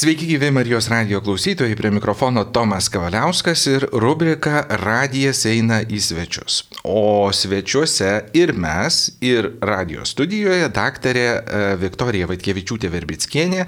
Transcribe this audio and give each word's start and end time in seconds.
Sveiki, 0.00 0.24
gyvi 0.26 0.48
Marijos 0.50 0.86
radio 0.88 1.18
klausytojai, 1.20 1.74
prie 1.76 1.90
mikrofono 1.92 2.44
Tomas 2.44 2.86
Kavaliauskas 2.88 3.66
ir 3.68 3.84
rubrika 3.92 4.62
Radijas 4.80 5.42
eina 5.44 5.82
į 5.84 5.98
svečius. 6.00 6.62
O 6.88 7.28
svečiuose 7.36 8.08
ir 8.32 8.54
mes, 8.56 9.02
ir 9.20 9.50
radio 9.60 10.06
studijoje 10.08 10.70
daktarė 10.72 11.26
e, 11.28 11.60
Viktorija 11.82 12.30
Vaitkevičiūtė 12.32 12.88
Verbickienė, 12.96 13.66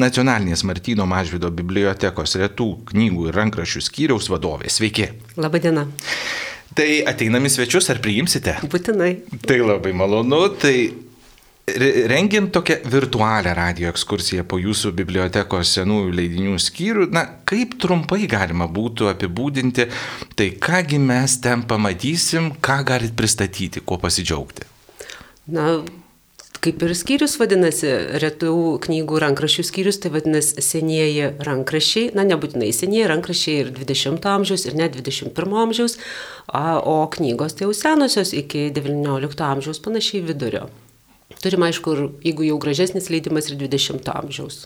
Nacionalinės 0.00 0.64
Martino 0.64 1.04
Mažvido 1.04 1.52
bibliotekos 1.52 2.38
retų 2.40 2.70
knygų 2.94 3.28
ir 3.28 3.40
rankraščių 3.42 3.84
skyriaus 3.84 4.32
vadovė. 4.32 4.72
Sveiki. 4.72 5.10
Labadiena. 5.36 5.84
Tai 6.74 6.88
ateinami 7.12 7.52
svečius 7.52 7.92
ar 7.92 8.00
priimsite? 8.00 8.56
Būtinai. 8.72 9.18
Tai 9.44 9.60
labai 9.68 9.92
malonu. 9.92 10.46
Tai 10.56 10.78
Rengiant 11.64 12.52
tokią 12.52 12.74
virtualią 12.84 13.54
radio 13.56 13.88
ekskursiją 13.88 14.42
po 14.44 14.58
jūsų 14.60 14.90
bibliotekos 14.98 15.70
senųjų 15.78 16.10
leidinių 16.12 16.58
skyrių, 16.60 17.06
na, 17.16 17.22
kaip 17.48 17.78
trumpai 17.80 18.26
galima 18.28 18.66
būtų 18.68 19.08
apibūdinti, 19.14 19.86
tai 20.36 20.50
kągi 20.60 21.00
mes 21.00 21.38
ten 21.40 21.64
pamatysim, 21.64 22.52
ką 22.60 22.82
galit 22.84 23.16
pristatyti, 23.16 23.80
kuo 23.80 23.96
pasidžiaugti? 24.02 24.68
Na, 25.56 25.80
kaip 26.60 26.84
ir 26.84 26.94
skyrius 27.00 27.38
vadinasi, 27.40 27.96
retų 28.20 28.52
knygų 28.84 29.24
rankraščių 29.24 29.64
skyrius, 29.64 30.02
tai 30.04 30.12
vadinasi 30.12 30.60
senieji 30.68 31.32
rankraščiai, 31.48 32.12
na 32.12 32.28
nebūtinai 32.28 32.74
senieji 32.76 33.08
rankraščiai 33.08 33.58
ir 33.64 33.74
20 33.80 34.32
amžiaus, 34.36 34.68
ir 34.68 34.76
net 34.84 35.00
21 35.00 35.60
amžiaus, 35.64 35.96
o 36.52 37.02
knygos 37.16 37.56
tai 37.56 37.70
jau 37.70 37.76
senosios 37.80 38.36
iki 38.36 38.68
19 38.68 39.48
amžiaus 39.48 39.80
panašiai 39.80 40.26
vidurio. 40.28 40.68
Turim, 41.40 41.64
aišku, 41.66 41.94
ir, 41.94 42.08
jeigu 42.24 42.46
jau 42.48 42.58
gražesnis 42.62 43.10
leidimas 43.12 43.50
ir 43.50 43.58
20 43.60 44.08
amžiaus. 44.12 44.64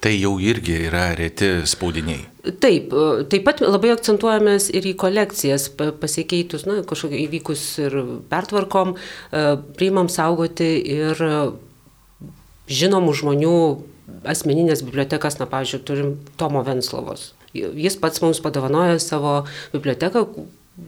Tai 0.00 0.12
jau 0.16 0.38
irgi 0.40 0.78
yra 0.86 1.10
reti 1.18 1.48
spaudiniai. 1.68 2.22
Taip, 2.62 2.94
taip 3.28 3.42
pat 3.44 3.58
labai 3.60 3.90
akcentuojamės 3.92 4.70
ir 4.72 4.86
į 4.88 4.94
kolekcijas, 5.00 5.66
pasikeitus, 6.00 6.64
na, 6.64 6.78
kažkokio 6.88 7.18
įvykus 7.26 7.64
ir 7.84 7.96
pertvarkom, 8.30 8.94
e, 8.96 9.42
priimam 9.76 10.08
saugoti 10.08 10.70
ir 10.94 11.20
žinomų 12.70 13.12
žmonių 13.20 13.58
asmeninės 14.30 14.80
bibliotekas, 14.86 15.36
na, 15.42 15.50
pavyzdžiui, 15.50 15.82
turim 15.84 16.16
Tomo 16.40 16.64
Venslovos. 16.64 17.34
Jis 17.52 17.98
pats 18.00 18.22
mums 18.24 18.40
padovanojo 18.40 18.96
savo 19.02 19.34
biblioteką, 19.74 20.24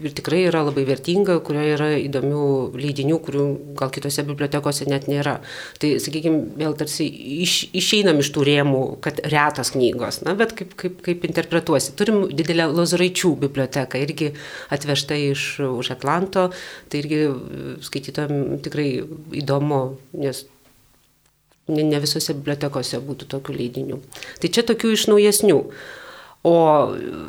ir 0.03 0.15
tikrai 0.17 0.43
yra 0.48 0.62
labai 0.67 0.85
vertinga, 0.89 1.37
kurioje 1.45 1.75
yra 1.77 1.89
įdomių 2.01 2.45
leidinių, 2.79 3.19
kurių 3.27 3.47
gal 3.79 3.93
kitose 3.95 4.25
bibliotekose 4.27 4.87
net 4.91 5.09
nėra. 5.11 5.39
Tai, 5.83 5.93
sakykime, 6.03 6.41
vėl 6.61 6.77
tarsi 6.79 7.07
iš, 7.43 7.57
išeinam 7.77 8.23
iš 8.23 8.33
tų 8.35 8.47
rėmų, 8.48 8.83
kad 9.05 9.20
retas 9.33 9.75
knygos, 9.77 10.23
na, 10.27 10.37
bet 10.39 10.55
kaip, 10.59 10.75
kaip, 10.81 11.03
kaip 11.05 11.27
interpretuosi. 11.29 11.95
Turim 11.98 12.25
didelę 12.33 12.70
Lozoraičių 12.73 13.35
biblioteką, 13.45 14.01
irgi 14.07 14.33
atvežta 14.73 15.19
iš 15.19 15.47
už 15.69 15.93
Atlanto, 15.97 16.48
tai 16.89 17.05
irgi 17.05 17.23
skaitytojams 17.85 18.63
tikrai 18.65 18.89
įdomu, 19.43 19.83
nes 20.17 20.45
ne, 21.69 21.83
ne 21.83 22.01
visose 22.03 22.35
bibliotekose 22.37 23.01
būtų 23.03 23.29
tokių 23.37 23.59
leidinių. 23.59 23.98
Tai 24.43 24.53
čia 24.55 24.65
tokių 24.69 24.95
iš 24.97 25.09
naujesnių. 25.13 25.59
O 26.43 26.55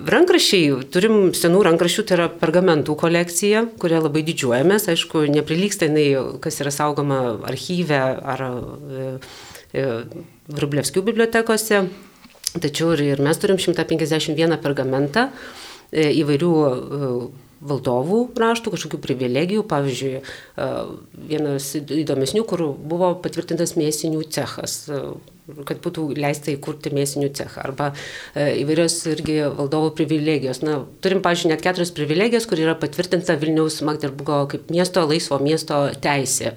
rankraščiai, 0.09 0.88
turim 0.89 1.28
senų 1.38 1.59
rankraščių, 1.67 2.03
tai 2.09 2.16
yra 2.16 2.25
pergamentų 2.33 2.95
kolekcija, 2.97 3.59
kuria 3.81 4.00
labai 4.02 4.23
didžiuojamės, 4.25 4.88
aišku, 4.89 5.28
neprilyksta 5.30 5.86
jinai, 5.86 6.08
kas 6.42 6.58
yra 6.64 6.73
saugoma 6.73 7.19
archyve 7.45 8.00
ar 8.34 8.41
e, 8.47 9.11
e, 9.69 9.86
Vrublevskių 10.50 11.06
bibliotekose, 11.06 11.84
tačiau 12.58 12.95
ir, 12.95 13.06
ir 13.14 13.22
mes 13.22 13.38
turim 13.38 13.61
151 13.61 14.58
pergamentą 14.66 15.28
e, 15.30 16.09
įvairių 16.23 16.53
valdovų 17.69 18.22
raštų, 18.39 18.73
kažkokių 18.75 19.02
privilegijų. 19.03 19.67
Pavyzdžiui, 19.69 20.16
vienas 21.29 21.69
įdomesnių, 21.81 22.44
kur 22.50 22.66
buvo 22.78 23.13
patvirtintas 23.24 23.78
mėsinių 23.79 24.25
cechas 24.34 24.81
kad 25.68 25.81
būtų 25.84 26.06
leista 26.16 26.53
įkurti 26.53 26.91
mėsinių 26.96 27.29
cechą 27.35 27.66
arba 27.68 27.90
e, 27.91 28.46
įvairios 28.62 28.96
irgi 29.12 29.41
valdovų 29.57 29.91
privilegijos. 29.97 30.62
Na, 30.63 30.78
turim, 31.03 31.19
pažiūrėjau, 31.25 31.51
net 31.51 31.66
keturias 31.66 31.91
privilegijas, 31.96 32.47
kur 32.47 32.62
yra 32.63 32.78
patvirtinta 32.79 33.35
Vilniaus 33.41 33.81
Magderburgo 33.85 34.44
kaip 34.53 34.72
miesto 34.74 35.03
laisvo 35.09 35.41
miesto 35.44 35.85
teisė. 36.03 36.56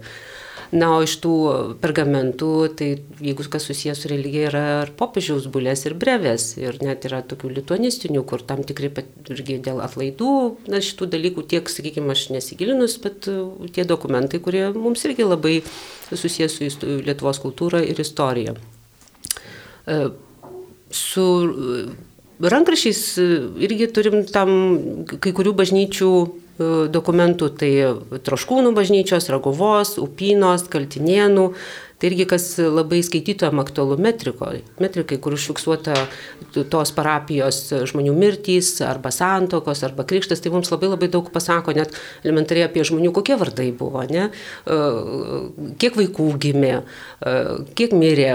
Na, 0.76 0.91
o 0.97 1.04
iš 1.04 1.14
tų 1.22 1.32
pergamentų, 1.81 2.50
tai 2.76 2.88
jeigu 3.22 3.47
kas 3.48 3.64
susijęs 3.69 4.03
su 4.03 4.10
religija, 4.10 4.50
yra 4.50 4.62
ir 4.82 4.91
popiežiaus 4.98 5.47
bulės, 5.53 5.87
ir 5.88 5.94
brevės, 5.97 6.50
ir 6.60 6.76
net 6.84 7.06
yra 7.09 7.22
tokių 7.25 7.53
lituanistinių, 7.60 8.25
kur 8.28 8.42
tam 8.44 8.60
tikrai 8.66 8.91
irgi 9.32 9.56
dėl 9.64 9.81
atlaidų, 9.84 10.32
na, 10.69 10.82
šitų 10.84 11.09
dalykų 11.14 11.47
tiek, 11.53 11.70
sakykime, 11.72 12.12
aš 12.12 12.26
nesigilinus, 12.34 12.98
bet 13.00 13.31
uh, 13.32 13.70
tie 13.72 13.87
dokumentai, 13.88 14.42
kurie 14.44 14.66
mums 14.75 15.06
irgi 15.09 15.25
labai 15.25 15.56
susijęs 16.10 16.59
su 16.59 16.97
Lietuvos 17.06 17.41
kultūra 17.41 17.81
ir 17.87 18.03
istorija. 18.03 18.56
E, 19.87 19.98
su 20.91 21.26
e, 21.47 21.84
rankrašiais 22.43 23.00
irgi 23.62 23.88
turim 23.94 24.25
tam 24.28 24.50
kai 25.06 25.32
kurių 25.32 25.54
bažnyčių 25.56 26.10
dokumentų, 26.59 27.50
tai 27.61 27.71
Troškūnų 28.27 28.72
bažnyčios, 28.77 29.28
Ragovos, 29.33 29.97
Upynos, 30.00 30.67
Kaltinienų, 30.72 31.50
Tai 31.97 32.11
irgi 32.11 32.27
kas 32.29 32.45
labai 32.61 32.99
skaitytojam 33.01 33.57
aktualu 33.62 33.97
metrikoje. 34.05 34.61
Metrikai, 34.84 35.17
kur 35.23 35.33
užfiksuota 35.33 35.95
tos 36.69 36.93
parapijos 36.93 37.61
žmonių 37.89 38.12
mirtys, 38.17 38.69
arba 38.84 39.09
santokos, 39.15 39.81
arba 39.87 40.05
krikštas, 40.09 40.43
tai 40.45 40.53
mums 40.53 40.69
labai 40.75 40.91
labai 40.93 41.09
daug 41.12 41.31
pasako 41.33 41.73
net 41.77 41.97
elementariai 42.21 42.67
apie 42.69 42.85
žmonių, 42.85 43.15
kokie 43.17 43.39
vardai 43.41 43.71
buvo, 43.77 44.05
ne? 44.12 44.29
E, 44.29 44.79
kiek 45.81 45.97
vaikų 45.97 46.29
gimė, 46.45 46.75
e, 46.77 47.35
kiek 47.81 47.97
mirė, 47.97 48.29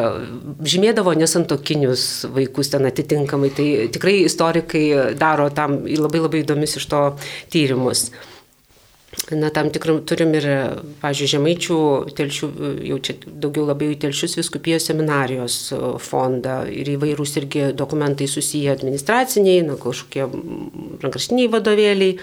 žymėdavo 0.66 1.14
nesantokinius 1.22 2.08
vaikus 2.34 2.74
ten 2.74 2.90
atitinkamai. 2.90 3.54
Tai 3.54 3.70
tikrai 3.94 4.24
istorikai 4.26 4.86
daro 5.22 5.52
tam 5.54 5.84
labai 5.86 6.26
labai 6.26 6.42
įdomius 6.42 6.80
iš 6.82 6.90
to 6.90 7.06
tyrimus. 7.54 8.08
Na, 9.32 9.50
tam 9.52 9.68
tikram 9.72 9.98
turim 10.08 10.32
ir, 10.40 10.46
pažiūrėjau, 11.02 11.32
žemaičių 11.34 11.80
telšių, 12.16 12.48
jau 12.88 13.00
čia 13.04 13.16
daugiau 13.28 13.66
labai 13.68 13.90
telšius 14.00 14.38
viskupijos 14.40 14.88
seminarijos 14.88 15.58
fondą 16.04 16.62
ir 16.72 16.94
įvairūs 16.94 17.36
irgi 17.42 17.66
dokumentai 17.76 18.30
susiję 18.32 18.72
administraciniai, 18.72 19.66
na, 19.68 19.76
kažkokie 19.80 20.30
rankraštiniai 21.04 21.52
vadovėliai. 21.52 22.16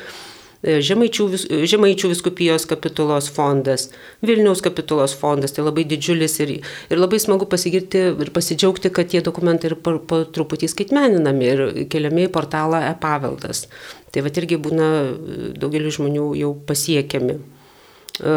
E, 0.59 0.81
Žemaičių, 0.83 1.27
Žemaičių 1.71 2.11
viskupijos 2.11 2.65
kapitulos 2.67 3.29
fondas, 3.31 3.89
Vilniaus 4.27 4.63
kapitulos 4.65 5.15
fondas, 5.19 5.55
tai 5.55 5.63
labai 5.63 5.85
didžiulis 5.87 6.35
ir, 6.43 6.55
ir 6.91 6.99
labai 6.99 7.21
smagu 7.23 7.47
pasigirti 7.51 8.09
ir 8.11 8.33
pasidžiaugti, 8.35 8.91
kad 8.95 9.13
tie 9.13 9.23
dokumentai 9.23 9.71
yra 9.71 9.79
po, 9.79 9.99
po 10.03 10.25
truputį 10.27 10.71
skaitmeninami 10.73 11.53
ir 11.53 11.63
keliami 11.93 12.27
į 12.27 12.33
portalą 12.35 12.83
e-paveldas. 12.91 13.69
Tai 14.11 14.25
va 14.27 14.35
irgi 14.35 14.59
būna 14.59 14.89
daugeliu 15.61 15.95
žmonių 15.95 16.27
jau 16.41 16.51
pasiekiami. 16.67 17.39
E, 18.19 18.37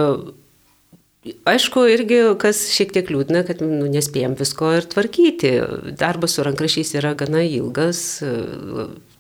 aišku, 1.50 1.88
irgi 1.90 2.22
kas 2.42 2.68
šiek 2.76 2.94
tiek 2.94 3.10
liūdna, 3.10 3.48
kad 3.50 3.66
nu, 3.66 3.88
nespėjom 3.90 4.38
visko 4.38 4.76
ir 4.78 4.86
tvarkyti. 4.94 5.56
Darbas 5.98 6.38
su 6.38 6.46
rankrašiais 6.46 6.94
yra 7.02 7.16
gana 7.18 7.42
ilgas, 7.50 8.22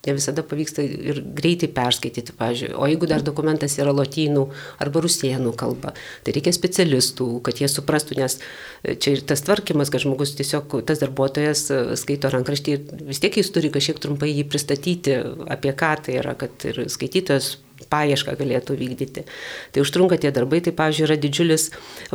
ne 0.07 0.15
visada 0.17 0.43
pavyksta 0.45 0.83
ir 0.83 1.21
greitai 1.37 1.69
perskaityti, 1.75 2.33
pavyzdžiui. 2.37 2.73
O 2.75 2.87
jeigu 2.89 3.09
dar 3.09 3.23
dokumentas 3.25 3.77
yra 3.79 3.93
lotynų 3.95 4.47
arba 4.81 5.03
rusienų 5.05 5.53
kalba, 5.59 5.93
tai 6.25 6.35
reikia 6.37 6.53
specialistų, 6.55 7.27
kad 7.45 7.61
jie 7.61 7.69
suprastų, 7.71 8.17
nes 8.21 8.39
čia 8.81 9.15
ir 9.15 9.25
tas 9.29 9.45
tvarkymas, 9.45 9.93
kad 9.93 10.05
žmogus 10.05 10.33
tiesiog, 10.39 10.79
tas 10.89 11.01
darbuotojas 11.03 11.65
e, 11.69 11.81
skaito 12.01 12.31
rankraštį 12.33 12.77
ir 12.77 13.03
vis 13.11 13.21
tiek 13.21 13.37
jis 13.37 13.53
turi 13.53 13.73
kažkiek 13.73 14.01
trumpai 14.01 14.31
jį 14.33 14.47
pristatyti, 14.49 15.17
apie 15.51 15.75
ką 15.77 15.93
tai 16.07 16.17
yra, 16.21 16.33
kad 16.39 16.69
ir 16.69 16.85
skaitytojas 16.89 17.55
paiešką 17.91 18.35
galėtų 18.39 18.77
vykdyti. 18.79 19.25
Tai 19.73 19.83
užtrunka 19.83 20.19
tie 20.21 20.31
darbai, 20.35 20.61
tai 20.63 20.73
pavyzdžiui 20.77 21.07
yra 21.07 21.17
didžiulis 21.21 21.69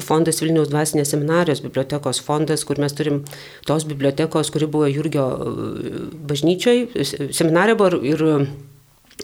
fondas 0.05 0.43
Vilniaus 0.43 0.71
dvasinės 0.73 1.15
seminarijos 1.15 1.63
bibliotekos 1.65 2.23
fondas, 2.25 2.65
kur 2.69 2.81
mes 2.83 2.95
turim 2.97 3.23
tos 3.69 3.87
bibliotekos, 3.89 4.53
kuri 4.55 4.71
buvo 4.71 4.91
Jurgio 4.91 5.27
e, 5.27 6.03
bažnyčioje, 6.31 7.07
seminarija 7.35 7.79
buvo 7.79 8.03
ir, 8.07 8.27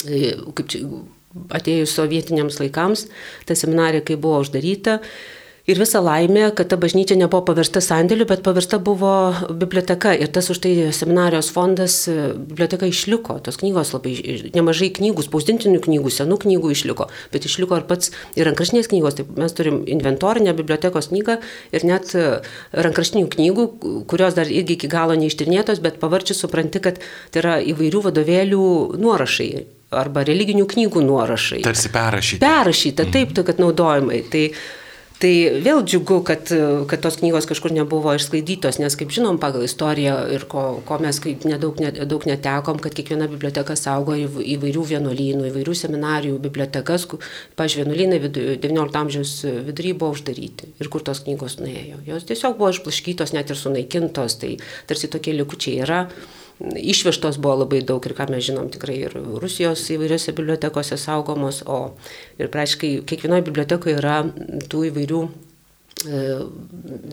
e, 0.06 0.32
kaip 0.58 0.72
čia, 0.72 0.86
atėjus 1.56 1.94
sovietiniams 1.96 2.58
laikams, 2.60 3.06
ta 3.48 3.56
seminarija, 3.58 4.04
kai 4.04 4.18
buvo 4.20 4.42
uždaryta, 4.44 5.00
Ir 5.70 5.78
visa 5.78 6.00
laimė, 6.02 6.48
kad 6.58 6.72
ta 6.72 6.76
bažnyčia 6.80 7.14
nebuvo 7.14 7.44
paversta 7.46 7.78
sandėliu, 7.84 8.24
bet 8.26 8.40
paversta 8.42 8.80
buvo 8.82 9.30
biblioteka. 9.46 10.10
Ir 10.18 10.32
tas 10.34 10.50
už 10.50 10.58
tai 10.64 10.72
seminarijos 10.90 11.52
fondas, 11.54 12.00
biblioteka 12.10 12.88
išliko. 12.90 13.36
Tos 13.46 13.60
knygos 13.60 13.92
labai, 13.94 14.16
nemažai 14.56 14.90
knygų, 14.96 15.22
spausdintinių 15.28 15.78
knygų, 15.84 16.10
senų 16.16 16.40
knygų 16.42 16.72
išliko. 16.74 17.06
Bet 17.30 17.46
išliko 17.46 17.78
ir 17.78 17.86
pats 17.86 18.10
ir 18.34 18.50
rankrašinės 18.50 18.90
knygos. 18.90 19.20
Taip, 19.20 19.30
mes 19.38 19.54
turim 19.54 19.84
inventorinę 19.86 20.56
bibliotekos 20.58 21.12
knygą 21.12 21.38
ir 21.70 21.86
net 21.86 22.10
rankrašinių 22.74 23.28
knygų, 23.30 23.68
kurios 24.10 24.34
dar 24.34 24.50
irgi 24.50 24.80
iki 24.80 24.90
galo 24.90 25.14
neištirnėtos, 25.14 25.78
bet 25.84 26.02
pavarčius 26.02 26.42
supranti, 26.42 26.82
kad 26.82 26.98
tai 27.30 27.44
yra 27.44 27.56
įvairių 27.62 28.02
vadovėlių 28.10 28.66
nuorašai 28.98 29.50
arba 29.92 30.24
religinių 30.26 30.66
knygų 30.66 31.06
nuorašai. 31.06 31.62
Tarsi 31.62 31.90
perrašyta. 31.92 32.42
Perrašyta, 32.42 33.06
taip, 33.12 33.34
tai 33.36 33.44
kad 33.46 33.60
naudojimai. 33.62 34.22
Tai, 34.32 34.46
Tai 35.22 35.30
vėl 35.62 35.84
džiugu, 35.86 36.16
kad, 36.26 36.50
kad 36.90 37.02
tos 37.04 37.20
knygos 37.20 37.46
kažkur 37.46 37.70
nebuvo 37.76 38.10
išsklaidytos, 38.18 38.80
nes 38.82 38.96
kaip 38.98 39.12
žinom 39.14 39.36
pagal 39.42 39.62
istoriją 39.62 40.16
ir 40.34 40.48
ko, 40.50 40.64
ko 40.88 40.98
mes 40.98 41.20
nedaug, 41.46 41.78
nedaug 41.78 42.26
netekom, 42.26 42.80
kad 42.82 42.96
kiekviena 42.96 43.28
biblioteka 43.30 43.76
saugo 43.78 44.16
įvairių 44.18 44.82
vienuolynų, 44.90 45.46
įvairių 45.52 45.76
seminarijų 45.78 46.40
bibliotekas, 46.42 47.06
pažiūrėjau, 47.54 47.92
vienuolynai 47.92 48.58
XIX 48.66 49.00
amžiaus 49.04 49.36
vidury 49.68 49.94
buvo 49.94 50.16
uždaryti 50.16 50.72
ir 50.82 50.90
kur 50.90 51.06
tos 51.06 51.22
knygos 51.22 51.60
nuėjo. 51.62 52.02
Jos 52.08 52.26
tiesiog 52.26 52.58
buvo 52.58 52.74
išplaškytos, 52.74 53.36
net 53.38 53.54
ir 53.54 53.62
sunaikintos, 53.62 54.40
tai 54.42 54.56
tarsi 54.90 55.12
tokie 55.12 55.38
likučiai 55.38 55.84
yra. 55.86 56.08
Išvežtos 56.62 57.40
buvo 57.42 57.62
labai 57.64 57.80
daug 57.82 58.04
ir 58.06 58.14
ką 58.14 58.28
mes 58.30 58.44
žinom 58.46 58.68
tikrai 58.70 59.00
ir 59.08 59.14
Rusijos 59.42 59.82
įvairiose 59.90 60.34
bibliotekose 60.36 60.98
saugomos, 61.00 61.62
o 61.66 61.96
ir 62.38 62.52
praškai 62.52 63.00
kiekvienoje 63.08 63.46
bibliotekoje 63.48 63.96
yra 63.98 64.20
tų 64.70 64.84
įvairių 64.92 65.22
e, 65.26 66.20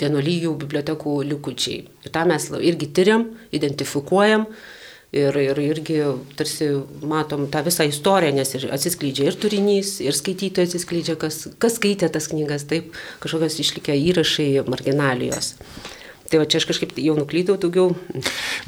vienuolyjų 0.04 0.54
bibliotekų 0.66 1.16
likučiai. 1.31 1.80
Ir 2.06 2.13
tą 2.13 2.28
mes 2.30 2.46
irgi 2.60 2.92
tyriam, 2.94 3.25
identifikuojam 3.56 4.46
ir, 5.18 5.42
ir 5.42 5.63
irgi 5.66 6.00
tarsi 6.38 6.69
matom 7.01 7.48
tą 7.50 7.66
visą 7.66 7.90
istoriją, 7.90 8.36
nes 8.38 8.54
ir 8.54 8.69
atsiskleidžia 8.75 9.31
ir 9.31 9.40
turinys, 9.42 9.96
ir 10.06 10.13
skaitytojai 10.13 10.69
atsiskleidžia, 10.69 11.18
kas, 11.22 11.48
kas 11.57 11.81
skaitė 11.81 12.12
tas 12.13 12.30
knygas, 12.30 12.69
taip, 12.69 12.94
kažkokios 13.24 13.57
išlikę 13.66 13.98
įrašai, 14.12 14.51
marginalijos. 14.69 15.56
Tai 16.29 16.43
va 16.43 16.45
čia 16.45 16.59
aš 16.61 16.67
kažkaip 16.69 16.91
jau 17.01 17.15
nuklydau 17.17 17.55
daugiau. 17.57 17.95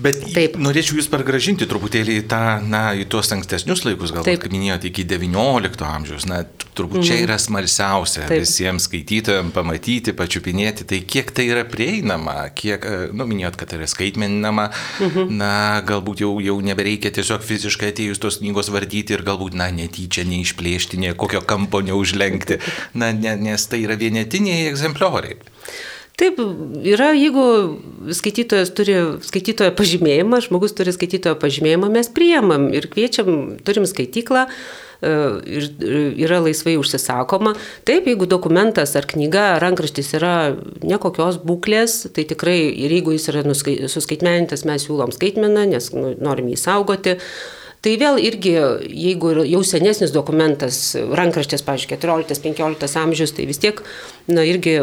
Bet 0.01 0.17
Taip. 0.33 0.55
norėčiau 0.57 0.97
jūs 0.97 1.09
pargražinti 1.11 1.67
truputėlį 1.69 2.15
į, 2.23 2.25
tą, 2.31 2.41
na, 2.65 2.87
į 2.97 3.05
tuos 3.11 3.29
ankstesnius 3.35 3.83
laikus, 3.85 4.13
galbūt, 4.15 4.41
kaip 4.41 4.55
minėjote, 4.55 4.89
iki 4.89 5.05
XIX 5.05 5.85
amžiaus. 5.85 6.25
Na, 6.29 6.41
turbūt 6.73 7.01
mm. 7.01 7.05
čia 7.05 7.13
mhm. 7.19 7.25
yra 7.27 7.37
smalsiausia 7.41 8.25
Taip. 8.25 8.41
visiems 8.41 8.87
skaitytojams 8.89 9.53
pamatyti, 9.53 10.15
pačiupinėti, 10.17 10.87
tai 10.89 11.03
kiek 11.05 11.29
tai 11.37 11.45
yra 11.51 11.61
prieinama, 11.69 12.47
kiek, 12.57 12.81
e, 12.81 13.11
nu, 13.13 13.29
minėjot, 13.29 13.59
kad 13.61 13.69
tai 13.69 13.81
yra 13.81 13.91
skaitmeninama, 13.93 14.71
mm 14.71 15.13
-hmm. 15.13 15.37
na, 15.43 15.53
galbūt 15.85 16.25
jau, 16.25 16.33
jau 16.41 16.57
nebereikia 16.65 17.13
tiesiog 17.13 17.45
fiziškai 17.45 17.93
atėjus 17.93 18.23
tos 18.25 18.41
knygos 18.41 18.73
vardyti 18.73 19.13
ir 19.13 19.25
galbūt, 19.27 19.53
na, 19.53 19.69
netyčia 19.69 20.25
neišplėšti, 20.25 20.97
ne 20.97 21.13
kokio 21.13 21.45
kampo 21.45 21.85
neužlenkti, 21.85 22.57
na, 22.93 23.13
ne, 23.13 23.37
nes 23.37 23.67
tai 23.67 23.85
yra 23.85 23.99
vienetiniai 24.01 24.65
egzemplioriai. 24.73 25.37
Taip, 26.21 26.37
yra, 26.85 27.09
jeigu 27.17 27.43
skaitytojas 28.13 28.69
turi 28.77 28.93
skaitytojo 29.25 29.71
pažymėjimą, 29.73 30.37
žmogus 30.45 30.75
turi 30.77 30.93
skaitytojo 30.93 31.33
pažymėjimą, 31.41 31.87
mes 31.89 32.11
priemam 32.13 32.67
ir 32.77 32.85
kviečiam, 32.91 33.55
turim 33.65 33.87
skaityklą 33.89 34.43
e, 34.45 35.13
ir 35.49 35.65
yra 36.27 36.37
laisvai 36.45 36.75
užsisakoma. 36.77 37.55
Taip, 37.89 38.09
jeigu 38.11 38.27
dokumentas 38.29 38.93
ar 38.99 39.07
knyga, 39.09 39.55
rankraštis 39.63 40.11
yra 40.19 40.35
nekokios 40.85 41.39
būklės, 41.41 42.03
tai 42.13 42.27
tikrai 42.29 42.59
ir 42.69 42.93
jeigu 42.99 43.15
jis 43.17 43.25
yra 43.33 43.41
suskaitmenintas, 43.89 44.61
mes 44.69 44.85
siūlom 44.85 45.15
skaitmeną, 45.15 45.65
nes 45.73 45.89
nu, 45.95 46.13
norim 46.21 46.53
jį 46.53 46.59
saugoti. 46.61 47.17
Tai 47.81 47.95
vėl 47.97 48.21
irgi, 48.21 48.53
jeigu 48.93 49.33
jau 49.49 49.63
senesnis 49.65 50.13
dokumentas, 50.13 50.83
rankraštis, 51.17 51.65
pavyzdžiui, 51.65 51.97
14-15 51.97 53.01
amžius, 53.01 53.33
tai 53.33 53.49
vis 53.49 53.57
tiek, 53.63 53.81
na, 54.29 54.45
irgi 54.45 54.77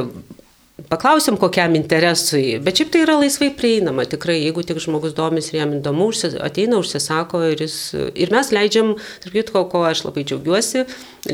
Paklausim, 0.86 1.34
kokiam 1.36 1.74
interesui, 1.74 2.52
bet 2.62 2.78
šiaip 2.78 2.92
tai 2.94 3.00
yra 3.02 3.16
laisvai 3.18 3.48
prieinama, 3.50 4.04
tikrai, 4.06 4.36
jeigu 4.44 4.62
tik 4.62 4.78
žmogus 4.78 5.10
domis 5.16 5.48
ir 5.50 5.56
jam 5.58 5.72
įdomu, 5.74 6.06
ateina, 6.46 6.78
užsisako 6.78 7.40
ir, 7.50 7.64
jis, 7.64 7.74
ir 8.14 8.30
mes 8.30 8.52
leidžiam, 8.54 8.92
tarp 9.24 9.34
kitko, 9.34 9.64
ko 9.72 9.80
aš 9.88 10.04
labai 10.06 10.22
džiaugiuosi, 10.28 10.84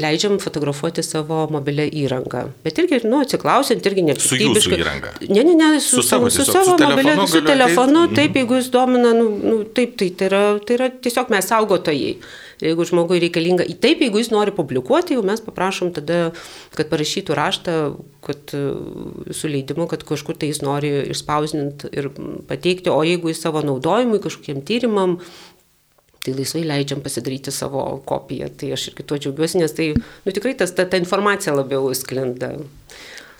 leidžiam 0.00 0.38
fotografuoti 0.40 1.04
savo 1.04 1.42
mobilę 1.52 1.84
įrangą. 1.92 2.46
Bet 2.64 2.80
irgi, 2.80 3.02
nu, 3.04 3.20
atsiklausiant, 3.20 3.84
irgi 3.84 4.06
nepiktybiškai. 4.08 4.80
Ne, 5.28 5.44
ne, 5.44 5.58
ne, 5.60 5.68
su, 5.76 6.00
su 6.00 6.06
savo, 6.08 6.32
su 6.32 6.48
savo 6.48 6.78
mobilė, 6.80 7.18
su 7.28 7.44
telefonu, 7.44 8.06
taip, 8.14 8.30
mhm. 8.32 8.40
jeigu 8.40 8.62
jis 8.62 8.72
domina, 8.72 9.12
nu, 9.12 9.28
nu, 9.44 9.60
taip, 9.76 9.92
tai, 10.00 10.08
tai, 10.16 10.32
yra, 10.32 10.42
tai 10.64 10.80
yra 10.80 10.88
tiesiog 11.04 11.36
mes 11.36 11.52
saugotojai. 11.52 12.16
Jeigu 12.62 12.86
žmogui 12.88 13.20
reikalinga, 13.22 13.66
taip, 13.82 14.02
jeigu 14.04 14.20
jis 14.20 14.30
nori 14.32 14.54
publikuoti, 14.54 15.16
jau 15.16 15.24
mes 15.26 15.42
paprašom 15.44 15.94
tada, 15.96 16.20
kad 16.76 16.90
parašytų 16.92 17.38
raštą, 17.38 17.78
kad 18.24 18.54
su 19.34 19.50
leidimu, 19.50 19.88
kad 19.90 20.04
kažkur 20.06 20.38
tai 20.38 20.52
jis 20.52 20.62
nori 20.64 20.92
išspausinti 21.14 21.90
ir 21.96 22.10
pateikti, 22.48 22.92
o 22.92 23.00
jeigu 23.06 23.32
jis 23.32 23.42
savo 23.44 23.64
naudojimui, 23.66 24.22
kažkokiem 24.24 24.62
tyrimam, 24.66 25.18
tai 26.24 26.32
laisvai 26.38 26.64
leidžiam 26.64 27.02
pasidaryti 27.04 27.52
savo 27.52 27.82
kopiją. 28.08 28.48
Tai 28.56 28.72
aš 28.76 28.88
ir 28.88 28.96
kito 29.00 29.18
džiaugiuosi, 29.20 29.60
nes 29.60 29.76
tai 29.76 29.90
nu, 29.96 30.32
tikrai 30.32 30.54
tas, 30.56 30.72
ta, 30.76 30.86
ta 30.88 31.00
informacija 31.00 31.52
labiau 31.56 31.90
sklinda. 31.96 32.54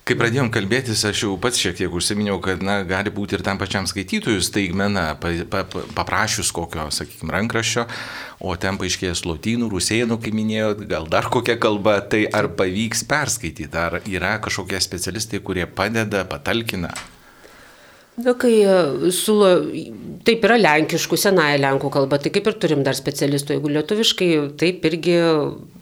Kai 0.04 0.18
pradėjom 0.20 0.50
kalbėtis, 0.52 1.00
aš 1.08 1.22
jau 1.22 1.30
pats 1.40 1.56
šiek 1.56 1.78
tiek 1.78 1.94
užsiminiau, 1.96 2.36
kad 2.44 2.60
na, 2.60 2.82
gali 2.84 3.08
būti 3.08 3.38
ir 3.38 3.44
tam 3.46 3.56
pačiam 3.56 3.86
skaitytojui 3.88 4.42
staigmena, 4.44 5.04
pa, 5.16 5.30
pa, 5.48 5.62
paprašius 5.96 6.50
kokio, 6.52 6.90
sakykime, 6.92 7.32
rankraščio, 7.32 7.86
o 8.44 8.52
ten 8.60 8.76
paaiškės 8.76 9.24
lotynų, 9.24 9.70
rusėnų, 9.72 10.20
kaip 10.20 10.36
minėjau, 10.36 10.74
gal 10.92 11.08
dar 11.08 11.30
kokia 11.32 11.56
kalba, 11.56 11.96
tai 12.04 12.26
ar 12.28 12.50
pavyks 12.52 13.06
perskaityti, 13.08 13.72
ar 13.72 14.02
yra 14.04 14.36
kažkokie 14.44 14.84
specialistai, 14.84 15.40
kurie 15.40 15.64
padeda, 15.64 16.26
patalkina. 16.28 16.92
Na, 18.14 18.30
kai 18.38 18.52
e, 18.62 18.74
siūlo, 19.10 19.48
taip 20.22 20.44
yra 20.46 20.54
lenkiškų, 20.60 21.16
senąją 21.18 21.56
lenkų 21.64 21.88
kalbą, 21.96 22.20
tai 22.22 22.30
kaip 22.30 22.46
ir 22.46 22.54
turim 22.62 22.84
dar 22.86 22.94
specialistų, 22.94 23.56
jeigu 23.56 23.72
lietuviškai, 23.74 24.28
taip 24.60 24.86
irgi, 24.86 25.16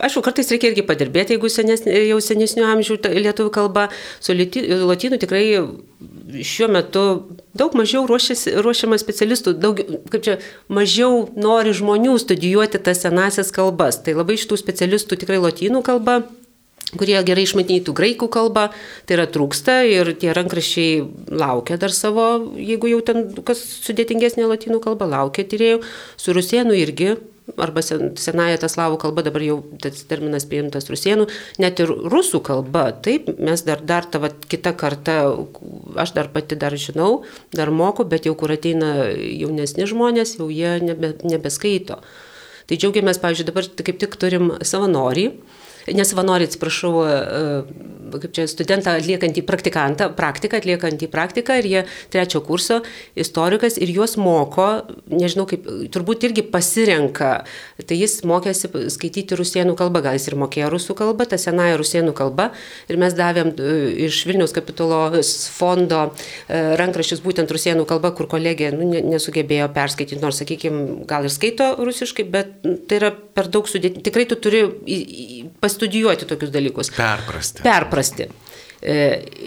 aišku, 0.01 0.23
kartais 0.25 0.49
reikia 0.55 0.71
irgi 0.71 0.87
padirbėti, 0.89 1.37
jeigu 1.37 1.51
senesnė, 1.53 1.93
jau 2.09 2.17
senesnių 2.25 2.65
amžių 2.71 2.97
lietuvių 3.27 3.53
kalba, 3.53 3.91
su 4.25 4.33
lotynų 4.33 5.21
tikrai 5.21 5.45
šiuo 6.41 6.71
metu 6.73 7.05
daug 7.53 7.77
mažiau 7.77 8.07
ruošiama 8.09 8.97
specialistų, 9.01 9.53
daug, 9.61 9.83
kaip 10.09 10.25
čia, 10.25 10.39
mažiau 10.73 11.27
nori 11.37 11.77
žmonių 11.77 12.17
studijuoti 12.23 12.81
tas 12.81 13.05
senasias 13.05 13.53
kalbas. 13.53 14.01
Tai 14.01 14.17
labai 14.23 14.39
šitų 14.41 14.57
specialistų 14.57 15.21
tikrai 15.21 15.43
lotynų 15.43 15.85
kalba 15.85 16.23
kurie 16.99 17.17
gerai 17.25 17.47
išmanytų 17.47 17.95
graikų 17.97 18.29
kalbą, 18.33 18.69
tai 19.07 19.17
yra 19.17 19.27
trūksta 19.31 19.81
ir 19.89 20.13
tie 20.21 20.33
rankrašiai 20.37 21.03
laukia 21.33 21.79
dar 21.81 21.95
savo, 21.97 22.29
jeigu 22.59 22.91
jau 22.93 23.03
ten 23.07 23.29
kas 23.47 23.63
sudėtingesnė 23.87 24.49
latinų 24.51 24.83
kalba, 24.85 25.09
laukia 25.09 25.47
tyriejų, 25.49 25.83
su 26.21 26.35
rusienų 26.37 26.77
irgi, 26.83 27.15
arba 27.57 27.83
sen, 27.83 28.13
senąją 28.19 28.59
tą 28.63 28.69
slavų 28.71 28.99
kalbą, 29.03 29.25
dabar 29.27 29.45
jau 29.45 29.59
tas 29.83 30.05
terminas 30.09 30.47
priimtas 30.49 30.89
rusienų, 30.91 31.27
net 31.63 31.81
ir 31.83 31.91
rusų 32.13 32.43
kalba, 32.45 32.89
taip, 33.05 33.33
mes 33.43 33.65
dar, 33.67 33.83
dar 33.85 34.07
ta 34.07 34.21
va, 34.23 34.31
kita 34.31 34.75
karta, 34.79 35.17
aš 35.99 36.15
dar 36.17 36.31
pati 36.35 36.59
dar 36.61 36.77
žinau, 36.79 37.25
dar 37.55 37.73
moku, 37.75 38.07
bet 38.09 38.29
jau 38.29 38.37
kur 38.39 38.55
ateina 38.55 39.11
jaunesni 39.17 39.89
žmonės, 39.91 40.37
jau 40.39 40.51
jie 40.53 40.77
nebe, 40.85 41.15
nebeskaito. 41.27 41.99
Tai 42.71 42.79
džiaugiamės, 42.79 43.19
pavyzdžiui, 43.21 43.49
dabar 43.49 43.67
kaip 43.83 43.99
tik 44.01 44.15
turim 44.23 44.53
savanorį, 44.63 45.27
nesavanoriai, 45.91 46.49
atsiprašau, 46.51 46.93
e, 47.03 48.13
kaip 48.13 48.35
čia 48.37 48.47
studentą 48.51 48.95
atliekantį 48.99 49.45
praktikantą, 49.49 50.11
praktiką 50.17 50.61
atliekantį 50.61 51.09
praktiką 51.13 51.57
ir 51.61 51.69
jie 51.69 51.83
trečio 52.13 52.43
kurso 52.45 52.81
istorikas 53.19 53.79
ir 53.81 53.93
juos 53.95 54.19
moko, 54.21 54.69
nežinau 55.09 55.47
kaip, 55.49 55.67
turbūt 55.95 56.27
irgi 56.29 56.45
pasirenka, 56.53 57.33
tai 57.87 57.99
jis 57.99 58.21
mokėsi 58.29 58.71
skaityti 58.93 59.39
rusienų 59.39 59.77
kalbą, 59.79 60.03
gal 60.05 60.19
jis 60.19 60.29
ir 60.31 60.39
mokėjo 60.41 60.71
rusų 60.75 60.97
kalbą, 60.99 61.27
tą 61.31 61.41
senąją 61.41 61.79
rusienų 61.81 62.15
kalbą 62.19 62.51
ir 62.93 63.01
mes 63.01 63.17
davėm 63.17 63.55
e, 63.57 63.79
iš 64.09 64.23
Vilniaus 64.29 64.55
kapitulos 64.57 65.33
fondo 65.53 66.05
e, 66.09 66.61
rankraščius 66.81 67.25
būtent 67.25 67.51
rusienų 67.53 67.87
kalba, 67.89 68.13
kur 68.17 68.29
kolegė 68.31 68.73
nu, 68.77 68.91
nesugebėjo 69.13 69.71
perskaityti, 69.75 70.21
nors, 70.23 70.41
sakykime, 70.43 71.03
gal 71.09 71.27
ir 71.27 71.33
skaito 71.33 71.73
rusiškai, 71.81 72.27
bet 72.33 72.55
tai 72.89 73.01
yra 73.01 73.13
per 73.13 73.49
daug 73.53 73.69
sudėtinga. 73.71 74.05
Tikrai 74.07 74.27
tu 74.29 74.39
turi 74.43 74.63
pastudijuoti 75.73 76.27
tokius 76.27 76.53
dalykus. 76.53 76.91
Perprasti. 76.97 77.63
Perprasti. 77.63 78.29
E, 78.83 78.97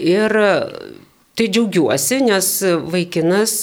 ir 0.09 0.37
Tai 1.35 1.49
džiaugiuosi, 1.51 2.21
nes 2.23 2.47
vaikinas, 2.87 3.53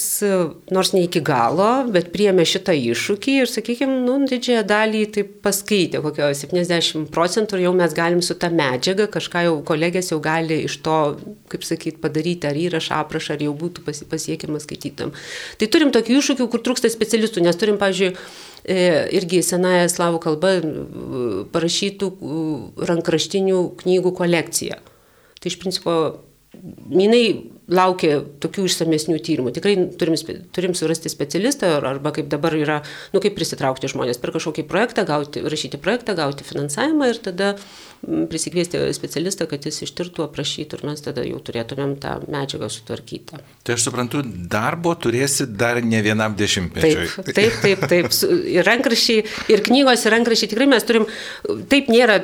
nors 0.69 0.91
ne 0.93 0.99
iki 1.07 1.23
galo, 1.25 1.87
bet 1.89 2.11
priemė 2.13 2.43
šitą 2.45 2.75
iššūkį 2.77 3.37
ir, 3.41 3.49
sakykime, 3.49 3.95
nu, 4.03 4.19
didžiąją 4.29 4.59
dalį 4.69 4.99
tai 5.15 5.23
paskaitė, 5.25 6.03
kokio 6.03 6.27
70 6.37 7.07
procentų 7.15 7.57
ir 7.57 7.63
jau 7.63 7.71
mes 7.79 7.95
galim 7.97 8.19
su 8.21 8.35
tą 8.37 8.51
medžiagą, 8.53 9.07
kažką 9.15 9.41
jau 9.47 9.55
kolegės 9.65 10.11
jau 10.11 10.19
gali 10.21 10.59
iš 10.67 10.75
to, 10.85 10.97
kaip 11.49 11.65
sakyti, 11.65 11.97
padaryti, 12.03 12.45
ar 12.45 12.59
įrašą, 12.61 12.99
aprašą, 13.07 13.39
ar 13.39 13.45
jau 13.47 13.55
būtų 13.57 13.87
pasiekiamas 14.11 14.67
skaitytam. 14.67 15.15
Tai 15.57 15.69
turim 15.73 15.89
tokių 15.95 16.19
iššūkių, 16.19 16.47
kur 16.53 16.61
trūksta 16.67 16.91
specialistų, 16.93 17.41
nes 17.47 17.57
turim, 17.57 17.79
pavyzdžiui, 17.81 18.11
e, 18.69 18.77
irgi 19.17 19.41
senąją 19.49 19.89
slavų 19.95 20.21
kalbą 20.27 20.53
parašytų 21.57 22.11
rankraštinių 22.91 23.65
knygų 23.81 24.13
kolekciją. 24.21 24.77
Tai 25.41 25.49
iš 25.49 25.57
principo 25.65 25.97
jinai 26.93 27.25
laukia 27.71 28.17
tokių 28.43 28.65
išsamesnių 28.67 29.17
tyrimų. 29.23 29.53
Tikrai 29.55 29.75
turim, 29.99 30.17
turim 30.55 30.75
surasti 30.75 31.11
specialistą 31.11 31.69
arba 31.79 32.11
kaip 32.15 32.27
dabar 32.31 32.55
yra, 32.57 32.81
nu 33.15 33.21
kaip 33.23 33.37
prisitraukti 33.37 33.91
žmonės 33.91 34.19
per 34.19 34.33
kažkokį 34.35 34.67
projektą, 34.67 35.05
gauti, 35.07 35.43
rašyti 35.47 35.79
projektą, 35.81 36.17
gauti 36.19 36.47
finansavimą 36.47 37.13
ir 37.13 37.21
tada 37.23 37.53
prisikviesti 38.03 38.79
specialistą, 38.93 39.47
kad 39.47 39.63
jis 39.63 39.79
ištirtų, 39.85 40.25
aprašytų 40.27 40.79
ir 40.79 40.85
mes 40.89 41.03
tada 41.05 41.23
jau 41.23 41.37
turėtumėm 41.39 41.95
tą 42.03 42.17
medžiagą 42.27 42.67
sutvarkytą. 42.71 43.39
Tai 43.63 43.75
aš 43.77 43.85
suprantu, 43.87 44.23
darbo 44.51 44.91
turėsi 44.99 45.47
dar 45.47 45.79
ne 45.83 46.01
vienam 46.03 46.35
dešimtmečiui. 46.35 47.07
Taip, 47.29 47.37
taip, 47.37 47.55
taip. 47.63 47.85
taip. 47.93 48.17
Ir 48.51 48.67
rankrašiai, 48.67 49.23
ir 49.53 49.63
knygos, 49.63 50.03
ir 50.03 50.15
rankrašiai 50.17 50.51
tikrai 50.51 50.67
mes 50.73 50.87
turim, 50.87 51.07
taip 51.71 51.87
nėra, 51.91 52.19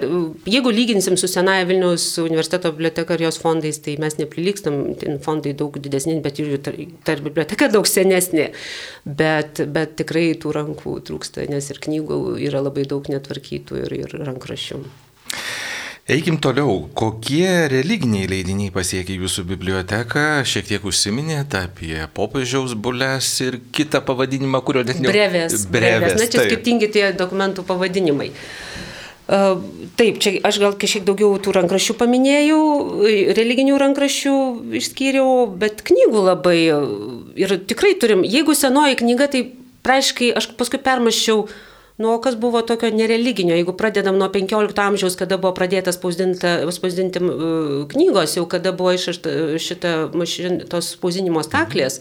jeigu 0.50 0.74
lyginsim 0.76 1.16
su 1.20 1.32
Senaja 1.32 1.68
Vilniaus 1.70 2.10
universiteto 2.26 2.74
biblioteka 2.76 3.16
ir 3.16 3.30
jos 3.30 3.40
fondais, 3.40 3.80
tai 3.86 3.96
mes 4.04 4.20
neprilygstam, 4.20 4.82
fondai 5.30 5.54
daug 5.58 5.78
didesni, 5.80 6.18
bet 6.26 6.42
jų 6.42 6.60
ta 6.60 7.16
biblioteka 7.22 7.70
daug 7.72 7.88
senesnė. 7.88 8.50
Bet, 9.06 9.64
bet 9.70 9.96
tikrai 10.02 10.34
tų 10.42 10.58
rankų 10.60 11.00
trūksta, 11.08 11.48
nes 11.52 11.72
ir 11.72 11.82
knygų 11.86 12.20
yra 12.50 12.66
labai 12.66 12.88
daug 12.90 13.08
netvarkytų 13.12 13.84
ir, 13.86 13.98
ir 14.04 14.20
rankrašių. 14.28 14.84
Eikim 16.10 16.40
toliau. 16.42 16.88
Kokie 16.98 17.68
religiniai 17.70 18.26
leidiniai 18.32 18.72
pasiekia 18.74 19.14
jūsų 19.14 19.44
biblioteką? 19.52 20.24
Šiek 20.42 20.66
tiek 20.72 20.88
užsiminėte 20.90 21.62
apie 21.68 22.00
popiežiaus 22.18 22.74
bulės 22.74 23.30
ir 23.46 23.60
kitą 23.78 24.02
pavadinimą, 24.08 24.64
kurio 24.66 24.82
net 24.90 24.98
ne... 25.04 25.12
Brevės. 25.12 25.68
Brevės. 25.70 26.18
Na, 26.18 26.26
čia 26.26 26.42
taip. 26.42 26.50
skirtingi 26.50 26.90
tie 26.96 27.12
dokumentų 27.14 27.68
pavadinimai. 27.70 28.32
Uh, 28.34 28.89
taip, 29.30 30.20
čia 30.24 30.36
aš 30.48 30.60
gal 30.62 30.76
kažkiek 30.80 31.06
daugiau 31.06 31.38
tų 31.38 31.54
rankraščių 31.60 31.96
paminėjau, 32.00 32.60
religinių 33.38 33.78
rankraščių 33.78 34.36
išskyriau, 34.82 35.48
bet 35.62 35.84
knygų 35.86 36.26
labai. 36.32 36.60
Ir 37.40 37.58
tikrai 37.70 37.96
turim, 38.02 38.26
jeigu 38.26 38.58
senoji 38.58 38.98
knyga, 39.04 39.30
tai 39.30 39.44
praaiškai 39.86 40.34
aš 40.40 40.52
paskui 40.60 40.82
permaščiau 40.82 41.46
Nu, 42.00 42.14
kas 42.24 42.38
buvo 42.40 42.62
tokio 42.64 42.88
nereliginio, 42.96 43.58
jeigu 43.58 43.74
pradedam 43.76 44.16
nuo 44.16 44.30
15 44.32 44.78
amžiaus, 44.80 45.18
kada 45.20 45.36
buvo 45.36 45.52
pradėtas 45.58 45.98
spausdinti 46.00 47.20
knygos, 47.92 48.36
jau 48.38 48.46
kada 48.48 48.72
buvo 48.72 48.94
išrašta 48.96 49.34
šita 49.60 49.92
mašin, 50.16 50.62
tos 50.72 50.94
spausdinimo 50.96 51.44
staklės, 51.44 52.00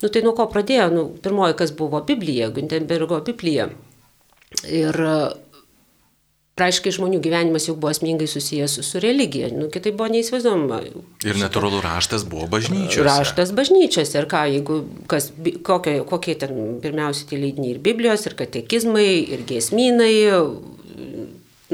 nu 0.00 0.08
tai 0.08 0.22
nuo 0.24 0.32
ko 0.38 0.46
pradėjo, 0.48 0.86
nu, 0.96 1.02
pirmoji 1.20 1.58
kas 1.60 1.74
buvo 1.76 2.00
Biblija, 2.08 2.48
Güntenbergo 2.56 3.20
Biblija. 3.26 3.68
Ir 4.64 4.96
Praaiškiai 6.54 6.94
žmonių 6.94 7.18
gyvenimas 7.18 7.64
jau 7.66 7.72
buvo 7.74 7.90
asmeningai 7.90 8.28
susijęs 8.30 8.76
su, 8.78 8.82
su 8.86 9.00
religija, 9.02 9.48
nu, 9.50 9.66
kitaip 9.74 9.96
buvo 9.98 10.06
neįsivaizduojama. 10.12 10.76
Ir 11.26 11.40
natūralu 11.40 11.80
raštas 11.82 12.22
buvo 12.30 12.46
bažnyčiose. 12.52 13.02
Raštas 13.08 13.50
bažnyčiose 13.58 14.20
ir 14.20 14.28
ką, 14.30 14.44
jeigu 14.52 14.76
kas, 15.10 15.32
kokie, 15.66 15.96
kokie 16.06 16.36
ten 16.38 16.78
pirmiausia 16.84 17.26
tie 17.32 17.40
leidiniai 17.42 17.74
ir 17.74 17.82
Biblijos, 17.82 18.28
ir 18.30 18.38
katekizmai, 18.38 19.08
ir 19.34 19.42
giesmynai, 19.50 20.14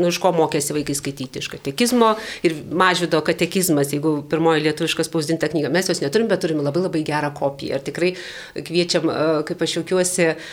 nu, 0.01 0.09
iš 0.09 0.23
ko 0.25 0.33
mokėsi 0.39 0.79
vaikai 0.79 0.97
skaityti, 0.97 1.45
iš 1.45 1.53
katekizmo 1.59 2.15
ir 2.49 2.57
mažvido 2.73 3.21
katekizmas, 3.29 3.93
jeigu 3.93 4.17
pirmoji 4.33 4.65
lietuviška 4.71 5.05
spausdinta 5.05 5.53
knyga. 5.53 5.69
Mes 5.77 5.93
jos 5.93 6.01
neturim, 6.01 6.33
bet 6.33 6.41
turime 6.41 6.65
labai 6.65 6.89
labai 6.89 7.05
gerą 7.05 7.35
kopiją. 7.37 7.77
Ir 7.77 7.89
tikrai 7.93 8.15
kviečiam, 8.57 9.13
kaip 9.45 9.69
aš 9.69 9.83
jaukiuosi, 9.83 10.33
uh, 10.33 10.53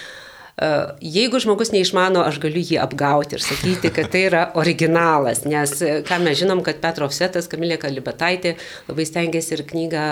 Jeigu 0.57 1.37
žmogus 1.37 1.69
neišmano, 1.69 2.23
aš 2.25 2.39
galiu 2.41 2.63
jį 2.65 2.79
apgauti 2.81 3.37
ir 3.37 3.43
sakyti, 3.45 3.91
kad 3.93 4.09
tai 4.09 4.23
yra 4.25 4.39
originalas, 4.57 5.43
nes 5.45 5.75
ką 6.07 6.17
mes 6.23 6.39
žinom, 6.39 6.63
kad 6.65 6.79
Petro 6.81 7.05
Offsetas, 7.05 7.45
Kamilė 7.51 7.77
Kalibataitė 7.77 8.55
labai 8.87 9.05
stengiasi 9.05 9.53
ir 9.53 9.63
knygą 9.69 10.07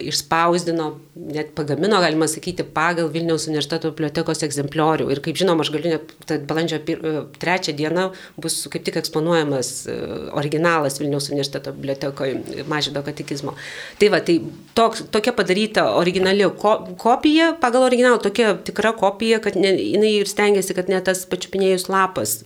išspausdino, 0.00 0.88
net 1.32 1.52
pagamino, 1.56 1.98
galima 2.02 2.28
sakyti, 2.30 2.64
pagal 2.76 3.10
Vilniaus 3.12 3.46
universiteto 3.50 3.90
bibliotekos 3.92 4.42
egzempliorių. 4.46 5.08
Ir 5.12 5.20
kaip 5.24 5.38
žinom, 5.40 5.60
aš 5.62 5.70
galiu, 5.74 5.92
net 5.96 6.32
balandžio 6.48 6.80
e, 6.80 7.14
trečią 7.42 7.76
dieną 7.76 8.08
bus 8.40 8.58
kaip 8.72 8.86
tik 8.86 8.98
eksponuojamas 9.02 9.70
e, 9.90 9.98
originalas 10.38 11.00
Vilniaus 11.02 11.30
universiteto 11.32 11.74
bibliotekoje 11.76 12.64
mažydo 12.70 13.04
katekizmo. 13.06 13.56
Tai 14.00 14.10
va, 14.14 14.22
tai 14.24 14.40
toks, 14.78 15.06
tokia 15.14 15.36
padaryta 15.36 15.88
originali 16.00 16.48
ko, 16.60 16.76
kopija, 17.00 17.52
pagal 17.62 17.88
originalą 17.90 18.20
tokia 18.24 18.56
tikra 18.66 18.96
kopija, 18.96 19.40
kad 19.44 19.58
ne, 19.60 19.76
jinai 19.76 20.16
ir 20.20 20.30
stengiasi, 20.30 20.76
kad 20.76 20.92
net 20.92 21.08
tas 21.10 21.26
pačiupinėjus 21.30 21.90
lapas 21.92 22.40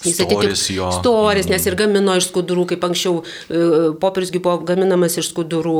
Jis 0.00 0.16
storis 0.16 0.62
jo. 0.72 0.88
Storis, 0.96 1.48
nes 1.50 1.66
ir 1.68 1.74
gamino 1.76 2.14
iš 2.16 2.30
skudurų, 2.30 2.64
kaip 2.70 2.84
anksčiau 2.88 3.18
e, 3.20 3.64
popieriusgi 4.00 4.40
buvo 4.40 4.62
gaminamas 4.64 5.18
iš 5.20 5.28
skudurų, 5.28 5.74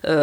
e, 0.00 0.14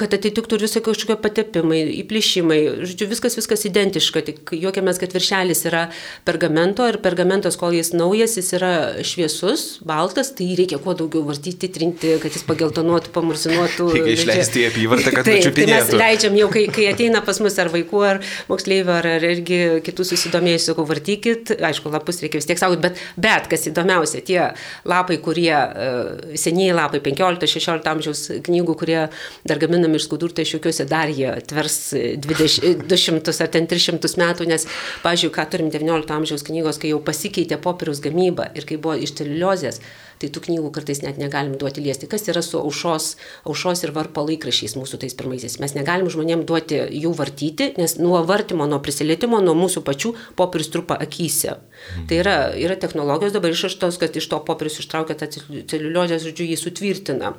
kad 0.00 0.16
atitiktų 0.16 0.56
ir 0.56 0.64
visai 0.64 0.80
kažkokie 0.84 1.18
patepimai, 1.20 1.82
įplišimai. 2.00 2.58
Žodžiu, 2.88 3.08
viskas, 3.10 3.36
viskas 3.36 3.66
identiška, 3.68 4.22
tik 4.24 4.54
juokiamės, 4.56 5.00
kad 5.02 5.12
viršelis 5.12 5.60
yra 5.68 5.82
pergamento 6.24 6.86
ir 6.88 6.96
pergamentas, 7.04 7.58
kol 7.60 7.76
jis 7.76 7.92
naujas, 7.92 8.38
jis 8.40 8.48
yra 8.56 8.72
šviesus, 9.04 9.66
baltas, 9.84 10.32
tai 10.38 10.48
reikia 10.56 10.80
kuo 10.80 10.96
daugiau 10.96 11.26
vartyti, 11.28 11.68
trinti, 11.72 12.14
kad 12.22 12.32
jis 12.32 12.46
pageltonuotų, 12.48 13.12
pamurzinuotų. 13.12 13.90
Reikia 13.98 14.16
išleisti 14.22 14.64
į 14.64 14.70
apyvartą, 14.70 15.12
kad 15.18 15.26
tai, 15.28 15.36
tai 15.52 15.68
mes 15.68 15.92
leidžiam 15.92 16.40
jau, 16.40 16.48
kai, 16.56 16.64
kai 16.72 16.88
ateina 16.94 17.20
pas 17.28 17.44
mus 17.44 17.60
ar 17.60 17.68
vaikų, 17.76 18.02
ar 18.08 18.24
moksleivių, 18.48 18.96
ar, 19.02 19.12
ar 19.18 19.30
irgi 19.34 19.62
kitų 19.84 20.10
susidomėjusių, 20.14 20.78
vartykit, 20.86 21.56
aišku, 21.60 21.92
lapus 21.92 22.24
reikia 22.24 22.40
vis 22.40 22.48
tiek 22.48 22.60
saugoti 22.60 22.85
bet, 22.86 23.02
bet 23.20 23.50
kas 23.50 23.66
įdomiausia, 23.70 24.22
tie 24.26 24.40
lapai, 24.88 25.18
kurie, 25.24 25.52
e, 25.52 26.38
senieji 26.38 26.76
lapai, 26.76 27.02
15-16 27.04 27.90
amžiaus 27.92 28.24
knygų, 28.46 28.78
kurie 28.80 29.00
dar 29.46 29.60
gaminami 29.62 30.00
iš 30.00 30.08
skudurų, 30.08 30.38
tai 30.38 30.46
šiukiuosi 30.48 30.88
dar 30.90 31.12
jie 31.12 31.34
tvers 31.50 31.78
20, 32.26 32.86
200 32.86 33.36
ar 33.44 33.52
ten 33.52 33.68
300 33.70 34.14
metų, 34.22 34.48
nes, 34.50 34.66
pažiūrėjau, 35.04 35.34
ką 35.36 35.46
turim 35.52 35.70
19 35.74 36.16
amžiaus 36.16 36.46
knygos, 36.46 36.80
kai 36.82 36.94
jau 36.94 37.02
pasikeitė 37.04 37.60
popieriaus 37.62 38.02
gamyba 38.04 38.50
ir 38.56 38.68
kai 38.68 38.80
buvo 38.80 38.96
iš 39.00 39.16
celiuliozės, 39.18 39.82
tai 40.20 40.30
tų 40.32 40.42
knygų 40.46 40.70
kartais 40.74 41.02
net 41.04 41.18
negalim 41.20 41.56
duoti 41.60 41.82
liesti. 41.84 42.08
Kas 42.10 42.26
yra 42.30 42.42
su 42.44 42.58
aušos, 42.60 43.08
aušos 43.48 43.84
ir 43.84 43.94
varpo 43.96 44.24
laikrašiais 44.26 44.76
mūsų 44.78 45.00
tais 45.02 45.16
pirmaisiais? 45.18 45.58
Mes 45.62 45.76
negalim 45.76 46.10
žmonėm 46.12 46.46
duoti 46.48 46.80
jų 47.02 47.12
vartyti, 47.18 47.72
nes 47.80 47.98
nuo 48.00 48.22
vartimo, 48.28 48.68
nuo 48.70 48.80
prisilietimo, 48.84 49.42
nuo 49.44 49.56
mūsų 49.58 49.84
pačių 49.86 50.14
popierius 50.38 50.72
trupa 50.72 50.98
akise. 51.02 51.58
Mhm. 51.58 52.06
Tai 52.08 52.22
yra, 52.22 52.38
yra 52.56 52.78
technologijos 52.80 53.36
dabar 53.36 53.52
išraštos, 53.52 54.00
kad 54.02 54.16
iš 54.16 54.30
to 54.32 54.40
popierius 54.46 54.80
ištraukia 54.84 55.18
tą 55.20 55.30
celiuliozę, 55.32 56.20
žodžiu, 56.22 56.48
jį 56.52 56.58
sutvirtina. 56.60 57.36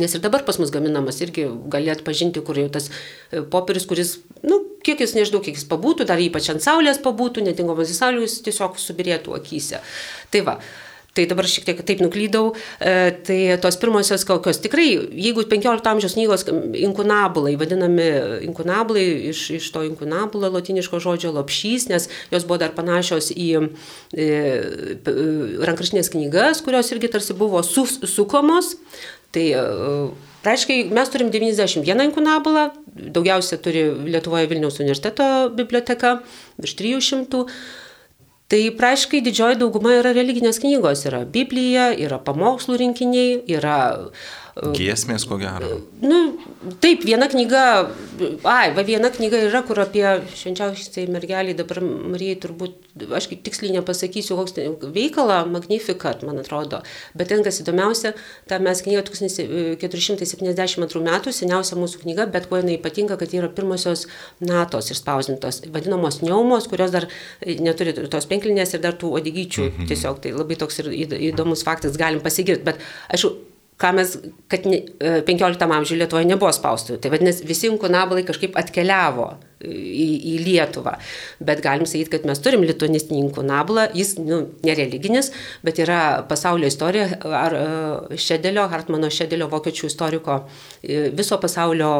Nes 0.00 0.14
ir 0.16 0.22
dabar 0.24 0.40
pas 0.44 0.56
mus 0.56 0.70
gaminamas 0.72 1.18
irgi 1.20 1.44
gali 1.68 1.90
atpažinti, 1.92 2.40
kur 2.40 2.56
jau 2.56 2.70
tas 2.72 2.86
e, 2.88 3.42
popierius, 3.52 3.84
kuris, 3.90 4.12
nu, 4.40 4.62
kiek 4.80 5.02
jis 5.04 5.12
nežinau, 5.18 5.42
kiek 5.44 5.58
jis 5.58 5.66
pabūtų, 5.68 6.06
dar 6.08 6.22
ypač 6.22 6.48
ant 6.48 6.64
saulės 6.64 7.00
pabūtų, 7.04 7.44
netinkamas 7.44 7.92
į 7.92 7.98
saulę, 7.98 8.22
jis 8.24 8.38
tiesiog 8.46 8.80
subirėtų 8.80 9.36
akise. 9.36 9.82
Tai 10.32 10.42
va, 10.48 10.54
Tai 11.12 11.26
dabar 11.28 11.44
šiek 11.44 11.66
tiek 11.68 11.80
taip 11.84 12.00
nuklydau. 12.00 12.54
E, 12.80 13.12
tai 13.26 13.38
tos 13.60 13.76
pirmosios 13.80 14.24
kokios 14.24 14.62
tikrai, 14.64 14.86
jeigu 15.12 15.44
15 15.44 15.90
amžiaus 15.90 16.16
knygos 16.16 16.46
inkunabulai, 16.80 17.52
vadinami 17.60 18.06
inkunabulai 18.48 19.04
iš, 19.28 19.42
iš 19.58 19.68
to 19.74 19.84
inkunabulo 19.84 20.48
latiniško 20.54 21.02
žodžio 21.04 21.34
lopšys, 21.36 21.90
nes 21.92 22.08
jos 22.32 22.48
buvo 22.48 22.62
dar 22.64 22.72
panašios 22.72 23.28
į 23.36 23.50
e, 24.16 24.30
rankrašinės 25.68 26.08
knygas, 26.16 26.64
kurios 26.64 26.88
irgi 26.96 27.12
tarsi 27.12 27.36
buvo 27.36 27.60
su, 27.66 27.84
sukomos. 28.08 28.78
Tai 29.36 29.46
e, 29.52 29.66
Praaiškiai, 30.42 30.88
mes 30.90 31.12
turim 31.12 31.28
91 31.30 32.08
inkunabulą, 32.08 32.64
daugiausia 33.14 33.60
turi 33.62 33.84
Lietuvoje 34.08 34.48
Vilniaus 34.50 34.80
universiteto 34.80 35.28
biblioteka, 35.54 36.16
virš 36.58 36.74
300. 36.80 37.44
Tai 38.52 38.60
praaiškai 38.76 39.22
didžioji 39.24 39.56
dauguma 39.62 39.94
yra 39.96 40.10
religinės 40.12 40.58
knygos, 40.60 41.06
yra 41.08 41.22
Biblija, 41.24 41.86
yra 41.96 42.18
pamokslų 42.20 42.76
rinkiniai, 42.82 43.38
yra 43.48 43.78
Giesmės, 44.52 45.24
ko 45.24 45.38
gero. 45.40 45.80
Nu, 46.04 46.36
taip, 46.84 47.06
viena 47.08 47.24
knyga, 47.32 47.88
ai, 48.44 48.72
va 48.76 48.82
viena 48.84 49.08
knyga 49.12 49.38
yra, 49.46 49.62
kur 49.64 49.78
apie 49.80 50.04
švenčiausiai 50.36 51.06
mergelį 51.08 51.54
dabar 51.56 51.80
Marijai 51.80 52.36
turbūt, 52.42 52.74
aš 53.16 53.30
tiksliai 53.32 53.72
nepasakysiu, 53.78 54.36
koks 54.36 54.52
veikalą, 54.92 55.38
Magnificat, 55.48 56.20
man 56.28 56.36
atrodo, 56.42 56.82
bet 57.16 57.26
ten 57.32 57.40
kas 57.46 57.62
įdomiausia, 57.64 58.12
ta 58.50 58.58
mes 58.60 58.82
knyga 58.84 59.00
1472 59.08 61.00
metų, 61.06 61.32
seniausia 61.32 61.78
mūsų 61.80 62.02
knyga, 62.04 62.28
bet 62.34 62.44
kuo 62.50 62.60
jinai 62.60 62.76
ypatinga, 62.76 63.16
kad 63.20 63.32
yra 63.32 63.48
pirmosios 63.56 64.04
natos 64.44 64.92
išspausintos, 64.92 65.62
vadinamos 65.72 66.20
neumos, 66.20 66.68
kurios 66.68 66.92
dar 66.92 67.08
neturi 67.40 67.96
tos 67.96 68.28
penklinės 68.28 68.76
ir 68.76 68.84
dar 68.84 69.00
tų 69.00 69.16
odigyčių, 69.22 69.64
mhm. 69.70 69.88
tiesiog 69.88 70.20
tai 70.20 70.36
labai 70.36 70.60
toks 70.60 70.84
ir 70.84 70.92
įdomus 71.32 71.64
faktas, 71.64 71.96
galim 71.96 72.20
pasigirti, 72.20 72.68
bet 72.68 72.76
aišku, 73.08 73.51
ką 73.82 73.92
mes, 73.96 74.16
kad 74.50 74.66
15 74.66 75.64
e, 75.66 75.70
amžiuje 75.78 76.02
Lietuvoje 76.02 76.28
nebuvo 76.28 76.52
spaustuvų. 76.54 77.00
Tai 77.02 77.10
vadinasi, 77.12 77.46
visi 77.48 77.68
inkunabalai 77.70 78.22
kažkaip 78.28 78.54
atkeliavo 78.58 79.32
į, 79.62 80.06
į 80.32 80.34
Lietuvą. 80.46 80.94
Bet 81.42 81.62
galim 81.64 81.86
sakyti, 81.88 82.12
kad 82.14 82.26
mes 82.28 82.40
turim 82.42 82.64
lituanistinį 82.66 83.20
inkunablą, 83.26 83.88
jis 83.98 84.14
nu, 84.20 84.42
nereliginis, 84.66 85.32
bet 85.66 85.80
yra 85.82 86.00
pasaulio 86.30 86.70
istorija, 86.70 87.08
ar 87.26 87.56
e, 87.58 88.18
Šedelio, 88.22 88.68
Hartmano 88.72 89.10
Šedelio, 89.12 89.48
vokiečių 89.52 89.90
istoriko, 89.90 90.38
e, 90.82 91.08
viso 91.18 91.38
pasaulio 91.42 91.92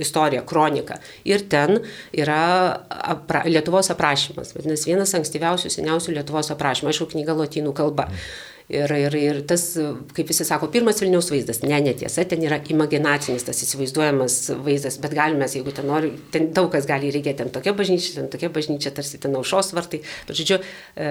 istorija, 0.00 0.44
kronika. 0.48 1.00
Ir 1.28 1.46
ten 1.50 1.80
yra 2.16 2.42
apra, 2.88 3.42
Lietuvos 3.48 3.90
aprašymas. 3.94 4.54
Vadinasi, 4.56 4.92
vienas 4.92 5.16
ankstyviausių, 5.18 5.72
seniausių 5.74 6.18
Lietuvos 6.20 6.52
aprašymų, 6.54 6.92
aišku, 6.92 7.10
knyga 7.16 7.36
lotynų 7.38 7.74
kalba. 7.78 8.08
Mm. 8.12 8.54
Ir, 8.68 8.92
ir, 8.92 9.14
ir 9.16 9.38
tas, 9.48 9.62
kaip 10.12 10.28
visi 10.28 10.44
sako, 10.44 10.66
pirmas 10.68 10.98
Vilniaus 11.00 11.30
vaizdas, 11.32 11.62
ne, 11.62 11.78
netiesa, 11.80 12.20
ten 12.28 12.42
yra 12.44 12.58
imaginacinis 12.68 13.46
tas 13.46 13.62
įsivaizduojamas 13.64 14.36
vaizdas, 14.66 14.98
bet 15.00 15.14
galime, 15.16 15.48
jeigu 15.48 15.72
ten 15.72 15.88
nori, 15.88 16.10
ten 16.34 16.50
daug 16.52 16.68
kas 16.74 16.84
gali 16.88 17.08
reikėti, 17.14 17.38
ten 17.40 17.52
tokia 17.54 17.72
bažnyčia, 17.78 18.18
ten 18.18 18.28
tokia 18.28 18.52
bažnyčia, 18.52 18.92
tarsi 18.92 19.22
ten 19.22 19.40
aušos 19.40 19.72
vartai. 19.72 20.02
Bet, 20.28 20.36
žodžiu, 20.36 20.60
e, 21.00 21.08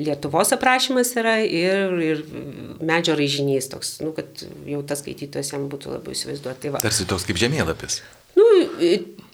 Lietuvos 0.00 0.56
aprašymas 0.56 1.12
yra 1.20 1.38
ir, 1.44 1.92
ir 2.08 2.24
medžio 2.80 3.20
raižinys 3.20 3.68
toks, 3.76 3.98
nu, 4.00 4.16
kad 4.16 4.46
jau 4.64 4.80
tas 4.88 5.04
skaitytojas 5.04 5.52
jam 5.52 5.68
būtų 5.68 5.92
labiau 5.98 6.16
įsivaizduoti. 6.16 6.72
Tai 6.72 6.86
tarsi 6.88 7.04
toks 7.10 7.28
kaip 7.28 7.44
žemėlapis. 7.44 8.00
Nu, 8.36 8.44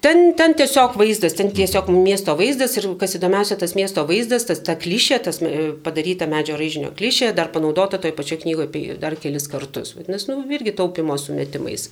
ten, 0.04 0.21
ten 0.38 0.54
tiesiog 0.59 0.94
vaizdas, 0.99 1.35
ten 1.38 1.50
tiesiog 1.54 1.88
miesto 1.94 2.37
vaizdas 2.38 2.76
ir 2.78 2.87
kas 3.00 3.16
įdomiausia, 3.18 3.59
tas 3.59 3.75
miesto 3.78 4.04
vaizdas, 4.09 4.47
tas 4.49 4.62
ta 4.62 4.76
klišė, 4.78 5.18
tas 5.26 5.40
padaryta 5.85 6.28
medžio 6.30 6.59
raižinio 6.61 6.92
klišė, 6.99 7.32
dar 7.37 7.50
panaudota 7.54 8.00
toje 8.02 8.14
pačioje 8.18 8.44
knygoje 8.44 8.97
dar 9.02 9.18
kelis 9.18 9.49
kartus. 9.50 9.97
Vadinasi, 9.99 10.30
nu, 10.30 10.42
irgi 10.54 10.75
taupimo 10.78 11.18
sumetimais. 11.18 11.90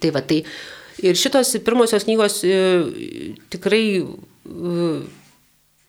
Tai 0.00 0.12
va, 0.14 0.22
tai 0.22 0.42
ir 1.02 1.18
šitos 1.18 1.56
pirmosios 1.66 2.06
knygos 2.06 2.42
e, 2.46 2.60
tikrai 3.50 3.84
e, 3.98 4.86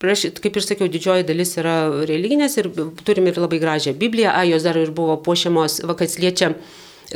kaip 0.03 0.57
ir 0.57 0.65
sakiau, 0.65 0.89
didžioji 0.91 1.27
dalis 1.27 1.53
yra 1.61 1.75
religinės 2.07 2.57
ir 2.59 2.71
turim 3.05 3.29
ir 3.29 3.37
labai 3.39 3.59
gražią 3.61 3.93
Bibliją, 3.95 4.33
a, 4.33 4.43
jos 4.47 4.65
dar 4.65 4.79
ir 4.79 4.91
buvo 4.91 5.15
puošiamos, 5.23 5.83
va, 5.87 5.95
kas 5.99 6.17
liečia 6.19 6.53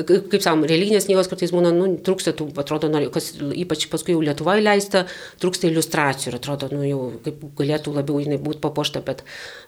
kaip 0.06 0.42
sakom, 0.44 0.66
religinės 0.70 1.08
knygos 1.08 1.30
kartais 1.32 1.52
būna, 1.54 1.72
nu, 1.74 1.90
trūksta 2.04 2.34
tų, 2.38 2.50
atrodo, 2.62 2.90
kas 3.14 3.32
ypač 3.38 3.88
paskui 3.92 4.14
jau 4.14 4.22
Lietuvoje 4.24 4.62
leista, 4.64 5.06
trūksta 5.42 5.70
iliustracijų 5.70 6.32
ir 6.32 6.38
atrodo, 6.38 6.70
nu, 6.74 6.84
jau 6.86 7.02
kaip 7.26 7.42
galėtų 7.58 7.96
labiau 7.96 8.22
jinai 8.22 8.40
būti 8.42 8.62
papuošta, 8.64 9.02
bet, 9.08 9.24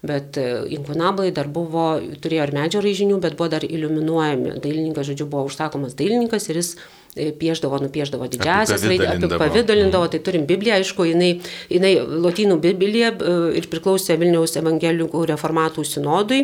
bet 0.06 0.38
e, 0.42 0.46
inkunablai 0.78 1.32
dar 1.36 1.50
buvo, 1.52 1.88
turėjo 2.22 2.48
ir 2.48 2.56
medžio 2.60 2.84
raižinių, 2.86 3.20
bet 3.24 3.38
buvo 3.40 3.50
dar 3.56 3.66
iliuminuojami. 3.66 4.56
Dailininkas, 4.62 5.10
žodžiu, 5.10 5.30
buvo 5.32 5.48
užsakomas 5.50 5.98
dailininkas 6.00 6.50
ir 6.52 6.62
jis 6.62 6.72
e, 7.16 7.32
pieždavo, 7.40 7.82
nupieždavo 7.82 8.30
didžiasias 8.30 8.86
raidės, 8.86 9.18
apipavydalindavo, 9.18 10.12
tai 10.14 10.22
turim 10.26 10.46
Bibliją, 10.50 10.80
aišku, 10.84 11.10
jinai, 11.10 11.36
jinai 11.74 11.96
lotynų 12.00 12.62
Biblija 12.64 13.14
e, 13.16 13.38
ir 13.62 13.70
priklausė 13.72 14.20
Vilniaus 14.22 14.58
evangelikų 14.62 15.26
reformatų 15.34 15.88
sinodui. 15.88 16.44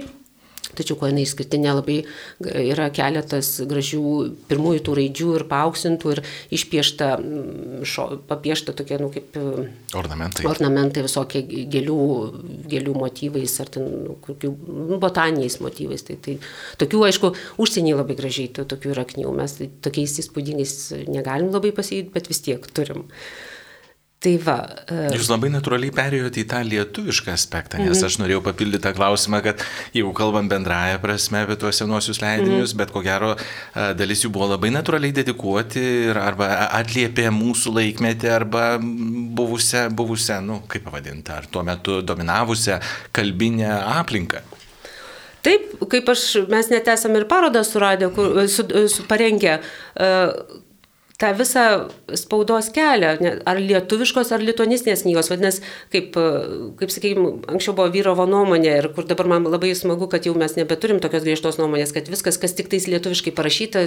Tačiau, 0.76 0.98
ko 1.00 1.10
jinai 1.10 1.24
išskirtinė, 1.26 1.72
labai 1.80 1.98
yra 2.44 2.90
keletas 2.94 3.54
gražių 3.68 4.04
pirmųjų 4.50 4.84
tų 4.86 4.98
raidžių 5.00 5.30
ir 5.40 5.46
paauksintų 5.52 6.14
ir 6.16 6.22
išpiešta, 6.58 7.10
mm, 7.20 7.86
šo, 7.90 8.08
papiešta 8.30 8.76
tokie, 8.78 9.00
nu, 9.02 9.10
kaip 9.14 9.40
ornamentai. 9.96 10.46
Ornamentai 10.50 11.06
visokie 11.06 11.44
gėlių, 11.46 12.00
gėlių 12.72 12.96
motyvais 13.00 13.58
ar 13.64 13.72
ten, 13.78 13.90
nu, 14.06 14.18
kokių 14.26 14.54
nu, 14.92 15.00
botaniniais 15.02 15.60
motyvais. 15.64 16.06
Tai, 16.06 16.20
tai 16.22 16.38
tokių, 16.82 17.04
aišku, 17.10 17.34
užsieniai 17.62 17.98
labai 17.98 18.18
gražiai, 18.20 18.52
tokių 18.56 18.94
yra 18.96 19.08
knygų. 19.10 19.34
Mes 19.36 19.58
tokiais 19.86 20.20
įspūdingais 20.24 20.78
negalim 21.10 21.52
labai 21.56 21.74
pasijyti, 21.76 22.14
bet 22.16 22.32
vis 22.32 22.44
tiek 22.46 22.72
turim. 22.76 23.08
Tai 24.26 24.34
va. 24.42 24.56
Uh... 24.90 25.12
Jūs 25.14 25.28
labai 25.30 25.52
natūraliai 25.54 25.94
perėjote 25.94 26.42
į 26.42 26.46
tą 26.50 26.64
lietuvišką 26.66 27.34
aspektą, 27.36 27.78
nes 27.78 27.92
mm 27.92 27.94
-hmm. 27.94 28.08
aš 28.08 28.18
norėjau 28.22 28.42
papildyti 28.48 28.82
tą 28.88 28.94
klausimą, 28.98 29.42
kad 29.46 29.62
jeigu 29.94 30.14
kalbam 30.18 30.50
bendrają 30.50 30.98
prasme 31.04 31.44
apie 31.44 31.58
tuos 31.62 31.78
senosius 31.78 32.22
leidinius, 32.24 32.74
mm 32.74 32.74
-hmm. 32.74 32.78
bet 32.78 32.92
ko 32.92 33.04
gero 33.06 33.36
dalis 34.00 34.26
jų 34.26 34.32
buvo 34.34 34.48
labai 34.56 34.72
natūraliai 34.74 35.14
dedikuoti 35.14 35.86
ir 36.10 36.18
arba 36.18 36.48
atliepė 36.82 37.30
mūsų 37.30 37.76
laikmetį 37.78 38.34
arba 38.34 38.66
buvusią, 38.82 39.90
buvusią, 39.90 40.42
nu, 40.42 40.62
kaip 40.68 40.84
pavadinti, 40.90 41.32
ar 41.32 41.46
tuo 41.46 41.64
metu 41.64 42.02
dominavusią 42.02 42.80
kalbinę 43.12 43.72
aplinką. 44.00 44.42
Taip, 45.42 45.62
kaip 45.90 46.10
aš, 46.10 46.48
mes 46.50 46.70
net 46.70 46.88
esame 46.88 47.20
ir 47.22 47.28
parodą 47.30 47.64
suradę, 47.64 48.10
kur, 48.10 48.50
su, 48.50 48.64
su 48.90 49.04
parengę, 49.04 49.60
tą 51.18 51.32
visą 51.38 51.64
spaudos 52.18 52.70
kelią, 52.76 53.14
ar 53.48 53.60
lietuviškos, 53.62 54.34
ar 54.36 54.44
lituanistinės 54.44 55.06
knygos, 55.06 55.30
vadinasi, 55.32 55.64
kaip, 55.94 56.18
kaip 56.80 56.92
sakykime, 56.92 57.32
anksčiau 57.54 57.76
buvo 57.78 57.88
vyrovo 57.94 58.28
nuomonė 58.30 58.76
ir 58.82 58.90
kur 58.98 59.08
dabar 59.08 59.30
man 59.32 59.48
labai 59.48 59.72
smagu, 59.78 60.10
kad 60.12 60.28
jau 60.28 60.36
mes 60.38 60.58
nebeturim 60.60 61.00
tokios 61.04 61.24
griežtos 61.28 61.60
nuomonės, 61.62 61.96
kad 61.96 62.12
viskas, 62.12 62.40
kas 62.42 62.58
tik 62.58 62.72
tais 62.74 62.90
lietuviškai 62.92 63.36
parašyta, 63.36 63.86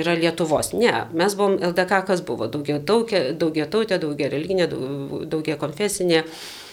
yra 0.00 0.16
Lietuvos. 0.18 0.72
Ne, 0.78 1.04
mes 1.12 1.36
buvom 1.36 1.58
LDK, 1.60 2.04
kas 2.08 2.24
buvo 2.24 2.48
daugia, 2.48 2.80
daugia, 2.80 3.26
daugia 3.36 3.68
tautė, 3.68 4.00
daugia 4.00 4.32
religinė, 4.32 4.70
daugia 5.28 5.60
konfesinė. 5.60 6.24
E, 6.24 6.63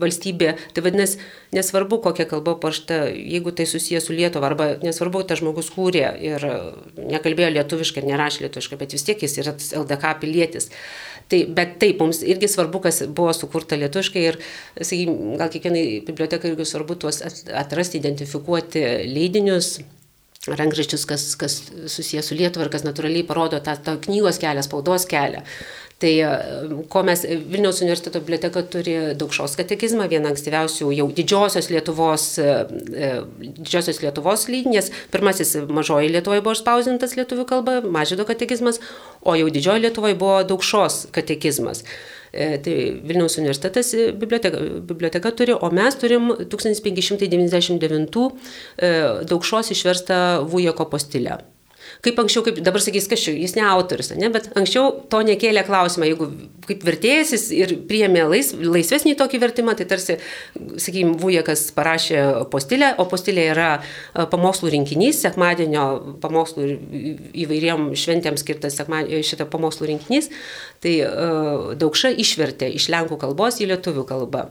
valstybė. 0.00 0.54
Tai 0.74 0.84
vadinasi, 0.84 1.20
nesvarbu, 1.56 2.00
kokia 2.04 2.26
kalba 2.30 2.56
pašta, 2.60 3.02
jeigu 3.10 3.52
tai 3.56 3.66
susijęs 3.70 4.08
su 4.08 4.16
Lietuva, 4.16 4.50
arba 4.50 4.72
nesvarbu, 4.82 5.22
tas 5.28 5.40
žmogus 5.42 5.70
kūrė 5.74 6.08
ir 6.24 6.46
nekalbėjo 6.98 7.52
lietuviškai, 7.56 8.04
nerašė 8.08 8.46
lietuviškai, 8.46 8.80
bet 8.80 8.96
vis 8.96 9.06
tiek 9.06 9.22
jis 9.22 9.38
yra 9.42 9.54
LDK 9.82 10.16
pilietis. 10.22 10.70
Tai, 11.30 11.44
bet 11.54 11.76
taip, 11.82 12.02
mums 12.02 12.24
irgi 12.26 12.48
svarbu, 12.50 12.82
kas 12.82 13.04
buvo 13.06 13.30
sukurta 13.36 13.78
lietuviškai 13.78 14.26
ir, 14.32 14.40
sakykime, 14.80 15.38
gal 15.38 15.52
kiekvienai 15.52 15.86
bibliotekai 16.08 16.50
irgi 16.50 16.66
svarbu 16.72 16.98
tuos 17.04 17.22
atrasti, 17.22 18.00
identifikuoti 18.02 18.82
leidinius, 19.06 19.76
rankraščius, 20.48 21.04
kas, 21.08 21.26
kas 21.36 21.60
susijęs 21.92 22.30
su 22.30 22.38
Lietuva 22.38 22.66
ir 22.66 22.72
kas 22.72 22.86
natūraliai 22.86 23.26
parodo 23.28 23.60
tą, 23.64 23.76
tą 23.84 23.98
knygos 24.06 24.40
kelią, 24.40 24.64
spaudos 24.64 25.04
kelią. 25.10 25.44
Tai 26.00 26.12
ko 26.88 27.02
mes, 27.04 27.22
Vilniaus 27.28 27.82
universiteto 27.82 28.22
biblioteka 28.22 28.62
turi 28.72 28.94
daugšos 29.20 29.52
katekizmą, 29.58 30.06
vieną 30.08 30.30
ankstyviausių 30.32 30.88
jau 30.96 31.06
didžiosios 31.12 31.68
Lietuvos, 31.68 32.24
e, 32.40 32.54
e, 32.96 33.10
didžiosios 33.58 34.00
Lietuvos 34.00 34.46
lydinės. 34.48 34.88
Pirmasis 35.12 35.58
mažoji 35.68 36.08
Lietuvoje 36.14 36.40
buvo 36.46 36.56
išspausintas 36.56 37.16
lietuvių 37.20 37.44
kalba, 37.52 37.76
mažydo 37.84 38.24
katekizmas, 38.24 38.80
o 39.20 39.36
jau 39.36 39.52
didžioji 39.52 39.84
Lietuvoje 39.84 40.16
buvo 40.16 40.40
daugšos 40.48 41.12
katekizmas. 41.12 41.84
E, 42.32 42.56
tai 42.64 42.74
Vilniaus 43.04 43.36
universitetas 43.36 43.92
biblioteka, 44.16 44.56
biblioteka 44.88 45.36
turi, 45.36 45.52
o 45.52 45.68
mes 45.68 46.00
turim 46.00 46.32
1599 46.48 48.32
daugšos 49.28 49.76
išverstą 49.76 50.48
Vujeko 50.48 50.88
postilę. 50.88 51.59
Kaip 52.04 52.20
anksčiau, 52.22 52.44
kaip 52.46 52.60
dabar 52.64 52.80
sakys, 52.80 53.08
kas 53.10 53.20
čia, 53.20 53.34
jis 53.36 53.52
ne 53.58 53.64
autorius, 53.68 54.12
ne, 54.16 54.30
bet 54.32 54.48
anksčiau 54.56 54.92
to 55.12 55.20
nekėlė 55.26 55.66
klausimą, 55.66 56.08
jeigu 56.08 56.28
kaip 56.64 56.84
vertėjas 56.86 57.34
jis 57.34 57.44
ir 57.52 57.74
priėmė 57.90 58.24
lais, 58.30 58.52
laisvesnį 58.56 59.16
tokį 59.20 59.40
vertimą, 59.42 59.74
tai 59.76 59.86
tarsi, 59.90 60.16
sakykime, 60.56 61.18
Vujekas 61.20 61.66
parašė 61.76 62.22
postilę, 62.52 62.94
o 63.02 63.04
postilė 63.10 63.44
yra 63.52 63.68
e, 63.76 64.24
pamokslų 64.32 64.72
rinkinys, 64.76 65.20
sekmadienio 65.26 65.84
pamokslų 66.22 66.70
įvairiem 67.44 67.90
šventėms 67.98 68.46
skirtas 68.46 68.80
šitą 68.80 69.46
pamokslų 69.50 69.92
rinkinys, 69.92 70.30
tai 70.80 70.96
uh, 71.04 71.72
daugša 71.78 72.14
išvertė 72.22 72.70
iš 72.78 72.88
lenkų 72.92 73.20
kalbos 73.20 73.60
į 73.60 73.70
lietuvių 73.74 74.06
kalbą. 74.08 74.48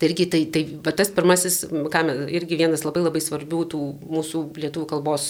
Tai 0.00 0.08
irgi 0.08 0.26
tai, 0.32 0.44
tai 0.48 0.62
va, 0.80 0.94
tas 0.96 1.10
pirmasis, 1.12 1.66
ką 1.68 2.00
irgi 2.32 2.56
vienas 2.56 2.86
labai 2.86 3.02
labai 3.04 3.20
svarbių 3.20 3.64
tų 3.74 3.80
mūsų 4.08 4.44
lietuvių 4.62 4.86
kalbos, 4.88 5.26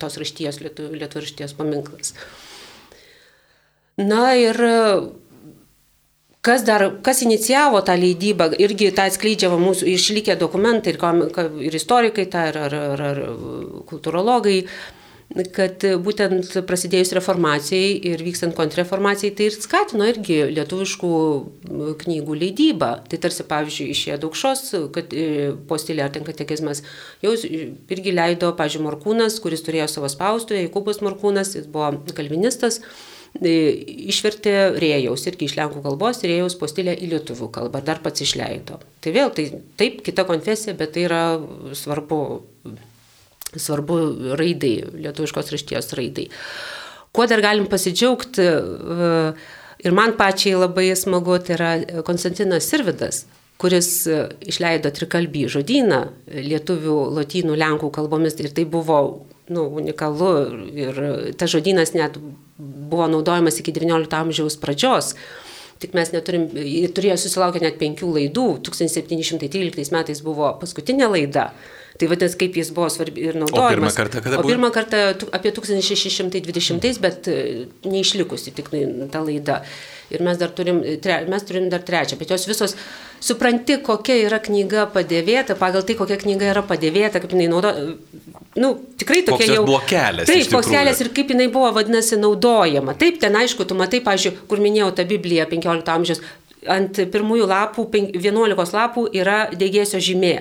tos 0.00 0.18
rašties, 0.18 0.58
lietuvių, 0.64 0.98
lietuvių 0.98 1.22
rašties 1.22 1.54
paminklas. 1.58 2.16
Na 4.02 4.32
ir 4.34 4.58
Kas 6.44 6.60
dar, 6.60 6.82
kas 7.00 7.22
inicijavo 7.24 7.78
tą 7.80 7.94
leidybą, 7.96 8.50
irgi 8.60 8.90
tą 8.92 9.06
atskleidžia 9.08 9.48
mūsų 9.48 9.86
išlikę 9.94 10.34
dokumentai 10.36 10.92
ir, 10.92 10.98
ir 11.64 11.76
istorikai, 11.78 12.26
tą, 12.28 12.42
ir, 12.50 12.58
ar, 12.66 12.74
ar, 12.92 13.02
ar 13.06 13.20
kultūrologai, 13.88 14.58
kad 15.56 15.86
būtent 16.04 16.50
prasidėjus 16.68 17.14
reformacijai 17.16 17.94
ir 18.10 18.22
vykstant 18.22 18.54
kontrreformacijai, 18.58 19.32
tai 19.34 19.48
ir 19.48 19.56
skatino 19.56 20.06
irgi 20.10 20.40
lietuviškų 20.52 21.14
knygų 22.04 22.36
leidybą. 22.42 22.90
Tai 23.10 23.22
tarsi, 23.24 23.46
pavyzdžiui, 23.50 23.88
išėjo 23.94 24.20
daugšos, 24.26 24.66
kad 24.94 25.16
e, 25.16 25.54
postilė 25.70 26.04
ar 26.06 26.14
ten 26.14 26.26
katekizmas 26.28 26.84
jau 27.24 27.34
irgi 27.34 28.14
leido, 28.14 28.52
pavyzdžiui, 28.58 28.84
Morkūnas, 28.84 29.40
kuris 29.42 29.64
turėjo 29.66 29.88
savo 29.96 30.12
spaustuvę, 30.12 30.66
Jokubas 30.66 31.02
Morkūnas, 31.02 31.56
jis 31.58 31.66
buvo 31.72 31.92
kalvinistas 32.14 32.82
E, 33.42 33.50
išvertė 34.12 34.54
rėjaus, 34.78 35.24
irgi 35.26 35.48
iš 35.48 35.56
lenkų 35.58 35.80
kalbos, 35.82 36.20
rėjaus 36.22 36.54
postilę 36.58 36.94
į 36.94 37.10
lietuvių 37.16 37.48
kalbą, 37.54 37.80
dar 37.82 37.98
pats 38.04 38.22
išleido. 38.22 38.78
Tai 39.02 39.14
vėl, 39.16 39.32
tai 39.34 39.48
taip, 39.80 40.04
kita 40.06 40.22
konfesija, 40.28 40.76
bet 40.78 40.94
tai 40.94 41.08
yra 41.08 41.22
svarbu, 41.74 42.20
svarbu 43.60 43.98
raidai, 44.38 44.76
lietuviškos 45.06 45.52
rašties 45.54 45.92
raidai. 45.98 46.28
Kuo 47.14 47.28
dar 47.30 47.42
galim 47.44 47.68
pasidžiaugti, 47.70 48.42
e, 48.42 49.12
ir 49.84 49.94
man 49.94 50.16
pačiai 50.18 50.58
labai 50.58 50.90
smagu, 50.98 51.38
tai 51.38 51.56
yra 51.58 51.70
Konstantinas 52.06 52.66
Sirvidas, 52.70 53.24
kuris 53.60 53.90
išleido 54.44 54.90
trikalbį 54.94 55.46
žodyną 55.54 56.00
lietuvių, 56.34 56.96
lotynų, 57.18 57.54
lenkų 57.60 57.92
kalbomis 57.94 58.36
ir 58.42 58.50
tai 58.56 58.66
buvo 58.68 58.98
nu, 59.48 59.66
unikalu 59.78 60.32
ir 60.74 61.00
tas 61.38 61.52
žodynas 61.52 61.94
net 61.94 62.18
buvo 62.58 63.06
naudojamas 63.10 63.60
iki 63.60 63.74
XIX 63.76 64.08
amžiaus 64.20 64.58
pradžios. 64.60 65.14
Tik 65.82 65.94
mes 65.96 66.12
neturim, 66.14 66.46
turėjo 66.96 67.16
susilaukę 67.20 67.60
net 67.60 67.76
penkių 67.80 68.12
laidų, 68.14 68.46
1713 68.64 69.92
metais 69.92 70.22
buvo 70.24 70.52
paskutinė 70.60 71.10
laida. 71.10 71.50
Tai 71.94 72.08
vadinasi, 72.10 72.38
kaip 72.40 72.56
jis 72.58 72.72
buvo 72.74 72.88
svarbi 72.90 73.22
ir 73.28 73.36
naudojamas. 73.38 73.70
O 73.70 73.74
pirmą 73.74 73.90
kartą 73.94 74.20
kada 74.22 74.38
buvo? 74.40 74.48
O 74.48 74.50
pirmą 74.50 74.70
kartą 74.74 75.02
apie 75.36 75.52
1620, 75.54 76.98
bet 77.02 77.28
e, 77.30 77.66
neišlikusi 77.86 78.50
tik 78.56 78.72
ta 79.12 79.20
laida. 79.22 79.60
Ir 80.10 80.24
mes 80.26 80.38
dar 80.38 80.50
turim, 80.52 80.82
tre, 81.02 81.20
mes 81.30 81.46
turim 81.46 81.68
dar 81.72 81.84
trečią, 81.86 82.18
bet 82.20 82.32
jos 82.34 82.48
visos, 82.50 82.74
supranti, 83.24 83.78
kokia 83.82 84.18
yra 84.26 84.40
knyga 84.42 84.88
padėvėta, 84.92 85.56
pagal 85.58 85.86
tai, 85.86 85.96
kokia 85.96 86.18
knyga 86.20 86.50
yra 86.50 86.64
padėvėta, 86.66 87.22
kaip 87.22 87.32
jinai 87.32 87.46
naudo, 87.48 87.70
nu, 88.60 88.72
tikrai 89.00 89.22
tokia 89.24 89.46
koks 89.46 89.54
jau. 89.54 89.62
buvo 89.70 89.80
kelias. 89.88 90.28
Taip, 90.28 90.58
kelias 90.66 91.00
ir 91.00 91.10
kaip 91.16 91.32
jinai 91.32 91.46
buvo, 91.54 91.70
vadinasi, 91.78 92.18
naudojama. 92.20 92.98
Taip, 93.00 93.22
ten 93.22 93.38
aišku, 93.40 93.64
tu 93.70 93.78
matai, 93.78 94.02
pažiūrėjau, 94.04 94.44
kur 94.50 94.62
minėjau 94.66 94.90
tą 94.98 95.06
Bibliją 95.14 95.46
15 95.54 95.94
amžiaus, 95.94 96.20
ant 96.74 97.00
pirmųjų 97.14 97.48
lapų, 97.54 97.86
11 98.18 98.76
lapų 98.76 99.08
yra 99.14 99.46
dėgėsio 99.56 100.02
žymė. 100.04 100.36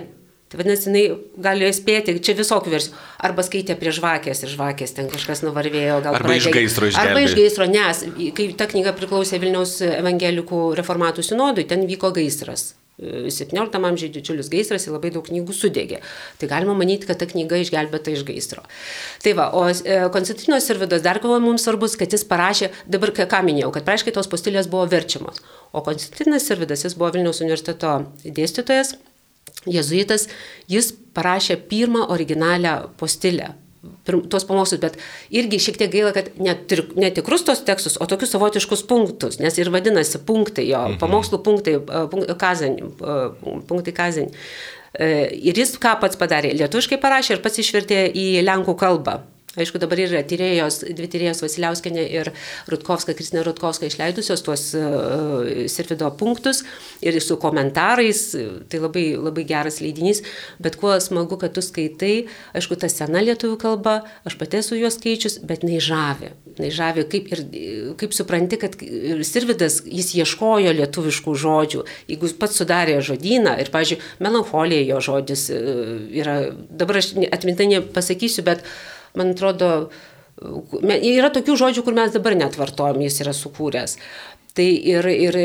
Tai 0.54 0.60
vadinasi, 0.62 0.86
jinai 0.86 1.04
gali 1.42 1.70
spėti, 1.74 2.14
čia 2.22 2.36
visokių 2.38 2.70
versijų. 2.70 2.98
Arba 3.26 3.42
skaitė 3.42 3.74
prie 3.80 3.90
žvakės 3.98 4.44
ir 4.44 4.52
žvakės 4.52 4.92
ten 4.94 5.08
kažkas 5.10 5.42
nuvarvėjo, 5.42 5.96
gal 6.06 6.14
arba 6.20 6.28
pradė, 6.28 6.44
iš 6.44 6.54
gaisro 6.54 6.90
išgelbė. 6.92 7.10
Arba 7.10 7.24
iš 7.26 7.34
gaisro, 7.40 7.66
nes 7.72 8.02
kai 8.38 8.46
ta 8.60 8.68
knyga 8.70 8.94
priklausė 8.94 9.40
Vilniaus 9.42 9.80
evangelikų 9.88 10.60
reformatų 10.78 11.26
sinodui, 11.26 11.66
ten 11.66 11.88
vyko 11.90 12.12
gaisras. 12.14 12.76
17 13.02 13.80
amžiuje 13.82 14.12
didžiulis 14.14 14.52
gaisras 14.54 14.86
ir 14.86 14.94
labai 14.94 15.10
daug 15.16 15.26
knygų 15.26 15.56
sudegė. 15.58 16.04
Tai 16.38 16.50
galima 16.52 16.76
manyti, 16.78 17.08
kad 17.10 17.18
ta 17.18 17.26
knyga 17.26 17.58
išgelbėta 17.64 18.14
iš 18.14 18.22
gaisro. 18.28 18.62
Tai 19.26 19.34
va, 19.40 19.48
o 19.58 19.64
e, 19.72 19.96
Konstantino 20.14 20.60
Sirvidas 20.62 21.02
dar 21.02 21.18
buvo 21.24 21.40
mums 21.42 21.66
svarbus, 21.66 21.98
kad 21.98 22.14
jis 22.14 22.28
parašė, 22.30 22.70
dabar 22.86 23.10
ką 23.18 23.42
minėjau, 23.50 23.72
kad 23.74 23.90
praaiškai 23.90 24.14
tos 24.14 24.30
postilės 24.30 24.70
buvo 24.70 24.86
verčiamos. 24.94 25.42
O 25.74 25.82
Konstantinas 25.82 26.46
Sirvidas, 26.46 26.86
jis 26.86 26.94
buvo 26.94 27.10
Vilniaus 27.18 27.42
universiteto 27.42 27.98
dėstytojas 28.22 28.94
jezuitas, 29.70 30.28
jis 30.72 30.94
parašė 31.16 31.60
pirmą 31.70 32.08
originalią 32.14 32.78
postilę. 33.00 33.54
Tuos 34.08 34.46
pamokslus, 34.48 34.80
bet 34.80 34.96
irgi 35.36 35.60
šiek 35.60 35.78
tiek 35.80 35.92
gaila, 35.92 36.14
kad 36.16 36.30
netikrus 36.40 37.44
tos 37.44 37.66
tekstus, 37.68 37.98
o 38.00 38.08
tokius 38.08 38.32
savotiškus 38.32 38.86
punktus, 38.88 39.42
nes 39.44 39.58
ir 39.60 39.72
vadinasi 39.74 40.22
punktai, 40.24 40.70
jo, 40.70 40.86
mhm. 40.88 41.02
pamokslų 41.02 41.42
punktai, 41.44 41.76
kazan, 42.40 42.80
punktai 43.68 43.96
kazan. 43.96 44.32
E, 44.94 45.10
ir 45.50 45.60
jis 45.60 45.76
ką 45.82 45.98
pats 46.00 46.20
padarė, 46.20 46.54
lietuviškai 46.62 47.00
parašė 47.02 47.36
ir 47.36 47.44
pats 47.44 47.60
išvertė 47.64 48.06
į 48.08 48.28
lenkų 48.48 48.78
kalbą. 48.80 49.20
Aišku, 49.54 49.78
dabar 49.78 50.00
yra 50.02 50.24
tyrėjos, 50.26 50.80
dvi 50.98 51.08
tyrėjos 51.14 51.44
Vasiliauskenė 51.44 52.04
ir 52.10 52.32
Rutkovska, 52.74 53.14
Kristina 53.14 53.44
Rutkovska 53.46 53.86
išleidusios 53.86 54.42
tuos 54.42 54.64
uh, 54.74 55.44
Sirvido 55.70 56.08
punktus 56.18 56.64
ir 57.06 57.20
su 57.22 57.38
komentarais, 57.38 58.24
tai 58.72 58.80
labai, 58.82 59.04
labai 59.14 59.44
geras 59.46 59.78
leidinys, 59.84 60.24
bet 60.58 60.80
kuo 60.82 60.96
smagu, 60.98 61.38
kad 61.38 61.54
tu 61.54 61.62
skaitai, 61.62 62.26
aišku, 62.58 62.80
ta 62.82 62.90
sena 62.90 63.22
lietuvių 63.22 63.60
kalba, 63.62 64.00
aš 64.26 64.40
pati 64.40 64.58
esu 64.58 64.80
juos 64.80 64.98
skaičius, 64.98 65.38
bet 65.46 65.62
nei 65.68 65.78
žavi. 65.78 66.32
Nei 66.58 66.72
žavi, 66.74 67.06
kaip, 67.12 67.30
ir, 67.36 67.44
kaip 68.02 68.18
supranti, 68.18 68.58
kad 68.62 68.80
Sirvidas, 69.30 69.84
jis 69.86 70.16
ieškojo 70.18 70.74
lietuviškų 70.80 71.36
žodžių, 71.44 71.84
jeigu 72.10 72.32
pats 72.42 72.58
sudarė 72.58 72.98
žodyną 73.06 73.54
ir, 73.62 73.70
pažiūrėjau, 73.74 74.18
melancholija 74.26 74.90
jo 74.90 75.00
žodis 75.12 75.46
e, 75.54 75.62
yra, 76.24 76.40
dabar 76.74 77.04
aš 77.04 77.14
atmintai 77.30 77.70
nepasakysiu, 77.76 78.46
bet 78.50 78.66
man 79.20 79.34
atrodo, 79.34 79.72
yra 80.42 81.32
tokių 81.34 81.58
žodžių, 81.60 81.86
kur 81.86 81.98
mes 81.98 82.14
dabar 82.14 82.38
net 82.38 82.58
vartojam, 82.60 83.02
jis 83.06 83.22
yra 83.24 83.34
sukūręs. 83.38 83.98
Tai 84.54 84.66
ir, 84.70 85.08
ir, 85.10 85.38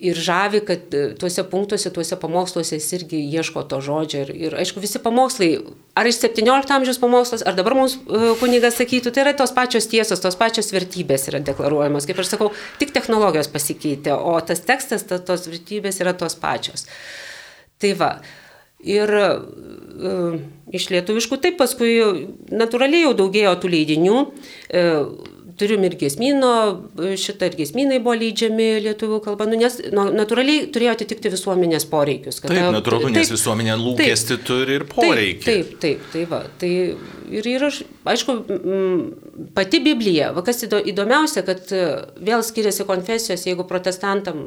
ir 0.00 0.16
žavi, 0.16 0.62
kad 0.64 0.94
tuose 1.20 1.44
punktuose, 1.50 1.90
tuose 1.92 2.16
pamoksluose 2.20 2.78
jis 2.78 2.88
irgi 2.96 3.20
ieško 3.36 3.66
to 3.68 3.80
žodžio. 3.84 4.22
Ir, 4.24 4.32
ir 4.48 4.56
aišku, 4.62 4.80
visi 4.80 5.00
pamokslai, 5.02 5.50
ar 5.98 6.08
iš 6.08 6.22
17 6.22 6.72
amžiaus 6.76 7.00
pamokslas, 7.02 7.44
ar 7.44 7.58
dabar 7.58 7.76
mums 7.76 7.98
e, 8.00 8.32
kunigas 8.40 8.78
sakytų, 8.80 9.12
tai 9.12 9.26
yra 9.26 9.34
tos 9.36 9.52
pačios 9.56 9.88
tiesos, 9.92 10.22
tos 10.24 10.38
pačios 10.40 10.72
vertybės 10.72 11.28
yra 11.32 11.42
deklaruojamos. 11.44 12.08
Kaip 12.08 12.22
aš 12.24 12.32
sakau, 12.32 12.52
tik 12.80 12.94
technologijos 12.96 13.50
pasikeitė, 13.52 14.16
o 14.16 14.38
tas 14.40 14.64
tekstas, 14.64 15.04
ta, 15.08 15.20
tos 15.20 15.48
vertybės 15.50 16.00
yra 16.00 16.16
tos 16.16 16.38
pačios. 16.40 16.88
Tai 17.80 17.96
va. 18.00 18.14
Ir 18.88 19.12
uh, 19.16 20.38
iš 20.72 20.88
lietuviškų 20.94 21.40
taip 21.42 21.58
paskui 21.60 21.98
natūraliai 22.48 23.04
jau 23.08 23.16
daugėjo 23.24 23.58
tų 23.60 23.74
leidinių. 23.74 24.22
Uh, 24.70 25.36
turim 25.60 25.84
ir 25.84 25.96
gesmino, 26.00 26.52
šitą 27.20 27.50
ir 27.50 27.56
gesminai 27.58 28.00
buvo 28.02 28.16
leidžiami 28.20 28.68
lietuvių 28.86 29.20
kalba, 29.24 29.46
nu, 29.50 29.58
nes 29.60 29.76
nu, 29.92 30.06
natūraliai 30.16 30.68
turėjo 30.72 30.94
atitikti 30.96 31.32
visuomenės 31.34 31.86
poreikius. 31.90 32.40
Taip, 32.44 32.70
natūralu, 32.76 33.10
nes 33.12 33.28
taip, 33.28 33.36
visuomenė 33.36 33.76
lūkesti 33.80 34.36
taip, 34.36 34.46
turi 34.48 34.78
ir 34.78 34.86
poreikį. 34.90 35.44
Taip, 35.44 35.74
taip, 35.74 35.82
taip, 35.82 36.06
tai 36.14 36.24
va. 36.30 36.42
Tai 36.60 36.72
ir 37.30 37.46
yra, 37.46 37.68
aišku, 38.12 38.34
pati 39.54 39.80
Biblija, 39.84 40.30
va, 40.36 40.42
kas 40.46 40.62
įdomiausia, 40.66 41.42
kad 41.46 41.70
e, 41.74 41.82
vėl 42.26 42.42
skiriasi 42.46 42.86
konfesijos, 42.88 43.46
jeigu 43.48 43.66
protestantam, 43.68 44.42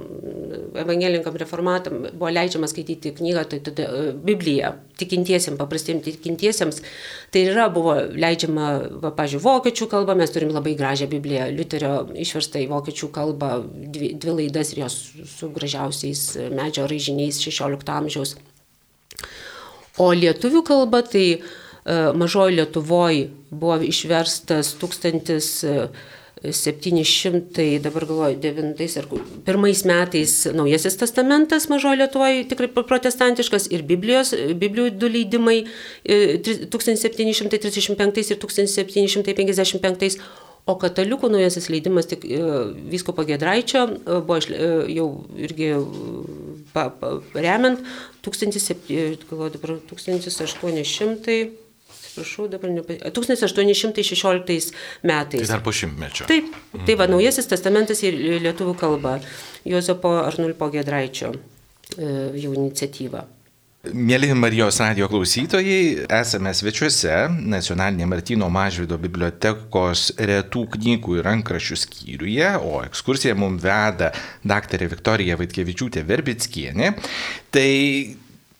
evangelininkam, 0.83 1.37
reformatam 1.39 2.05
buvo 2.11 2.31
leidžiama 2.33 2.69
skaityti 2.69 3.13
knygą, 3.17 3.45
tai 3.51 3.61
tada 3.65 3.87
e, 3.87 4.11
Biblija, 4.29 4.73
tikintiesiems, 4.99 5.59
paprastiems 5.61 6.05
tikintiesiems, 6.07 6.83
tai 7.33 7.45
yra 7.49 7.69
buvo 7.73 7.95
leidžiama, 8.11 8.69
va, 9.03 9.13
pažiūrėjau, 9.15 9.45
vokiečių 9.47 9.89
kalba, 9.95 10.17
mes 10.19 10.35
turim 10.35 10.53
labai 10.55 10.75
gražią 10.79 11.09
Bibliją, 11.11 11.49
Liuterio 11.55 11.95
išverstą 12.25 12.63
į 12.65 12.69
vokiečių 12.73 13.11
kalbą, 13.15 13.55
dvi, 13.95 14.13
dvi 14.19 14.37
laidas 14.43 14.75
ir 14.75 14.85
jos 14.85 14.99
su 15.37 15.51
gražiausiais 15.55 16.29
medžio 16.53 16.87
raižiniais 16.89 17.41
16 17.43 17.97
amžiaus. 17.97 18.37
O 20.01 20.07
lietuvių 20.17 20.63
kalba 20.65 21.03
tai 21.05 21.27
E, 21.37 21.62
mažoji 22.15 22.55
Lietuvoje 22.55 23.29
buvo 23.49 23.81
išverstas 23.81 24.77
1700, 24.81 27.79
dabar 27.79 28.05
galvoju, 28.05 28.39
9 28.39 28.97
ar 28.97 29.05
1 29.45 29.85
metais 29.85 30.47
Naujasis 30.53 30.97
testamentas 30.97 31.69
mažoji 31.69 31.97
Lietuvoje, 31.97 32.47
tikrai 32.47 32.67
protestantiškas, 32.73 33.67
ir 33.71 33.83
Biblijos, 33.83 34.33
Biblijų 34.55 34.89
du 34.95 35.07
leidimai 35.11 35.65
1735 36.05 38.17
e, 38.17 38.21
ir 38.31 38.37
1755. 38.39 40.17
O 40.63 40.79
katalikų 40.79 41.27
naujasis 41.27 41.67
leidimas 41.67 42.07
tik 42.07 42.23
e, 42.23 42.39
viskopo 42.87 43.27
Gedraičio 43.27 43.83
buvo 44.23 44.39
jau 44.87 45.27
irgi 45.35 45.75
pa, 46.71 46.87
pa, 46.87 47.19
remiant 47.35 47.83
1800 48.23 49.27
atsiprašau, 52.13 52.47
dabar 52.47 52.69
ne, 52.69 52.81
1816 52.81 54.73
metais. 55.03 55.41
Tai 55.41 55.47
dar 55.47 55.63
po 55.63 55.71
šimtmečio. 55.71 56.27
Taip, 56.29 56.53
mm. 56.73 56.85
tai 56.85 56.97
va, 56.99 57.09
naujasis 57.09 57.49
testamentas 57.49 58.03
į 58.05 58.13
lietuvių 58.43 58.75
kalbą, 58.77 59.17
Jozapo 59.65 60.19
Arnulpo 60.23 60.69
Gedraičio 60.73 61.33
e, 61.33 62.11
jau 62.37 62.53
iniciatyva. 62.53 63.25
Mėly 63.83 64.29
Marijos 64.39 64.77
radio 64.79 65.09
klausytojai, 65.11 66.05
esame 66.15 66.53
svečiuose 66.55 67.17
Nacionalinė 67.51 68.05
Martino 68.07 68.47
Mažvido 68.47 68.95
bibliotekos 68.95 70.13
retų 70.23 70.63
knygų 70.77 71.17
ir 71.17 71.27
rankraščių 71.27 71.79
skyriuje, 71.81 72.53
o 72.63 72.79
ekskursiją 72.85 73.35
mums 73.35 73.59
veda 73.65 74.13
daktarė 74.47 74.87
Viktorija 74.93 75.35
Vaitkevičiūtė 75.41 76.05
Verbickienė. 76.07 76.93
Tai 77.51 77.67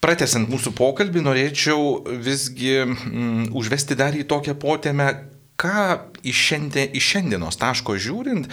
pratesant 0.04 0.50
mūsų 0.52 0.74
pokalbį, 0.78 1.24
norėčiau 1.24 2.02
visgi 2.24 2.82
mm, 2.84 3.54
užvesti 3.56 3.98
dar 4.00 4.18
į 4.18 4.26
tokią 4.30 4.58
potėmę, 4.60 5.08
ką 5.60 5.86
iš, 6.28 6.42
šiandien, 6.50 6.92
iš 6.98 7.12
šiandienos 7.14 7.60
taško 7.62 7.96
žiūrint, 8.02 8.50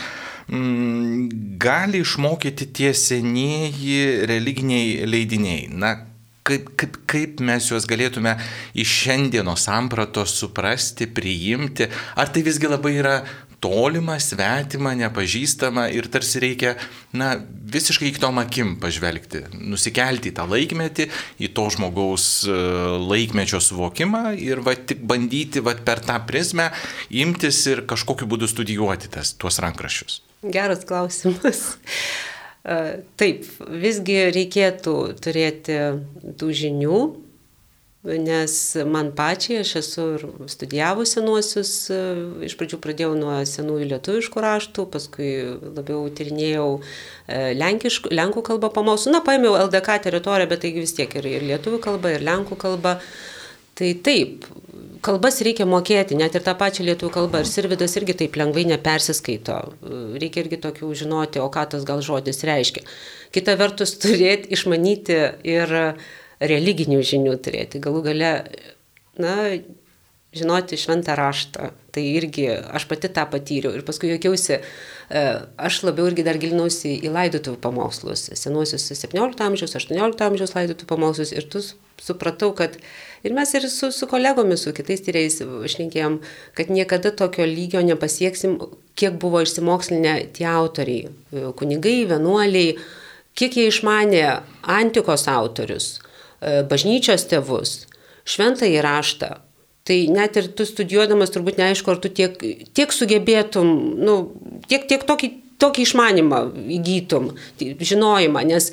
mm, 0.53 1.57
gali 1.63 2.05
išmokyti 2.05 2.71
tie 2.77 2.93
senieji 2.95 4.29
religiniai 4.31 5.09
leidiniai. 5.09 5.67
Na, 5.75 5.97
kaip, 6.47 6.71
kaip, 6.79 6.99
kaip 7.11 7.43
mes 7.45 7.71
juos 7.71 7.87
galėtume 7.91 8.37
iš 8.79 8.97
šiandieno 9.05 9.57
sampratos 9.59 10.37
suprasti, 10.39 11.11
priimti, 11.11 11.91
ar 12.15 12.31
tai 12.33 12.45
visgi 12.47 12.71
labai 12.71 12.97
yra 13.01 13.17
tolima, 13.61 14.17
svetima, 14.21 14.95
nepažįstama 14.99 15.87
ir 15.95 16.09
tarsi 16.13 16.41
reikia, 16.43 16.75
na, 17.13 17.35
visiškai 17.71 18.11
kitom 18.17 18.41
akim 18.43 18.75
pažvelgti, 18.83 19.45
nusikelti 19.61 20.33
į 20.33 20.37
tą 20.39 20.47
laikmetį, 20.51 21.09
į 21.45 21.53
to 21.57 21.67
žmogaus 21.77 22.27
e, 22.49 22.57
laikmečio 23.13 23.61
suvokimą 23.65 24.35
ir 24.41 24.65
va 24.67 24.75
tik 24.75 25.05
bandyti 25.07 25.63
va 25.65 25.77
per 25.77 26.03
tą 26.05 26.19
prizmę 26.29 26.71
imtis 27.23 27.63
ir 27.71 27.85
kažkokiu 27.91 28.29
būdu 28.31 28.49
studijuoti 28.51 29.13
tas, 29.13 29.35
tuos 29.37 29.61
rankraščius. 29.63 30.21
Geras 30.41 30.87
klausimas. 30.89 31.67
Taip, 32.61 33.47
visgi 33.81 34.17
reikėtų 34.35 34.95
turėti 35.25 35.77
tų 36.41 36.49
žinių, 36.61 36.99
nes 38.05 38.53
man 38.89 39.11
pačiai, 39.13 39.61
aš 39.61 39.75
esu 39.83 40.05
ir 40.17 40.23
studijavus 40.49 41.13
senuosius, 41.17 41.73
iš 42.47 42.55
pradžių 42.57 42.79
pradėjau 42.81 43.11
nuo 43.19 43.35
senųjų 43.45 43.91
lietuviškų 43.91 44.45
raštų, 44.45 44.87
paskui 44.95 45.33
labiau 45.77 46.07
tyrinėjau 46.09 46.69
lenkiškų, 47.61 48.15
lenkų 48.17 48.45
kalbą 48.47 48.73
pamausiu, 48.73 49.13
na, 49.13 49.21
paėmiau 49.25 49.59
LDK 49.67 50.01
teritoriją, 50.07 50.49
bet 50.49 50.65
taigi 50.65 50.87
vis 50.87 50.97
tiek 50.97 51.13
ir, 51.21 51.29
ir 51.29 51.45
lietuvių 51.53 51.83
kalba, 51.85 52.15
ir 52.17 52.25
lenkų 52.25 52.57
kalba. 52.61 52.97
Tai 53.77 53.91
taip, 54.05 54.47
kalbas 55.05 55.41
reikia 55.45 55.67
mokėti, 55.69 56.17
net 56.19 56.35
ir 56.37 56.45
tą 56.45 56.55
pačią 56.59 56.85
lietuvių 56.89 57.13
kalbą. 57.15 57.41
Ir 57.41 57.49
Sirvidas 57.49 57.97
irgi 58.01 58.17
taip 58.23 58.37
lengvai 58.41 58.67
nepersiskaito. 58.69 59.59
Reikia 60.21 60.45
irgi 60.45 60.61
tokių 60.61 60.91
žinoti, 61.03 61.41
o 61.41 61.49
ką 61.53 61.67
tas 61.75 61.85
gal 61.89 62.03
žodis 62.05 62.45
reiškia. 62.49 62.85
Kita 63.33 63.55
vertus, 63.61 63.95
turėti, 64.03 64.51
išmanyti 64.57 65.21
ir 65.49 65.77
religinių 66.41 67.03
žinių 67.05 67.37
turėti. 67.45 67.83
Galų 67.83 68.05
gale, 68.09 68.33
na, 69.21 69.37
žinoti 70.37 70.79
šventą 70.79 71.17
raštą. 71.19 71.73
Tai 71.91 72.03
irgi 72.07 72.47
aš 72.51 72.87
pati 72.87 73.11
tą 73.11 73.27
patyriau. 73.33 73.75
Ir 73.75 73.83
paskui 73.87 74.13
jokiausi, 74.13 74.61
e, 74.61 75.23
aš 75.59 75.83
labiau 75.89 76.07
irgi 76.07 76.25
dar 76.27 76.39
gilinausi 76.39 76.95
į 77.03 77.11
laidotų 77.11 77.57
pamokslus. 77.61 78.29
Senuosius 78.39 78.87
17 78.95 79.43
amžiaus, 79.47 79.75
18 79.75 80.27
amžiaus 80.29 80.55
laidotų 80.55 80.87
pamokslus. 80.87 81.35
Ir 81.35 81.51
tu 81.51 81.65
supratau, 81.99 82.55
kad 82.55 82.79
Ir 83.23 83.35
mes 83.37 83.51
ir 83.55 83.69
su, 83.69 83.91
su 83.93 84.07
kolegomis, 84.09 84.63
su 84.65 84.73
kitais 84.73 85.03
tyrėjais 85.05 85.43
šnekėjom, 85.75 86.21
kad 86.57 86.71
niekada 86.73 87.13
tokio 87.13 87.45
lygio 87.45 87.83
nepasieksim, 87.85 88.57
kiek 88.97 89.19
buvo 89.21 89.43
išsimokslinę 89.45 90.15
tie 90.37 90.47
autoriai, 90.49 91.11
kunigai, 91.61 91.99
vienuoliai, 92.09 92.79
kiek 93.37 93.59
jie 93.61 93.67
išmanė 93.69 94.23
antikos 94.65 95.27
autorius, 95.29 95.99
bažnyčios 96.41 97.27
tėvus, 97.31 97.85
šventą 98.29 98.69
įraštą. 98.69 99.31
Tai 99.91 99.99
net 100.13 100.37
ir 100.37 100.51
tu 100.55 100.67
studijuodamas 100.69 101.33
turbūt 101.35 101.59
neaišku, 101.59 101.91
ar 101.91 102.01
tu 102.03 102.11
tiek, 102.13 102.37
tiek 102.77 102.93
sugebėtum, 102.93 103.71
nu, 103.99 104.17
tiek, 104.69 104.85
tiek 104.91 105.05
tokį, 105.09 105.31
tokį 105.61 105.87
išmanimą 105.89 106.41
įgytum, 106.79 107.33
žinojimą, 107.61 108.45
nes 108.53 108.71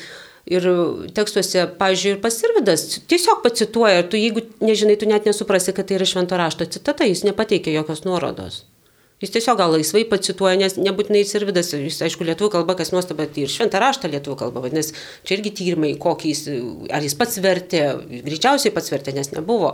Ir 0.47 0.63
tekstuose, 1.11 1.65
pavyzdžiui, 1.75 2.13
ir 2.15 2.19
pasirvidas 2.23 2.85
tiesiog 3.11 3.41
pacituoja, 3.43 3.99
ir 3.99 4.05
tu 4.07 4.19
jeigu 4.19 4.45
nežinai, 4.63 4.95
tu 4.95 5.09
net 5.09 5.27
nesuprasi, 5.27 5.73
kad 5.75 5.89
tai 5.89 5.97
yra 5.97 6.07
švento 6.07 6.39
rašto 6.39 6.63
citata, 6.71 7.03
jis 7.03 7.25
nepateikia 7.27 7.73
jokios 7.75 8.05
nuorodos. 8.07 8.61
Jis 9.17 9.31
tiesiog 9.33 9.57
gal 9.57 9.71
laisvai 9.73 10.03
pacituoja, 10.05 10.59
nes 10.61 10.75
nebūtinai 10.77 11.23
sirvidas, 11.25 11.71
jis 11.73 12.03
aišku 12.05 12.25
lietuvių 12.27 12.51
kalba, 12.53 12.75
kas 12.77 12.91
nuostaba, 12.93 13.25
tai 13.25 13.47
ir 13.47 13.49
šventą 13.49 13.81
raštą 13.81 14.11
lietuvių 14.13 14.37
kalba, 14.43 14.61
vadinasi, 14.61 14.93
čia 15.25 15.39
irgi 15.39 15.55
tyrimai, 15.57 15.95
kokį 15.97 16.33
jis, 16.35 16.43
ar 16.93 17.01
jis 17.01 17.17
pats 17.17 17.41
vertė, 17.41 17.81
greičiausiai 18.27 18.75
pats 18.75 18.93
vertė, 18.93 19.15
nes 19.17 19.33
nebuvo. 19.33 19.73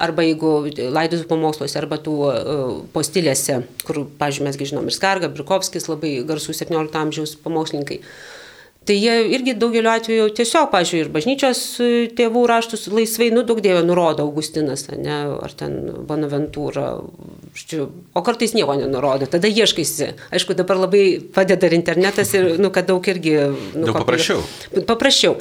Arba 0.00 0.24
jeigu 0.24 0.54
laidus 0.88 1.26
pamoksluose, 1.28 1.76
arba 1.76 1.98
tų 2.00 2.14
uh, 2.24 2.62
postilėse, 2.94 3.58
kur, 3.84 4.06
pažiūrėjau, 4.16 4.48
mesgi 4.48 4.70
žinom, 4.70 4.88
ir 4.88 4.96
Skarga, 4.96 5.28
Brikovskis, 5.28 5.90
labai 5.92 6.14
garsų 6.24 6.56
17 6.56 6.96
amžiaus 7.02 7.36
pamokslininkai. 7.44 8.00
Uh, 8.00 8.41
Tai 8.82 8.94
jie 8.98 9.12
irgi 9.30 9.52
daugeliu 9.54 9.90
atveju 9.92 10.30
tiesiog, 10.34 10.66
pažiūrėjau, 10.72 11.06
ir 11.06 11.10
bažnyčios 11.14 11.58
e, 11.78 11.90
tėvų 12.18 12.40
raštus 12.50 12.88
laisvai, 12.90 13.28
nu, 13.30 13.44
daug 13.46 13.60
dievė 13.62 13.84
nurodo 13.86 14.24
Augustinas, 14.26 14.88
ne, 14.90 15.18
ar 15.38 15.54
ten 15.54 15.76
Bonaventūra, 16.08 16.88
o 16.98 18.22
kartais 18.26 18.56
nieko 18.58 18.74
nenurodo, 18.80 19.28
tada 19.30 19.46
ieškaisi. 19.46 20.10
Aišku, 20.34 20.58
dabar 20.58 20.82
labai 20.82 21.04
padeda 21.22 21.70
ir 21.70 21.78
internetas, 21.78 22.34
ir, 22.34 22.56
nu, 22.58 22.72
kad 22.74 22.90
daug 22.90 23.06
irgi... 23.06 23.36
Nu, 23.76 23.86
daug 23.86 24.00
paprasčiau. 24.02 24.42
Paprasčiau. 24.90 25.38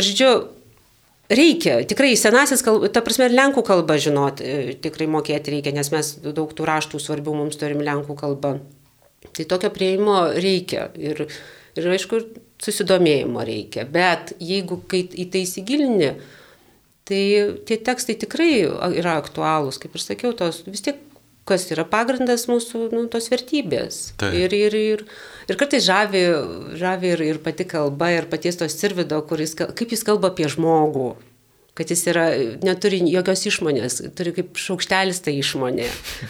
Žodžiu, 0.00 0.32
reikia, 1.28 1.82
tikrai 1.84 2.14
senasis 2.16 2.64
kalba, 2.64 2.88
ta 2.88 3.04
prasme, 3.04 3.28
ir 3.28 3.36
lenkų 3.36 3.64
kalbą 3.66 4.00
žinot, 4.00 4.40
e, 4.40 4.76
tikrai 4.80 5.10
mokėti 5.10 5.58
reikia, 5.58 5.76
nes 5.76 5.92
mes 5.92 6.14
daug 6.24 6.48
tų 6.48 6.72
raštų 6.72 7.04
svarbių 7.04 7.42
mums 7.44 7.60
turim 7.60 7.84
lenkų 7.84 8.16
kalbą. 8.16 8.56
Tai 9.36 9.52
tokio 9.52 9.68
prieimo 9.68 10.30
reikia. 10.32 10.88
Ir, 10.96 11.26
ir 11.76 11.96
aišku, 11.98 12.24
susidomėjimo 12.64 13.44
reikia. 13.46 13.86
Bet 13.88 14.34
jeigu 14.40 14.80
kai 14.90 15.04
į 15.08 15.28
tai 15.32 15.44
įsigilini, 15.46 16.14
tai 17.08 17.22
tie 17.66 17.78
tekstai 17.80 18.18
tikrai 18.20 18.52
yra 19.00 19.16
aktualūs, 19.20 19.80
kaip 19.82 19.96
ir 19.96 20.04
sakiau, 20.04 20.34
tos 20.36 20.62
vis 20.68 20.84
tiek 20.84 21.00
kas 21.50 21.66
yra 21.72 21.84
pagrindas 21.88 22.46
mūsų 22.50 22.90
nu, 22.92 23.06
tos 23.10 23.26
vertybės. 23.32 24.00
Taip. 24.20 24.36
Ir, 24.38 24.54
ir, 24.54 24.76
ir, 24.76 25.02
ir 25.50 25.58
kartais 25.58 25.82
žavi, 25.86 26.22
žavi 26.78 27.10
ir, 27.16 27.24
ir 27.32 27.40
pati 27.42 27.66
kalba, 27.66 28.12
ir 28.14 28.28
paties 28.30 28.60
tos 28.60 28.76
sirvido, 28.78 29.18
kuris, 29.26 29.56
kaip 29.58 29.90
jis 29.90 30.06
kalba 30.06 30.30
apie 30.30 30.46
žmogų, 30.52 31.14
kad 31.78 31.90
jis 31.90 32.02
yra, 32.10 32.26
neturi 32.64 33.00
jokios 33.08 33.44
išmonės, 33.48 34.00
turi 34.18 34.34
kaip 34.36 34.58
šaukštelis 34.58 35.22
tai 35.24 35.36
išmonė. 35.40 35.88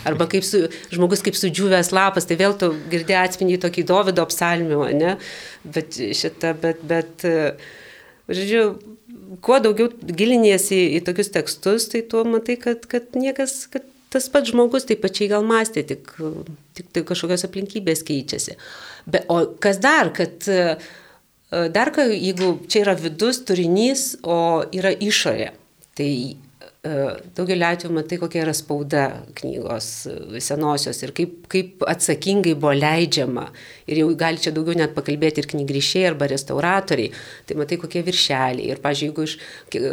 Arba 0.09 0.29
kaip 0.31 0.47
su, 0.47 0.67
žmogus 0.93 1.25
kaip 1.27 1.39
sudžiūvęs 1.39 1.93
lapas, 1.97 2.29
tai 2.29 2.39
vėl 2.41 2.57
tu 2.61 2.73
girdė 2.93 3.19
atspindį 3.23 3.61
tokį 3.65 3.87
Davido 3.89 4.25
apsalmio, 4.27 4.85
ne? 4.95 5.17
Bet 5.65 5.97
šitą, 5.97 6.53
bet, 6.61 6.85
bet, 6.87 7.27
žodžiu, 8.29 8.65
kuo 9.45 9.61
daugiau 9.63 9.91
giliniesi 9.91 10.83
į 10.99 11.03
tokius 11.09 11.33
tekstus, 11.35 11.89
tai 11.93 12.05
tuo 12.07 12.27
matai, 12.29 12.59
kad, 12.61 12.85
kad 12.91 13.11
niekas, 13.19 13.65
kad 13.73 13.87
tas 14.11 14.27
pats 14.33 14.51
žmogus 14.51 14.89
taip 14.89 15.03
pačiai 15.05 15.31
gal 15.31 15.45
mąstė, 15.47 15.85
tik, 15.87 16.15
tik 16.77 16.89
tai 16.95 17.05
kažkokios 17.07 17.47
aplinkybės 17.47 18.03
keičiasi. 18.07 18.57
Be, 19.11 19.23
o 19.31 19.45
kas 19.63 19.79
dar, 19.83 20.11
kad 20.15 20.49
uh, 20.51 20.91
Dar, 21.51 21.91
jeigu 21.99 22.53
čia 22.71 22.85
yra 22.85 22.95
vidus 22.95 23.41
turinys, 23.43 24.15
o 24.23 24.63
yra 24.71 24.93
išorė, 24.95 25.51
tai 25.99 26.11
Daugelį 26.81 27.65
atvejų 27.67 27.93
matai, 27.93 28.17
kokia 28.17 28.39
yra 28.41 28.55
spauda 28.57 29.03
knygos 29.37 29.87
e, 30.09 30.41
senosios 30.41 31.03
ir 31.05 31.11
kaip, 31.13 31.35
kaip 31.53 31.83
atsakingai 31.85 32.55
buvo 32.57 32.71
leidžiama. 32.73 33.43
Ir 33.85 33.99
jau 34.01 34.07
gali 34.17 34.41
čia 34.41 34.49
daugiau 34.57 34.79
net 34.79 34.95
pakalbėti 34.97 35.43
ir 35.43 35.49
knygrišiai 35.51 36.07
arba 36.09 36.31
restauratoriai. 36.31 37.11
Tai 37.45 37.57
matai, 37.61 37.77
kokie 37.83 38.01
viršeliai. 38.07 38.71
Ir, 38.73 38.81
pažiūrėjau, 38.81 39.11
jeigu 39.11 39.27
iš 39.29 39.35
e, 39.77 39.91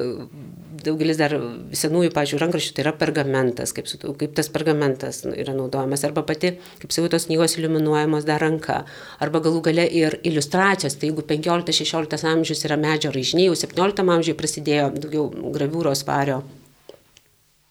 daugelis 0.88 1.20
dar 1.20 1.36
senųjų, 1.76 2.14
pažiūrėjau, 2.16 2.40
rankraščių, 2.46 2.76
tai 2.78 2.86
yra 2.86 2.94
pergamentas, 3.02 3.74
kaip, 3.76 3.92
kaip 4.22 4.38
tas 4.38 4.48
pergamentas 4.56 5.20
yra 5.28 5.56
naudojamas. 5.58 6.06
Arba 6.08 6.24
pati, 6.30 6.54
kaip 6.80 6.96
sakiau, 6.96 7.12
tos 7.12 7.28
knygos 7.28 7.58
iliuminuojamos 7.60 8.24
dar 8.30 8.40
ranka. 8.40 8.78
Arba 9.20 9.42
galų 9.44 9.66
gale 9.68 9.84
ir 9.92 10.22
iliustracijos. 10.24 10.96
Tai 10.96 11.12
jeigu 11.12 11.28
15-16 11.36 12.32
amžius 12.32 12.64
yra 12.64 12.80
medžio 12.80 13.12
raižiniai, 13.12 13.50
jau 13.52 13.60
17 13.68 14.08
amžiuje 14.08 14.38
prasidėjo 14.40 14.88
daugiau 14.96 15.52
gravūros 15.52 16.08
vario 16.08 16.46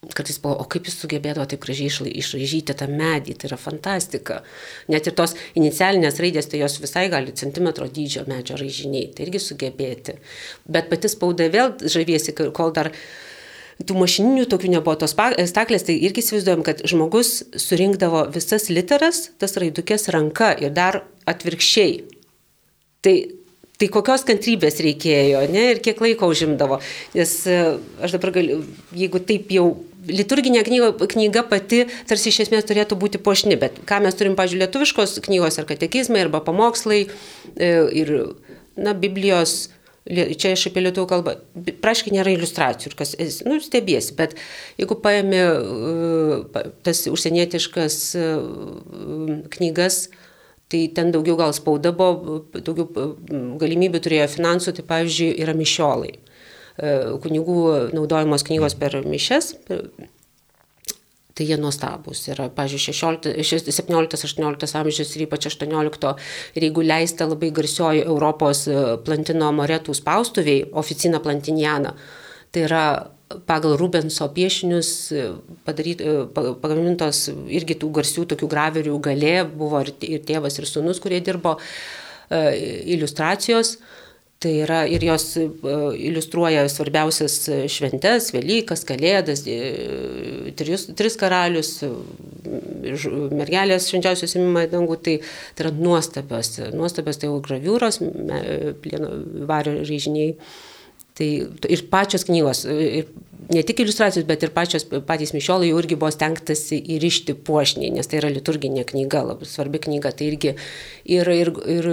Kartais 0.05 0.39
buvo, 0.39 0.55
o 0.61 0.67
kaip 0.71 0.87
jis 0.87 0.99
sugebėdavo 1.03 1.47
taip 1.51 1.63
gražiai 1.65 2.13
išraižyti 2.21 2.75
tą 2.79 2.87
medį, 2.91 3.35
tai 3.41 3.49
yra 3.49 3.57
fantastika. 3.59 4.43
Net 4.93 5.09
ir 5.09 5.15
tos 5.19 5.35
inicialinės 5.59 6.21
raidės, 6.23 6.47
tai 6.53 6.61
jos 6.61 6.77
visai 6.83 7.07
gali 7.11 7.35
centimetro 7.35 7.89
dydžio 7.91 8.27
medžio 8.31 8.59
raižiniai, 8.61 9.09
tai 9.17 9.27
irgi 9.27 9.41
sugebėti. 9.43 10.19
Bet 10.69 10.93
pati 10.93 11.11
spauda 11.11 11.49
vėl 11.51 11.75
žaviesi, 11.81 12.37
kol 12.37 12.75
dar 12.77 12.93
tų 13.83 13.97
mašininių 13.99 14.47
tokių 14.53 14.77
nebuvo 14.77 14.95
tos 15.01 15.17
staklės, 15.17 15.89
tai 15.89 15.97
irgi 15.99 16.23
įsivaizduojam, 16.23 16.63
kad 16.69 16.85
žmogus 16.87 17.41
surinkdavo 17.59 18.27
visas 18.37 18.71
literas, 18.71 19.31
tas 19.41 19.57
raidukės 19.59 20.09
ranka 20.15 20.53
ir 20.61 20.77
dar 20.77 21.03
atvirkščiai. 21.27 21.99
Tai 23.03 23.17
Tai 23.77 23.89
kokios 23.93 24.25
kantrybės 24.25 24.79
reikėjo, 24.81 25.43
ne, 25.53 25.67
ir 25.75 25.83
kiek 25.85 25.99
laiko 26.01 26.31
užimdavo. 26.33 26.79
Nes 27.17 27.33
e, 27.45 27.59
aš 28.01 28.17
dabar 28.17 28.33
galiu, 28.39 28.63
jeigu 28.97 29.21
taip 29.29 29.53
jau 29.53 29.67
liturginė 30.09 30.63
knyga, 30.65 30.91
knyga 31.13 31.43
pati 31.51 31.83
tarsi 32.09 32.31
iš 32.33 32.47
esmės 32.47 32.65
turėtų 32.69 32.97
būti 33.01 33.21
pošni, 33.21 33.59
bet 33.61 33.83
ką 33.89 34.01
mes 34.07 34.17
turim, 34.17 34.37
pažiūrėjau, 34.39 34.65
lietuviškos 34.65 35.19
knygos 35.27 35.61
ar 35.61 35.69
katekizmai, 35.69 36.25
arba 36.25 36.41
pamokslai 36.47 37.03
e, 37.05 37.71
ir, 38.01 38.13
na, 38.81 38.97
Biblijos, 38.97 39.69
čia 40.07 40.55
aš 40.55 40.69
apie 40.71 40.87
lietuvių 40.87 41.11
kalbą, 41.11 41.35
praškai 41.85 42.15
nėra 42.15 42.33
iliustracijų, 42.33 42.95
kas, 42.97 43.17
nu, 43.45 43.59
stebėsi, 43.61 44.15
bet 44.17 44.39
jeigu 44.81 44.97
paėmė 45.05 45.43
e, 45.43 46.69
tas 46.87 47.05
užsienietiškas 47.13 47.99
knygas, 49.57 50.07
Tai 50.67 50.81
ten 50.97 51.13
daugiau 51.15 51.37
gal 51.39 51.53
spauda 51.55 51.93
buvo, 51.95 52.41
daugiau 52.57 53.15
galimybių 53.61 54.01
turėjo 54.03 54.27
finansų, 54.33 54.75
tai 54.75 54.85
pavyzdžiui 54.89 55.37
yra 55.45 55.55
mišiolai. 55.55 56.17
E, 56.77 56.95
kunigų 57.23 57.61
naudojamos 57.95 58.43
knygos 58.49 58.75
per 58.81 58.99
mišes, 59.07 59.53
tai 61.37 61.47
jie 61.47 61.59
nuostabus. 61.61 62.25
Yra, 62.33 62.49
pavyzdžiui, 62.57 62.97
17-18 63.71 64.77
amžius 64.81 65.15
ir 65.15 65.27
ypač 65.29 65.47
18. 65.53 66.13
Ir 66.57 66.67
jeigu 66.69 66.85
leista 66.85 67.29
labai 67.31 67.53
garsioji 67.55 68.03
Europos 68.05 68.67
e, 68.67 68.81
plantino 69.07 69.53
moretų 69.55 69.95
spaustuviai, 69.95 70.67
oficina 70.83 71.23
plantiniana, 71.23 71.95
tai 72.51 72.67
yra 72.67 72.87
pagal 73.29 73.77
Rubenso 73.77 74.29
piešinius 74.31 75.11
e, 75.11 75.27
padaryt, 75.67 76.01
e, 76.01 76.25
pagamintos 76.63 77.27
irgi 77.51 77.79
tų 77.81 77.91
garsių 77.99 78.27
tokių 78.33 78.49
graverių 78.51 78.97
galė, 79.03 79.37
buvo 79.51 79.83
ir 79.83 80.23
tėvas, 80.27 80.59
ir 80.61 80.69
sunus, 80.71 81.03
kurie 81.03 81.21
dirbo 81.25 81.57
e, 81.59 82.43
iliustracijos. 82.97 83.77
Tai 84.37 84.51
yra 84.67 84.83
ir 84.85 85.01
jos 85.01 85.31
iliustruoja 85.41 86.67
svarbiausias 86.69 87.39
šventes, 87.73 88.27
Velykas, 88.35 88.83
Kalėdas, 88.85 89.41
tris, 90.61 90.85
tris 90.93 91.17
karalius, 91.17 91.71
mergelės 93.33 93.89
švenčiausios 93.89 94.37
įmimą 94.37 94.67
dangų, 94.75 94.99
tai, 95.01 95.17
tai 95.57 95.65
yra 95.65 95.73
nuostabios, 95.81 96.53
nuostabios 96.77 97.17
tai 97.17 97.33
jau 97.33 97.41
graviūros, 97.49 98.03
plieno 98.85 99.15
vario 99.49 99.79
ryžiniai. 99.81 100.37
Tai 101.17 101.29
ir 101.73 101.83
pačios 101.89 102.27
knygos, 102.29 102.67
ir 102.69 103.07
ne 103.53 103.63
tik 103.67 103.81
iliustracijos, 103.83 104.27
bet 104.29 104.43
ir 104.45 104.53
pačios, 104.55 104.85
patys 105.07 105.33
mišiolai 105.37 105.71
jau 105.71 105.79
irgi 105.81 105.99
buvo 105.99 106.11
stengtasi 106.13 106.79
įrišti 106.97 107.37
puošniai, 107.47 107.93
nes 107.95 108.09
tai 108.11 108.21
yra 108.21 108.31
liturginė 108.33 108.85
knyga, 108.89 109.23
labai 109.31 109.49
svarbi 109.49 109.81
knyga, 109.87 110.13
tai 110.17 110.31
irgi 110.33 110.55
ir, 111.17 111.31
ir, 111.31 111.53
ir 111.77 111.89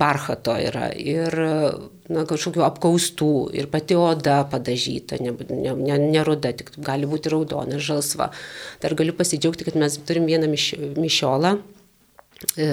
barchato 0.00 0.56
yra, 0.60 0.90
ir 0.92 1.36
na, 2.10 2.26
kažkokių 2.28 2.64
apkaustų, 2.66 3.30
ir 3.56 3.70
pati 3.72 3.96
oda 3.98 4.42
padažyta, 4.50 5.20
ne, 5.24 5.34
ne, 5.50 5.74
ne, 5.78 5.98
ne 6.04 6.26
ruda, 6.26 6.52
tik 6.56 6.74
gali 6.84 7.08
būti 7.10 7.32
raudona, 7.32 7.80
žalsva. 7.80 8.30
Dar 8.82 8.96
galiu 8.98 9.16
pasidžiaugti, 9.16 9.68
kad 9.68 9.80
mes 9.80 9.98
turim 10.06 10.28
vieną 10.28 10.50
miš, 10.52 10.72
mišiolą. 11.00 11.56
E, 12.56 12.70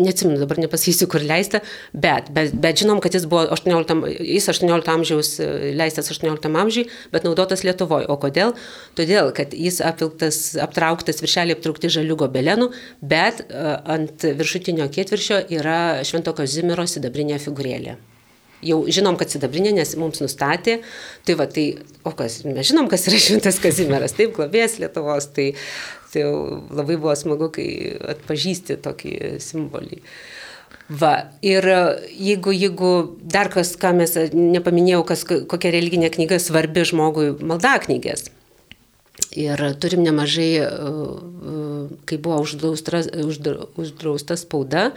neatsimenu 0.00 0.38
dabar 0.40 0.56
nepasakysiu, 0.62 1.08
kur 1.10 1.24
leista, 1.26 1.60
bet, 1.92 2.30
bet, 2.32 2.54
bet 2.56 2.80
žinom, 2.80 3.00
kad 3.04 3.12
jis 3.16 3.26
buvo 3.28 3.44
18, 3.52 3.96
jis 4.24 4.48
18 4.48 4.92
amžiaus, 4.92 5.32
leistas 5.76 6.08
18 6.14 6.48
amžiui, 6.48 6.86
bet 7.12 7.26
naudotas 7.28 7.64
Lietuvoje. 7.66 8.08
O 8.12 8.16
kodėl? 8.20 8.54
Todėl, 8.98 9.32
kad 9.36 9.52
jis 9.56 9.82
apvilktas, 9.84 10.40
aptrauktas 10.64 11.20
viršelį 11.24 11.58
aptraukti 11.58 11.92
žalių 11.92 12.16
gobelenų, 12.24 12.70
bet 13.04 13.44
uh, 13.44 13.74
ant 13.96 14.24
viršutinio 14.24 14.88
ketviršio 14.92 15.44
yra 15.58 16.00
Švento 16.08 16.32
Kazimiero 16.36 16.88
sidabrinė 16.88 17.40
figūrėlė 17.42 17.98
jau 18.62 18.78
žinom, 18.86 19.16
kad 19.18 19.32
sidabrinė, 19.32 19.72
nes 19.74 19.96
mums 19.98 20.22
nustatė. 20.22 20.78
Tai 21.26 21.34
va, 21.40 21.48
tai, 21.50 21.66
o 22.06 22.12
kas, 22.14 22.42
mes 22.46 22.68
žinom, 22.68 22.88
kas 22.90 23.08
yra 23.10 23.18
šventas 23.18 23.58
Kazimieras, 23.62 24.14
taip, 24.14 24.36
globės 24.36 24.78
Lietuvos, 24.78 25.26
tai 25.34 25.48
Tai 26.12 26.22
labai 26.76 26.98
buvo 27.00 27.14
smagu, 27.16 27.48
kai 27.54 27.66
atpažįsti 28.12 28.76
tokį 28.84 29.14
simbolį. 29.40 30.02
Va, 30.92 31.12
ir 31.46 31.64
jeigu, 32.10 32.52
jeigu 32.52 32.92
dar 33.32 33.48
kas, 33.52 33.72
ką 33.80 33.94
mes 33.96 34.12
nepaminėjau, 34.34 35.02
kas, 35.08 35.24
kokia 35.24 35.72
religinė 35.72 36.10
knyga 36.12 36.40
svarbi 36.42 36.84
žmogui, 36.88 37.30
maldaknygės. 37.40 38.28
Ir 39.32 39.60
turim 39.80 40.02
nemažai, 40.04 40.50
kai 42.08 42.18
buvo 42.20 42.42
uždrausta, 42.44 43.00
uždrausta 43.80 44.36
spauda, 44.36 44.90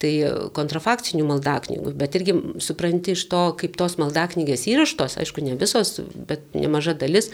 tai 0.00 0.12
kontrafakcinių 0.56 1.26
maldaknygų, 1.28 1.92
bet 1.98 2.16
irgi 2.18 2.34
supranti 2.64 3.14
iš 3.14 3.26
to, 3.30 3.42
kaip 3.60 3.76
tos 3.80 3.98
maldaknygės 4.00 4.66
įraštos, 4.70 5.18
aišku, 5.20 5.44
ne 5.44 5.58
visos, 5.60 5.98
bet 6.28 6.46
nemaža 6.56 6.96
dalis, 6.98 7.30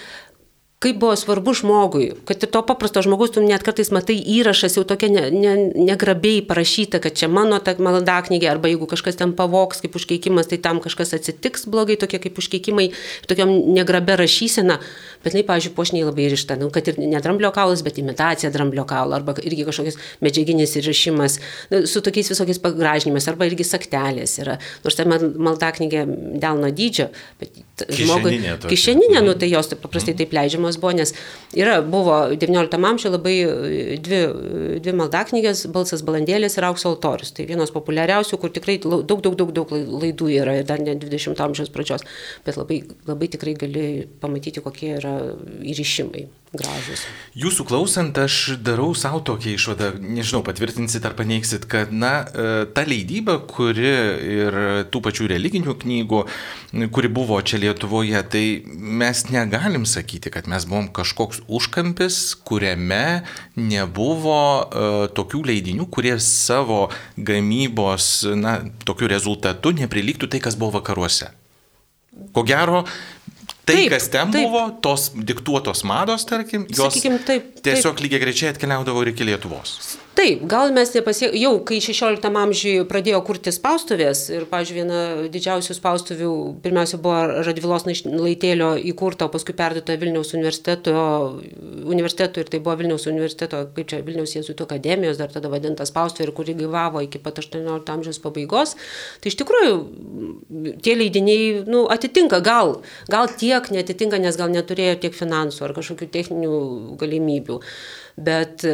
kaip 0.81 0.97
buvo 0.97 1.13
svarbu 1.17 1.53
žmogui, 1.53 2.07
kad 2.25 2.41
ir 2.41 2.49
to 2.49 2.61
paprasto 2.65 3.03
žmogus, 3.05 3.35
tu 3.35 3.43
net 3.45 3.61
kartais 3.67 3.91
matai 3.93 4.15
įrašas 4.17 4.79
jau 4.79 4.85
tokia 4.89 5.11
ne, 5.13 5.27
ne, 5.29 5.51
negrabiai 5.77 6.41
parašyta, 6.49 7.03
kad 7.05 7.19
čia 7.21 7.29
mano 7.29 7.59
ta 7.61 7.75
maldaknygė, 7.77 8.49
arba 8.49 8.71
jeigu 8.71 8.89
kažkas 8.89 9.19
ten 9.21 9.35
pavoks 9.37 9.85
kaip 9.85 9.99
užkeikimas, 10.01 10.49
tai 10.49 10.57
tam 10.65 10.81
kažkas 10.81 11.13
atsitiks 11.19 11.67
blogai, 11.69 11.99
tokie 12.01 12.17
kaip 12.25 12.41
užkeikimai, 12.41 12.87
tokiam 13.29 13.53
negrabia 13.77 14.17
rašysena, 14.23 14.79
bet 15.21 15.37
jinai, 15.37 15.43
pavyzdžiui, 15.51 15.75
pošniai 15.77 16.07
labai 16.09 16.31
ryšta, 16.33 16.57
nu, 16.57 16.71
kad 16.73 16.89
ir 16.89 16.97
ne 16.97 17.21
dramblio 17.21 17.53
kaulas, 17.53 17.85
bet 17.85 18.01
imitacija 18.01 18.49
dramblio 18.55 18.87
kaulo, 18.89 19.19
arba 19.21 19.37
irgi 19.45 19.69
kažkokias 19.69 20.01
medžiaginis 20.25 20.79
įrašymas, 20.81 21.39
nu, 21.75 21.83
su 21.93 22.01
tokiais 22.01 22.33
visokiais 22.33 22.63
pagražinimais, 22.65 23.29
arba 23.29 23.51
irgi 23.53 23.69
saktelės 23.69 24.39
yra, 24.41 24.57
nors 24.81 24.97
ta 24.97 25.05
maldaknygė 25.05 26.09
delno 26.41 26.73
dydžio, 26.73 27.11
bet 27.45 27.85
žmogui 28.01 28.41
kišeninė, 28.65 29.21
nu, 29.29 29.37
tai 29.37 29.53
jos 29.53 29.75
taip 29.75 29.85
paprastai 29.85 30.17
taip 30.17 30.33
leidžiama 30.33 30.70
naudojamos 30.71 30.79
buvo, 30.79 30.93
nes 30.93 31.15
yra, 31.55 31.83
buvo 31.83 32.31
XIX 32.31 32.85
amžiuje 32.85 33.13
labai 33.13 33.37
e, 33.43 33.99
dvi, 33.99 34.21
dvi 34.81 34.95
maldaknygės, 34.97 35.67
balsas 35.73 36.03
balandėlės 36.03 36.59
ir 36.59 36.65
aukso 36.69 36.91
altorius. 36.91 37.33
Tai 37.33 37.47
vienos 37.47 37.71
populiariausių, 37.71 38.39
kur 38.39 38.51
tikrai 38.51 38.79
daug, 38.83 39.05
daug, 39.21 39.37
daug, 39.37 39.53
daug 39.53 39.71
laidų 39.71 40.31
yra 40.31 40.63
dar 40.63 40.81
ne 40.81 40.97
XX 40.97 41.39
amžiaus 41.41 41.71
pradžios, 41.71 42.05
bet 42.45 42.57
labai, 42.57 42.83
labai 43.07 43.29
tikrai 43.29 43.55
gali 43.55 44.07
pamatyti, 44.21 44.61
kokie 44.61 44.97
yra 44.99 45.17
įryšimai 45.63 46.29
gražus. 46.57 47.05
Jūsų 47.39 47.65
klausant, 47.69 48.17
aš 48.19 48.57
darau 48.59 48.91
savo 48.99 49.21
tokią 49.23 49.55
išvadą, 49.55 49.91
nežinau, 50.03 50.43
patvirtinsit 50.47 51.05
ar 51.07 51.15
paneigsit, 51.19 51.67
kad, 51.71 51.93
na, 51.95 52.25
e, 52.27 52.67
ta 52.75 52.83
leidyba, 52.89 53.39
kuri 53.51 53.93
ir 54.35 54.59
tų 54.91 55.03
pačių 55.07 55.31
religinių 55.31 55.77
knygų, 55.85 56.23
kuri 56.95 57.13
buvo 57.13 57.39
čia 57.43 57.61
Lietuvoje, 57.63 58.23
tai 58.33 58.45
mes 58.67 59.25
negalim 59.31 59.87
sakyti, 59.87 60.33
kad 60.35 60.51
mes 60.51 60.67
buvom 60.67 60.91
kažkoks 60.95 61.45
užkampis, 61.47 62.21
kuriame 62.47 63.23
nebuvo 63.59 64.41
uh, 64.65 65.07
tokių 65.15 65.43
leidinių, 65.51 65.87
kurie 65.93 66.17
savo 66.23 66.89
gamybos, 67.19 68.11
na, 68.39 68.61
tokiu 68.87 69.11
rezultatu 69.11 69.75
neprilygtų 69.77 70.31
tai, 70.31 70.43
kas 70.43 70.59
buvo 70.59 70.79
vakaruose. 70.81 71.31
Ko 72.35 72.43
gero, 72.47 72.85
Tai, 73.67 73.77
taip, 73.77 73.91
kas 73.93 74.09
ten 74.11 74.33
taip. 74.33 74.49
buvo, 74.49 74.63
tos 74.83 75.11
diktuotos 75.15 75.85
mados, 75.87 76.25
tarkim, 76.29 76.67
jos 76.71 76.95
Sakykim, 76.95 77.19
taip, 77.27 77.51
taip. 77.55 77.65
tiesiog 77.69 78.01
lygiai 78.03 78.23
grečiai 78.25 78.55
atkeliaudavo 78.55 79.05
ir 79.05 79.13
iki 79.13 79.27
Lietuvos. 79.29 79.77
Taip, 80.19 80.41
gal 80.51 80.73
mes 80.75 80.91
nepasiekėme, 80.91 81.39
jau 81.39 81.53
kai 81.65 81.77
16 81.81 82.25
amžiuje 82.43 82.83
pradėjo 82.91 83.21
kurti 83.25 83.53
spaustuvės 83.55 84.25
ir, 84.35 84.47
pažiūrėjau, 84.51 84.81
viena 84.81 85.29
didžiausių 85.31 85.77
spaustuvių 85.77 86.31
pirmiausia 86.65 86.99
buvo 87.03 87.45
Radvilos 87.47 87.87
laitėlio 87.87 88.73
įkurta, 88.91 89.29
o 89.29 89.33
paskui 89.33 89.55
perduota 89.57 89.95
Vilniaus 90.01 90.33
universiteto, 90.35 90.95
universiteto 91.87 92.43
ir 92.43 92.51
tai 92.51 92.59
buvo 92.59 92.75
Vilniaus 92.81 93.07
universiteto, 93.11 93.61
kaip 93.77 93.93
čia 93.93 94.01
Vilniaus 94.07 94.35
Jėzuitų 94.35 94.67
akademijos, 94.67 95.21
dar 95.21 95.31
tada 95.31 95.53
vadinta 95.53 95.87
spaustuvė 95.87 96.27
ir 96.27 96.35
kuri 96.41 96.57
gyvavo 96.59 97.05
iki 97.07 97.23
pat 97.23 97.39
18 97.45 97.95
amžiaus 97.95 98.19
pabaigos. 98.25 98.75
Tai 99.23 99.31
iš 99.31 99.39
tikrųjų 99.39 99.79
tie 100.83 100.97
leidiniai 100.99 101.63
nu, 101.71 101.85
atitinka, 101.93 102.43
gal, 102.43 102.81
gal 103.15 103.31
tiek 103.31 103.71
netitinka, 103.71 104.19
nes 104.19 104.43
gal 104.43 104.51
neturėjo 104.51 104.99
tiek 105.07 105.17
finansų 105.17 105.69
ar 105.69 105.79
kažkokių 105.79 106.11
techninių 106.19 106.61
galimybių. 106.99 107.63
Bet 108.21 108.67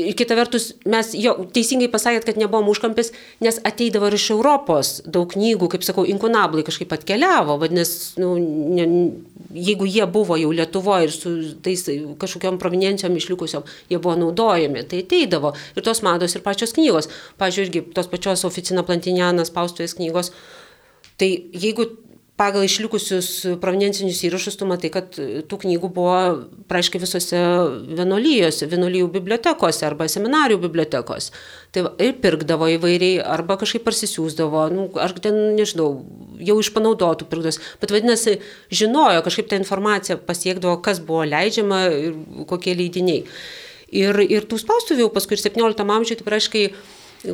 Ir 0.00 0.14
kita 0.16 0.32
vertus, 0.32 0.70
mes 0.88 1.10
jo 1.20 1.34
teisingai 1.52 1.90
pasakėt, 1.92 2.24
kad 2.24 2.38
nebuvom 2.40 2.70
užkampis, 2.72 3.10
nes 3.44 3.58
ateidavo 3.68 4.08
ir 4.08 4.14
iš 4.16 4.30
Europos 4.32 4.92
daug 5.04 5.28
knygų, 5.28 5.68
kaip 5.74 5.84
sakau, 5.84 6.06
inkunablai 6.08 6.64
kažkaip 6.64 6.94
atkeliavo, 6.96 7.58
vadinasi, 7.60 8.22
nu, 8.22 8.30
ne, 8.40 8.86
jeigu 9.52 9.84
jie 9.84 10.06
buvo 10.08 10.38
jau 10.40 10.54
Lietuvoje 10.56 11.10
ir 11.10 11.12
su 11.12 11.32
tais 11.60 11.84
kažkokiam 12.22 12.56
provinencijom 12.62 13.18
išlikusiom, 13.20 13.68
jie 13.92 14.00
buvo 14.00 14.16
naudojami, 14.22 14.86
tai 14.88 15.02
ateidavo 15.04 15.52
ir 15.76 15.84
tos 15.84 16.00
mados 16.06 16.38
ir 16.38 16.44
pačios 16.46 16.72
knygos. 16.72 17.10
Pavyzdžiui, 17.42 17.68
irgi 17.68 17.84
tos 17.92 18.08
pačios 18.08 18.46
oficina 18.48 18.86
plantinianas 18.88 19.52
spaustuvės 19.52 19.98
knygos. 20.00 20.32
Tai 21.20 21.28
jeigu 21.52 21.90
pagal 22.40 22.64
išlikusius 22.64 23.28
provincinius 23.60 24.22
įrašus 24.24 24.56
tu 24.58 24.66
matai, 24.68 24.88
kad 24.92 25.12
tų 25.14 25.58
knygų 25.64 25.90
buvo 25.92 26.14
praaiškiai 26.70 27.02
visose 27.02 27.40
vienolyjose, 27.98 28.68
vienolyjų 28.72 29.10
bibliotekose 29.12 29.84
arba 29.86 30.08
seminarijų 30.10 30.62
bibliotekose. 30.62 31.34
Tai 31.72 31.84
ir 32.02 32.16
pirkdavo 32.24 32.70
įvairiai, 32.72 33.20
arba 33.34 33.58
kažkaip 33.60 33.84
parsisiųsdavo, 33.86 34.64
nu, 34.72 34.86
ar 35.00 35.14
ten, 35.22 35.38
nežinau, 35.58 35.90
jau 36.40 36.56
iš 36.60 36.72
panaudotų 36.74 37.28
pirkdos. 37.30 37.60
Bet 37.82 37.94
vadinasi, 37.94 38.38
žinojo, 38.72 39.22
kažkaip 39.26 39.52
tą 39.52 39.60
informaciją 39.60 40.18
pasiekdavo, 40.26 40.78
kas 40.84 41.02
buvo 41.04 41.26
leidžiama 41.28 41.84
ir 41.92 42.16
kokie 42.48 42.74
leidiniai. 42.78 43.26
Ir, 43.92 44.16
ir 44.24 44.48
tų 44.48 44.56
spaustuvių 44.56 45.10
paskui 45.12 45.36
ir 45.36 45.44
17 45.44 45.84
amžiuje, 45.84 46.22
tai 46.22 46.28
praaiškiai, 46.30 46.72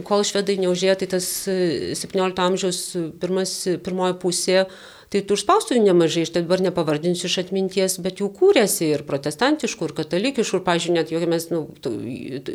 kol 0.05 0.25
švedai 0.27 0.59
neužėjo, 0.61 0.99
tai 1.01 1.09
tas 1.17 1.27
17 1.49 2.43
amžiaus 2.45 2.81
pirmas, 3.21 3.55
pirmoji 3.85 4.19
pusė 4.23 4.63
Tai 5.09 5.23
tų 5.25 5.39
užspaustųjų 5.39 5.81
nemažai, 5.87 6.27
aš 6.27 6.35
dabar 6.35 6.61
nepavardinsiu 6.61 7.31
iš 7.31 7.39
atminties, 7.41 7.95
bet 8.05 8.19
jų 8.21 8.27
kūrėsi 8.37 8.91
ir 8.93 9.05
protestantiškų, 9.09 9.87
ir 9.89 9.95
katalikiškų, 9.97 10.59
ir, 10.59 10.65
pažiūrėjau, 10.67 10.97
net 10.99 11.13
jokiamės, 11.15 11.47
nu, 11.49 11.63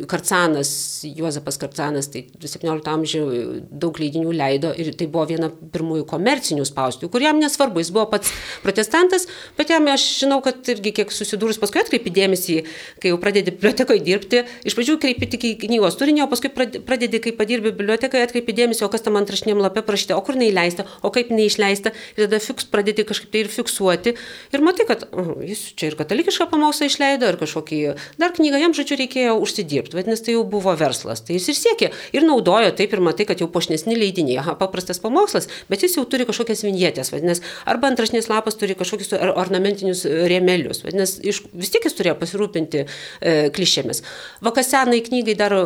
Karcanas, 0.06 0.70
Juozapas 1.02 1.58
Karcanas, 1.58 2.06
tai 2.12 2.22
17 2.38 2.92
amžiuje 2.92 3.40
daug 3.74 3.98
leidinių 3.98 4.34
leido 4.38 4.70
ir 4.70 4.92
tai 4.94 5.08
buvo 5.10 5.24
viena 5.32 5.48
pirmųjų 5.50 6.06
komercinių 6.12 6.66
spaustuvų, 6.68 7.10
kur 7.16 7.24
jam 7.26 7.40
nesvarbu, 7.42 7.82
jis 7.82 7.90
buvo 7.96 8.06
pats 8.12 8.30
protestantas, 8.62 9.26
bet 9.58 9.74
jam 9.74 9.90
aš 9.90 10.06
žinau, 10.20 10.38
kad 10.46 10.62
irgi 10.70 10.94
kiek 11.00 11.10
susidūrus 11.10 11.58
paskui 11.58 11.82
atkreipi 11.82 12.14
dėmesį, 12.14 12.60
kai 13.02 13.10
jau 13.10 13.18
pradedi 13.18 13.50
bibliotekoje 13.56 14.04
dirbti, 14.06 14.44
iš 14.62 14.78
pradžių 14.78 15.00
kreipi 15.02 15.30
tik 15.34 15.48
į 15.50 15.52
knygos 15.66 15.98
turinį, 15.98 16.22
o 16.22 16.30
paskui 16.30 16.54
pradedi, 16.54 17.18
kai 17.26 17.34
padirbi 17.34 17.74
bibliotekoje, 17.74 18.30
atkreipi 18.30 18.54
dėmesį, 18.62 18.86
o 18.86 18.92
kas 18.94 19.02
tam 19.02 19.18
antrašinėm 19.18 19.58
lapė 19.66 19.82
parašyta, 19.82 20.14
o 20.14 20.22
kur 20.22 20.38
neįleista, 20.38 20.86
o 21.02 21.10
kaip 21.14 21.34
neįleista. 21.34 21.90
Ir 22.14 22.28
tada 22.28 22.43
fiks, 22.48 22.66
pradėti 22.70 23.04
kažkaip 23.06 23.32
tai 23.32 23.44
ir 23.44 23.50
fiksuoti. 23.52 24.14
Ir 24.54 24.64
matai, 24.64 24.86
kad 24.88 25.04
uh, 25.08 25.34
jis 25.44 25.62
čia 25.78 25.90
ir 25.90 25.96
katalikišką 25.98 26.46
pamokslą 26.50 26.88
išleido, 26.90 27.28
ir 27.30 27.38
kažkokį 27.40 27.80
dar 28.20 28.34
knygą 28.36 28.60
jam, 28.62 28.74
žodžiu, 28.76 28.98
reikėjo 29.00 29.36
užsidirbti. 29.42 29.98
Vadinasi, 29.98 30.26
tai 30.28 30.36
jau 30.36 30.44
buvo 30.48 30.74
verslas. 30.78 31.24
Tai 31.24 31.36
jis 31.36 31.48
ir 31.52 31.58
siekė, 31.58 31.90
ir 32.16 32.26
naudojo, 32.26 32.72
taip 32.76 32.94
ir 32.94 33.02
matai, 33.04 33.26
kad 33.28 33.42
jau 33.42 33.48
pošnesni 33.52 33.96
leidiniai, 33.98 34.38
aha, 34.42 34.56
paprastas 34.60 35.00
pamokslas, 35.02 35.48
bet 35.70 35.84
jis 35.86 35.98
jau 35.98 36.06
turi 36.08 36.26
kažkokias 36.28 36.64
vinjetės, 36.66 37.12
vadinasi, 37.14 37.44
arba 37.70 37.90
antrašinės 37.92 38.30
lapas 38.32 38.58
turi 38.60 38.76
kažkokius 38.78 39.14
ornamentinius 39.16 40.04
rėmelius. 40.30 40.84
Vadinasi, 40.86 41.34
vis 41.54 41.74
tiek 41.74 41.84
jis 41.88 41.98
turėjo 41.98 42.16
pasirūpinti 42.20 42.84
e, 42.84 43.36
klišėmis. 43.54 44.04
Vakasenai 44.44 45.02
knygai 45.06 45.36
dar 45.38 45.56
e, 45.56 45.64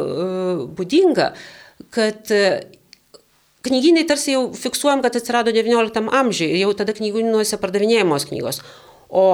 būdinga, 0.79 1.33
kad 1.95 2.33
knygynai 3.69 4.05
tarsi 4.09 4.35
jau 4.35 4.49
fiksuojam, 4.57 5.05
kad 5.05 5.17
atsirado 5.19 5.55
XIX 5.55 6.11
amžiuje 6.21 6.53
ir 6.53 6.63
jau 6.65 6.75
tada 6.77 6.97
knygynuose 6.97 7.61
pardavinėjamos 7.61 8.29
knygos. 8.31 8.63
O 9.09 9.25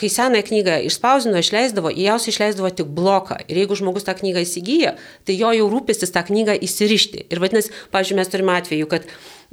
kai 0.00 0.08
senąją 0.08 0.42
knygą 0.48 0.76
išspausdino, 0.88 1.40
išleisdavo, 1.42 1.90
jausiai 1.92 2.32
išleisdavo 2.32 2.70
tik 2.72 2.88
bloką. 2.96 3.36
Ir 3.50 3.60
jeigu 3.62 3.76
žmogus 3.76 4.06
tą 4.06 4.14
knygą 4.16 4.40
įsigyja, 4.46 4.94
tai 5.28 5.36
jo 5.36 5.50
jau 5.52 5.66
rūpestis 5.72 6.12
tą 6.14 6.22
knygą 6.24 6.56
įsirišti. 6.64 7.26
Ir 7.28 7.42
vadinasi, 7.42 7.74
pažiūrėjau, 7.92 8.20
mes 8.20 8.32
turime 8.32 8.54
atveju, 8.56 8.88
kad 8.88 9.04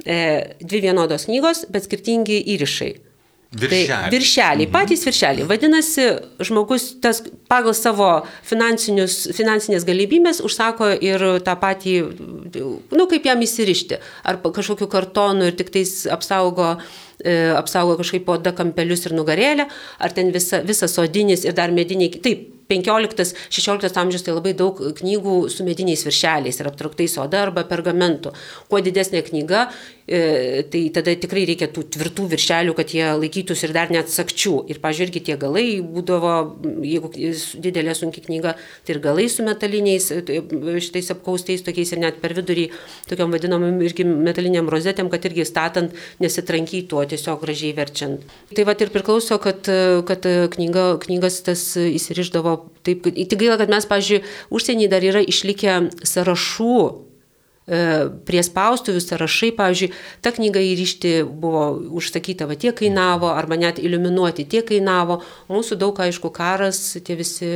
e, 0.06 0.16
dvi 0.62 0.80
vienodos 0.88 1.28
knygos, 1.28 1.66
bet 1.72 1.88
skirtingi 1.88 2.40
įrišai. 2.56 2.94
Viršeliai. 3.54 3.86
Tai 3.88 4.10
viršeliai, 4.10 4.66
patys 4.72 5.04
viršeliai. 5.06 5.46
Vadinasi, 5.46 6.06
žmogus 6.44 6.88
tas 7.02 7.22
pagal 7.48 7.76
savo 7.78 8.08
finansinės 8.44 9.86
galimybės 9.86 10.42
užsako 10.44 10.90
ir 10.98 11.22
tą 11.46 11.54
patį, 11.62 11.94
nu 12.90 13.06
kaip 13.10 13.28
jam 13.30 13.44
įsirišti. 13.46 14.00
Ar 14.26 14.40
kažkokiu 14.42 14.90
kartonu 14.90 15.46
ir 15.46 15.56
tik 15.56 15.70
tais 15.70 15.94
apsaugo 16.10 16.74
e, 17.22 17.54
apsaugo 17.54 17.96
kažkaip 18.02 18.26
po 18.26 18.36
dakampelius 18.42 19.06
ir 19.06 19.14
nugarėlę, 19.14 19.70
ar 20.02 20.16
ten 20.16 20.34
visa, 20.34 20.60
visas 20.66 20.98
sodinis 20.98 21.46
ir 21.46 21.54
dar 21.56 21.70
mediniai. 21.70 22.18
Taip, 22.18 22.50
15-16 22.68 24.00
amžius 24.00 24.24
tai 24.26 24.34
labai 24.34 24.52
daug 24.58 24.80
knygų 24.98 25.36
su 25.52 25.64
mediniais 25.66 26.02
viršeliais 26.06 26.58
ir 26.58 26.70
aptrauktais 26.70 27.14
oda 27.22 27.44
arba 27.46 27.62
pergamentu. 27.68 28.32
Kuo 28.70 28.80
didesnė 28.82 29.22
knyga, 29.26 29.68
e, 30.06 30.64
tai 30.72 30.82
tada 30.94 31.14
tikrai 31.14 31.44
reikia 31.46 31.68
tų 31.70 31.84
tvirtų 31.94 32.26
viršelių, 32.32 32.74
kad 32.78 32.90
jie 32.94 33.06
laikytųsi 33.20 33.68
ir 33.68 33.74
dar 33.76 33.92
net 33.94 34.10
sakčių. 34.10 34.64
Ir, 34.72 34.80
pažiūrėkit, 34.82 35.28
tie 35.28 35.36
galai 35.38 35.78
būdavo, 35.82 36.34
jeigu 36.82 37.12
didelė 37.62 37.94
sunki 37.94 38.24
knyga, 38.26 38.56
tai 38.86 38.96
ir 38.96 39.02
galai 39.04 39.28
su 39.30 39.46
metaliniais, 39.46 40.10
e, 40.10 40.42
šitais 40.82 41.12
apkaustais 41.14 41.62
tokiais 41.66 41.94
ir 41.94 42.02
net 42.02 42.18
per 42.22 42.34
vidurį, 42.34 42.66
tokiam 43.06 43.30
vadinamam 43.30 43.78
irgi 43.86 44.06
metaliniam 44.06 44.66
rozetėm, 44.72 45.10
kad 45.12 45.22
irgi 45.30 45.46
statant 45.46 45.94
nesitrankytų, 46.22 46.98
o 46.98 47.06
tiesiog 47.06 47.46
gražiai 47.46 47.76
verčiant. 47.78 48.26
Tai 48.50 48.66
va 48.66 48.74
ir 48.74 48.90
priklauso, 48.90 49.38
kad, 49.42 49.70
kad 50.08 50.26
knyga, 50.56 50.88
knygas 51.06 51.40
tas 51.46 51.62
įsiriždavo 51.78 52.55
taip, 52.86 53.06
tik 53.06 53.38
gaila, 53.40 53.58
kad 53.60 53.72
mes, 53.72 53.88
pažiūrėjau, 53.88 54.26
užsienį 54.56 54.88
dar 54.92 55.04
yra 55.06 55.22
išlikę 55.24 55.78
sąrašų 56.06 56.78
prie 57.66 58.42
spaustuvių 58.46 59.00
sąrašai, 59.02 59.50
pavyzdžiui, 59.58 59.88
ta 60.22 60.30
knyga 60.30 60.60
įrišti 60.62 61.24
buvo 61.26 61.64
užsakyta, 61.98 62.46
va 62.46 62.54
tiek 62.54 62.76
kainavo, 62.78 63.32
arba 63.34 63.58
net 63.58 63.80
iliuminuoti 63.82 64.44
tiek 64.46 64.68
kainavo. 64.68 65.18
Mūsų 65.50 65.78
daug, 65.80 65.98
aišku, 65.98 66.30
karas, 66.34 66.78
tie 67.02 67.16
visi 67.18 67.48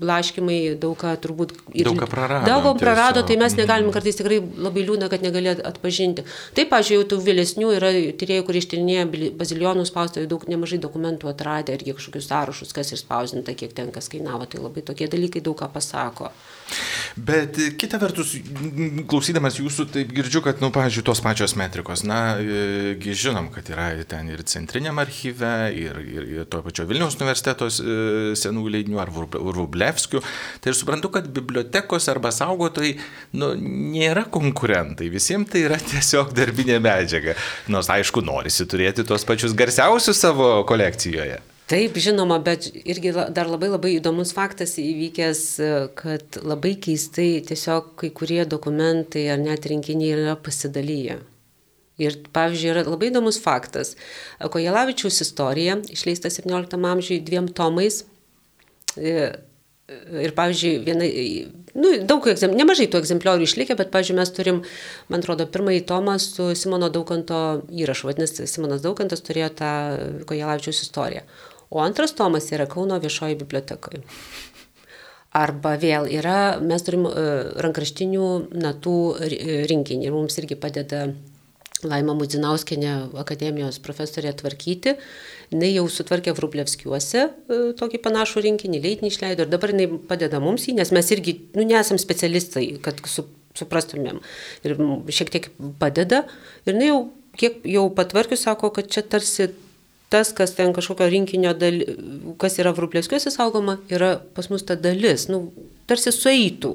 blaškimai, 0.00 0.78
daug 0.80 0.96
ką 0.96 1.12
turbūt... 1.20 1.52
Ir, 1.76 1.90
daug 1.90 2.00
ką 2.00 2.08
prarado. 2.08 2.48
Daug 2.48 2.64
ką 2.64 2.72
prarado, 2.80 3.24
tai 3.28 3.36
mes 3.36 3.52
mhm. 3.52 3.92
kartais 3.92 4.16
tikrai 4.16 4.40
labai 4.40 4.86
liūdna, 4.86 5.10
kad 5.12 5.24
negali 5.24 5.52
atpažinti. 5.52 6.24
Taip, 6.56 6.72
pažiūrėjau, 6.72 7.10
tų 7.12 7.20
vėlesnių 7.28 7.74
yra 7.76 7.92
tyrėjų, 8.16 8.46
kurie 8.48 8.64
ištyrinėja 8.64 9.04
bazilionų 9.36 9.84
spaustuvį, 9.92 10.30
daug 10.32 10.48
nemažai 10.48 10.80
dokumentų 10.80 11.28
atradę 11.34 11.76
irgi 11.76 11.98
kažkokius 11.98 12.32
sąrašus, 12.32 12.72
kas 12.72 12.96
išspausinta, 12.96 13.52
kiek 13.52 13.76
ten 13.76 13.92
kas 13.92 14.08
kainavo. 14.08 14.48
Tai 14.48 14.64
labai 14.64 14.88
tokie 14.88 15.12
dalykai 15.12 15.44
daug 15.44 15.60
ką 15.60 15.68
pasako. 15.76 16.32
Bet 17.16 17.58
kita 17.80 17.98
vertus, 18.00 18.34
klausydamas 19.10 19.58
jūsų, 19.60 19.86
taip 19.92 20.12
girdžiu, 20.16 20.42
kad, 20.44 20.60
na, 20.60 20.68
nu, 20.68 20.72
pavyzdžiui, 20.74 21.04
tos 21.06 21.20
pačios 21.24 21.54
metrikos, 21.60 22.04
na, 22.08 22.38
e, 22.40 22.96
žinom, 23.18 23.50
kad 23.52 23.68
yra 23.72 23.90
ten 24.08 24.30
ir 24.32 24.44
centriniam 24.48 25.00
archyve, 25.02 25.52
ir, 25.76 26.00
ir, 26.02 26.28
ir 26.38 26.48
to 26.50 26.62
pačio 26.64 26.86
Vilniaus 26.88 27.18
universitetos 27.20 27.82
e, 27.82 27.98
senų 28.38 28.64
leidinių, 28.76 29.00
ar 29.02 29.12
Rublevskių. 29.12 30.22
Tai 30.62 30.72
ir 30.72 30.78
suprantu, 30.78 31.12
kad 31.18 31.28
bibliotekos 31.34 32.08
arba 32.12 32.32
saugotojai, 32.34 32.96
nu, 33.36 33.52
nėra 33.60 34.24
konkurentai, 34.32 35.12
visiems 35.12 35.52
tai 35.52 35.66
yra 35.68 35.80
tiesiog 35.92 36.32
darbinė 36.36 36.80
medžiaga. 36.82 37.36
Nors, 37.72 37.92
aišku, 37.92 38.24
norisi 38.24 38.68
turėti 38.68 39.06
tos 39.06 39.26
pačius 39.28 39.56
garsiausius 39.58 40.22
savo 40.24 40.54
kolekcijoje. 40.68 41.42
Taip, 41.72 41.94
žinoma, 41.96 42.36
bet 42.44 42.66
irgi 42.84 43.14
dar 43.32 43.48
labai 43.48 43.70
labai 43.72 43.94
įdomus 43.96 44.34
faktas 44.36 44.74
įvykęs, 44.76 45.42
kad 45.96 46.36
labai 46.44 46.74
keistai 46.76 47.38
tiesiog 47.48 47.94
kai 48.02 48.10
kurie 48.12 48.42
dokumentai 48.44 49.22
ar 49.32 49.40
net 49.40 49.64
rinkiniai 49.70 50.18
yra 50.18 50.34
pasidalyję. 50.36 51.14
Ir, 52.02 52.18
pavyzdžiui, 52.36 52.72
yra 52.74 52.82
labai 52.84 53.08
įdomus 53.08 53.38
faktas. 53.40 53.94
Kojelavičiaus 54.52 55.22
istorija, 55.24 55.78
išleista 55.92 56.28
17 56.32 56.76
amžiui 56.76 57.22
dviem 57.24 57.48
tomais. 57.48 58.02
Ir, 59.00 60.34
pavyzdžiui, 60.36 60.74
viena, 60.84 61.08
nu, 61.76 61.94
daug, 62.08 62.28
nemažai 62.52 62.88
tų 62.92 63.00
egzempliorių 63.00 63.48
išlikę, 63.48 63.78
bet, 63.80 63.92
pavyzdžiui, 63.94 64.18
mes 64.18 64.34
turim, 64.36 64.60
man 65.12 65.24
atrodo, 65.24 65.48
pirmąjį 65.52 65.86
tomą 65.88 66.18
su 66.20 66.50
Simono 66.58 66.92
Daukanto 66.92 67.40
įrašu. 67.72 68.10
Vadinasi, 68.10 68.48
Simonas 68.50 68.84
Daukantas 68.84 69.24
turėjo 69.24 69.50
tą 69.62 69.72
Kojelavičiaus 70.28 70.84
istoriją. 70.84 71.24
O 71.72 71.80
antras 71.80 72.12
tomas 72.12 72.50
yra 72.52 72.66
Kauno 72.68 72.98
viešoji 73.00 73.38
bibliotekoje. 73.40 74.02
Arba 75.32 75.78
vėl 75.80 76.04
yra, 76.12 76.58
mes 76.60 76.84
turim 76.84 77.06
uh, 77.08 77.14
rankraštinių 77.64 78.26
natų 78.52 78.96
rinkinį 79.70 80.04
ir 80.04 80.12
mums 80.12 80.36
irgi 80.42 80.58
padeda 80.60 81.06
Laima 81.88 82.12
Mudzinauskenė, 82.14 82.90
akademijos 83.18 83.80
profesorė 83.82 84.34
tvarkyti. 84.36 84.94
Jis 85.50 85.72
jau 85.72 85.86
sutvarkė 85.96 86.36
Vrublevskiuose 86.36 87.24
uh, 87.24 87.64
tokį 87.80 88.02
panašų 88.04 88.44
rinkinį, 88.50 88.82
leidinį 88.84 89.14
išleido 89.14 89.46
ir 89.46 89.54
dabar 89.56 89.72
jinai 89.72 89.88
padeda 90.12 90.42
mums 90.44 90.68
jį, 90.68 90.76
nes 90.82 90.92
mes 90.92 91.08
irgi, 91.16 91.38
nu, 91.56 91.64
nesam 91.72 91.96
specialistai, 91.96 92.66
kad 92.84 93.00
su, 93.08 93.24
suprastumėm. 93.56 94.20
Ir 94.68 94.76
šiek 95.08 95.32
tiek 95.32 95.50
padeda. 95.80 96.26
Ir 96.66 96.76
jinai 96.76 96.92
jau, 96.92 97.02
kiek 97.40 97.64
jau 97.64 97.88
patvarkius, 97.96 98.44
sako, 98.44 98.74
kad 98.76 98.92
čia 98.92 99.08
tarsi 99.08 99.48
tas, 100.12 100.32
kas 100.36 100.54
ten 100.56 100.74
kažkokio 100.76 101.08
rinkinio, 101.12 101.54
dali, 101.56 101.86
kas 102.40 102.58
yra 102.60 102.74
Vrublevskiuose 102.76 103.32
saugoma, 103.32 103.78
yra 103.92 104.14
pas 104.36 104.50
mus 104.52 104.64
ta 104.68 104.76
dalis, 104.76 105.28
nu, 105.32 105.46
tarsi 105.90 106.12
sueitų. 106.14 106.72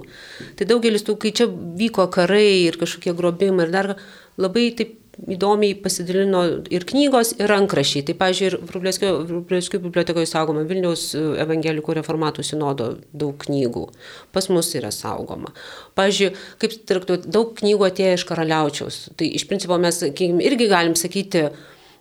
Tai 0.58 0.70
daugelis 0.70 1.06
tų, 1.06 1.18
kai 1.22 1.34
čia 1.38 1.50
vyko 1.50 2.08
karai 2.14 2.68
ir 2.68 2.80
kažkokie 2.82 3.14
grobimai 3.18 3.68
ir 3.68 3.76
dar 3.76 3.94
labai 4.42 4.72
taip 4.78 4.96
įdomiai 5.18 5.74
pasidalino 5.82 6.44
ir 6.74 6.86
knygos, 6.88 7.34
ir 7.40 7.50
rankrašiai. 7.50 8.04
Tai, 8.06 8.16
pažiūrėjau, 8.20 8.60
ir 8.60 9.32
Vrublevskio 9.32 9.80
bibliotekoje 9.82 10.30
saugoma 10.30 10.66
Vilniaus 10.70 11.10
evangelikų 11.18 11.96
reformatų 11.98 12.46
sinodo 12.46 12.92
daug 13.18 13.34
knygų. 13.42 13.88
Pas 14.36 14.50
mus 14.54 14.70
yra 14.78 14.92
saugoma. 14.94 15.54
Pavyzdžiui, 15.98 16.30
kaip 16.62 16.78
traktuoti, 16.90 17.32
daug 17.34 17.56
knygų 17.58 17.90
atėjo 17.90 18.20
iš 18.20 18.28
karaliaučiaus. 18.30 19.00
Tai 19.18 19.32
iš 19.40 19.48
principo 19.50 19.80
mes 19.82 20.04
irgi 20.06 20.70
galim 20.70 20.94
sakyti, 21.00 21.48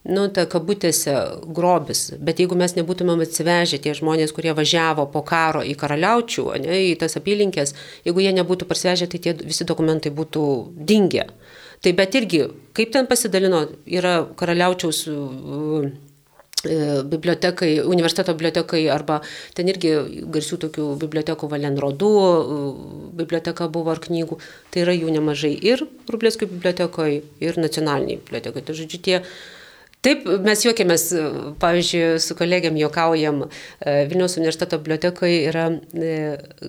nu, 0.08 0.26
ta 0.32 0.46
kabutėse 0.50 1.14
grobis. 1.56 2.08
Bet 2.18 2.40
jeigu 2.42 2.58
mes 2.58 2.76
nebūtumėm 2.78 3.24
atsivežę 3.26 3.80
tie 3.82 3.94
žmonės, 3.98 4.34
kurie 4.36 4.54
važiavo 4.56 5.08
po 5.12 5.22
karo 5.26 5.64
į 5.66 5.76
karaliaučių, 5.78 6.46
ne, 6.64 6.80
į 6.92 6.96
tas 7.02 7.18
apylinkės, 7.20 7.74
jeigu 8.06 8.24
jie 8.24 8.32
nebūtų 8.38 8.68
parsivežę, 8.70 9.10
tai 9.12 9.22
tie 9.22 9.36
visi 9.42 9.68
dokumentai 9.68 10.14
būtų 10.14 10.46
dingę. 10.76 11.28
Tai 11.84 11.92
bet 11.92 12.16
irgi, 12.18 12.46
kaip 12.76 12.92
ten 12.94 13.08
pasidalino, 13.10 13.66
yra 13.84 14.18
karaliaučiaus 14.38 15.02
uh, 15.12 15.90
bibliotekai, 17.04 17.80
universiteto 17.80 18.34
bibliotekai 18.34 18.86
arba 18.88 19.20
ten 19.54 19.68
irgi 19.68 19.92
garsių 20.32 20.58
tokių 20.66 20.86
bibliotekų 21.02 21.50
Valenrodų, 21.52 22.12
biblioteka 23.18 23.68
buvo 23.72 23.92
ar 23.94 24.00
knygų, 24.02 24.38
tai 24.70 24.86
yra 24.86 24.94
jų 24.96 25.12
nemažai 25.14 25.52
ir 25.54 25.84
Rublėskio 26.10 26.48
bibliotekoje, 26.50 27.22
ir 27.40 27.60
nacionaliniai 27.60 28.20
bibliotekai. 28.22 28.64
Tai 28.64 28.78
žodžiu, 28.78 29.02
tie 29.02 29.20
Taip, 30.04 30.26
mes 30.44 30.60
juokiamės, 30.62 31.04
pavyzdžiui, 31.62 32.02
su 32.22 32.36
kolegiam 32.38 32.76
juokaujam, 32.78 33.40
e, 33.46 33.94
Vilniaus 34.10 34.36
universiteto 34.38 34.78
bibliotekoje 34.78 35.40
yra, 35.50 35.66
e, 35.96 36.12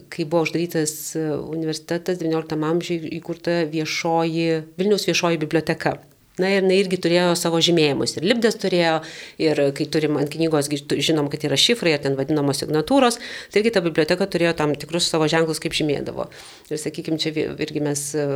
kai 0.09 0.25
buvo 0.25 0.45
uždarytas 0.47 0.93
universitetas, 1.19 2.17
XIX 2.23 2.69
amžiuje 2.71 3.11
įkurta 3.19 3.59
viešoji, 3.69 4.47
Vilniaus 4.79 5.05
viešoji 5.09 5.43
biblioteka. 5.43 5.99
Na 6.37 6.51
ir 6.53 6.61
jinai 6.61 6.75
irgi 6.83 6.99
turėjo 7.01 7.31
savo 7.33 7.57
žymėjimus. 7.65 8.11
Ir 8.19 8.25
Libdės 8.29 8.59
turėjo, 8.61 8.99
ir 9.41 9.61
kai 9.73 9.87
turim 9.89 10.19
ant 10.21 10.29
knygos, 10.29 10.69
žinom, 10.69 11.31
kad 11.33 11.41
yra 11.47 11.57
šifrai, 11.57 11.95
ten 12.03 12.13
vadinamos 12.17 12.61
signatūros, 12.61 13.17
tai 13.49 13.63
irgi 13.63 13.71
ta 13.73 13.81
biblioteka 13.81 14.27
turėjo 14.29 14.51
tam 14.59 14.75
tikrus 14.77 15.07
savo 15.09 15.25
ženklus, 15.31 15.57
kaip 15.63 15.73
žymėdavo. 15.73 16.27
Ir 16.69 16.81
sakykime, 16.81 17.17
čia 17.17 17.33
irgi 17.33 17.81
mes, 17.81 18.03
e, 18.13 18.27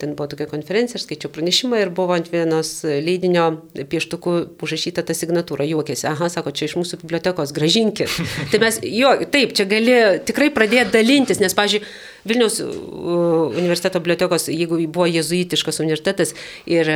ten 0.00 0.14
buvo 0.16 0.30
tokia 0.32 0.46
konferencija, 0.48 0.96
aš 0.96 1.04
skaičiau 1.04 1.32
pranešimą 1.34 1.82
ir 1.82 1.92
buvo 1.92 2.16
ant 2.16 2.30
vienos 2.32 2.70
leidinio 2.88 3.44
pieštukų 3.76 4.36
užrašyta 4.62 5.04
ta 5.04 5.16
signatūra, 5.18 5.66
juokėsi, 5.68 6.08
aha, 6.08 6.30
sako, 6.32 6.54
čia 6.56 6.70
iš 6.70 6.78
mūsų 6.80 7.02
bibliotekos, 7.04 7.52
gražinkit. 7.52 8.16
tai 8.54 8.62
mes, 8.64 8.80
jo, 8.80 9.12
taip, 9.28 9.52
čia 9.58 9.68
gali 9.68 9.98
tikrai 10.24 10.48
pradėti 10.56 10.96
dalintis, 10.96 11.42
nes, 11.44 11.52
pažiūrėjau, 11.58 11.92
Vilniaus 12.24 12.60
universiteto 12.60 13.98
bibliotekos, 13.98 14.46
jeigu 14.48 14.78
buvo 14.86 15.08
jezuitiškas 15.10 15.80
universitetas 15.82 16.36
ir 16.70 16.86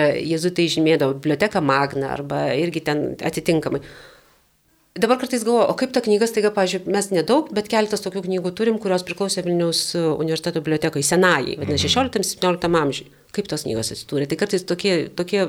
jezuitai 0.46 0.68
žymėdavo 0.72 1.16
biblioteką 1.18 1.62
Magna 1.64 2.12
arba 2.14 2.46
irgi 2.54 2.84
ten 2.86 3.08
atitinkamai. 3.18 3.82
Dabar 4.96 5.18
kartais 5.20 5.42
galvoju, 5.44 5.66
o 5.68 5.74
kaip 5.76 5.90
ta 5.92 6.00
knyga, 6.00 6.24
taiga, 6.32 6.48
pažiūrėjau, 6.56 6.92
mes 6.94 7.10
nedaug, 7.12 7.50
bet 7.52 7.66
keletas 7.68 8.00
tokių 8.00 8.22
knygų 8.24 8.52
turim, 8.56 8.78
kurios 8.80 9.04
priklausė 9.04 9.44
Vilniaus 9.44 9.90
universiteto 9.98 10.62
bibliotekai, 10.64 11.02
senajai, 11.04 11.58
vadinasi, 11.60 11.90
16-17 11.92 12.78
amžiui. 12.80 13.10
Kaip 13.36 13.50
tos 13.50 13.66
knygos 13.66 13.92
atsidūrė? 13.92 14.30
Tai 14.30 14.38
kartais 14.40 14.64
tokie, 14.64 14.94
tokie 15.12 15.42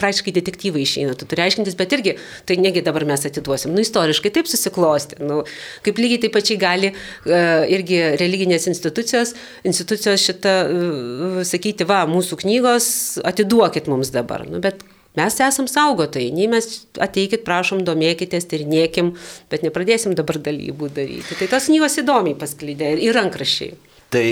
praktiškai 0.00 0.34
detektyvai 0.36 0.82
išeina, 0.84 1.14
tu 1.16 1.28
turi 1.28 1.46
aiškintis, 1.46 1.76
bet 1.78 1.94
irgi, 1.96 2.16
tai 2.48 2.58
negi 2.60 2.82
dabar 2.84 3.06
mes 3.08 3.24
atiduosim. 3.28 3.72
Nu, 3.72 3.82
istoriškai 3.84 4.32
taip 4.34 4.50
susiklosti. 4.50 5.20
Nu, 5.24 5.42
kaip 5.86 6.00
lygiai 6.00 6.20
taip 6.26 6.34
pačiai 6.36 6.60
gali 6.60 6.92
uh, 6.92 7.64
irgi 7.72 8.02
religinės 8.20 8.68
institucijos, 8.70 9.32
institucijos 9.68 10.26
šitą 10.28 10.58
uh, 10.66 11.40
sakyti, 11.48 11.88
va, 11.88 12.04
mūsų 12.10 12.42
knygos 12.44 12.90
atiduokit 13.26 13.88
mums 13.92 14.12
dabar. 14.14 14.44
Nu, 14.50 14.60
bet 14.64 14.84
mes 15.16 15.40
esam 15.40 15.68
saugotojai, 15.70 16.28
nei 16.36 16.50
mes 16.52 16.68
ateikit, 17.00 17.46
prašom, 17.48 17.80
domėkitės, 17.88 18.48
tyrinėkim, 18.52 19.14
bet 19.52 19.64
nepradėsim 19.64 20.16
dabar 20.18 20.42
dalybų 20.44 20.92
daryti. 20.92 21.40
Tai 21.40 21.52
tos 21.56 21.72
knygos 21.72 21.96
įdomiai 22.04 22.36
pasklydė 22.36 22.98
ir 23.00 23.16
rankrašiai. 23.16 23.76
Tai 24.12 24.26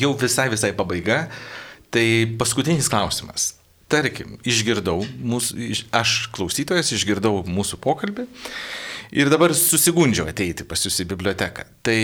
jau 0.00 0.16
visai 0.18 0.48
visai 0.50 0.72
pabaiga. 0.76 1.26
Tai 1.90 2.06
paskutinis 2.38 2.88
klausimas 2.90 3.50
tarkim, 3.90 4.38
išgirdau, 4.46 5.02
mūsų, 5.04 5.70
aš 5.96 6.14
klausytojas 6.34 6.92
išgirdau 6.96 7.40
mūsų 7.48 7.80
pokalbį 7.82 8.26
ir 9.10 9.30
dabar 9.32 9.54
susigundžiau 9.56 10.28
ateiti 10.30 10.66
pas 10.68 10.82
jūs 10.86 11.02
į 11.02 11.08
biblioteką. 11.10 11.66
Tai 11.86 11.98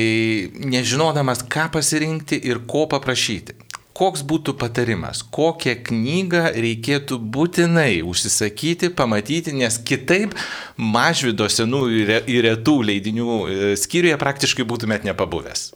nežinodamas, 0.74 1.44
ką 1.46 1.68
pasirinkti 1.76 2.40
ir 2.50 2.64
ko 2.68 2.86
paprašyti. 2.90 3.56
Koks 3.96 4.20
būtų 4.28 4.52
patarimas, 4.60 5.22
kokią 5.32 5.72
knygą 5.86 6.42
reikėtų 6.52 7.16
būtinai 7.32 8.02
užsisakyti, 8.04 8.90
pamatyti, 8.92 9.54
nes 9.56 9.78
kitaip 9.88 10.34
mažvido 10.76 11.46
senų 11.48 11.80
ir 12.02 12.12
retų 12.44 12.74
leidinių 12.90 13.38
e, 13.38 13.70
skyriuje 13.80 14.18
praktiškai 14.20 14.68
būtumėt 14.68 15.08
nepabuvęs. 15.08 15.70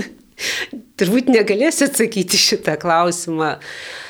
Turbūt 1.00 1.32
negalėsiu 1.32 1.88
atsakyti 1.88 2.36
šitą 2.36 2.76
klausimą. 2.82 3.54
Um, 3.56 4.09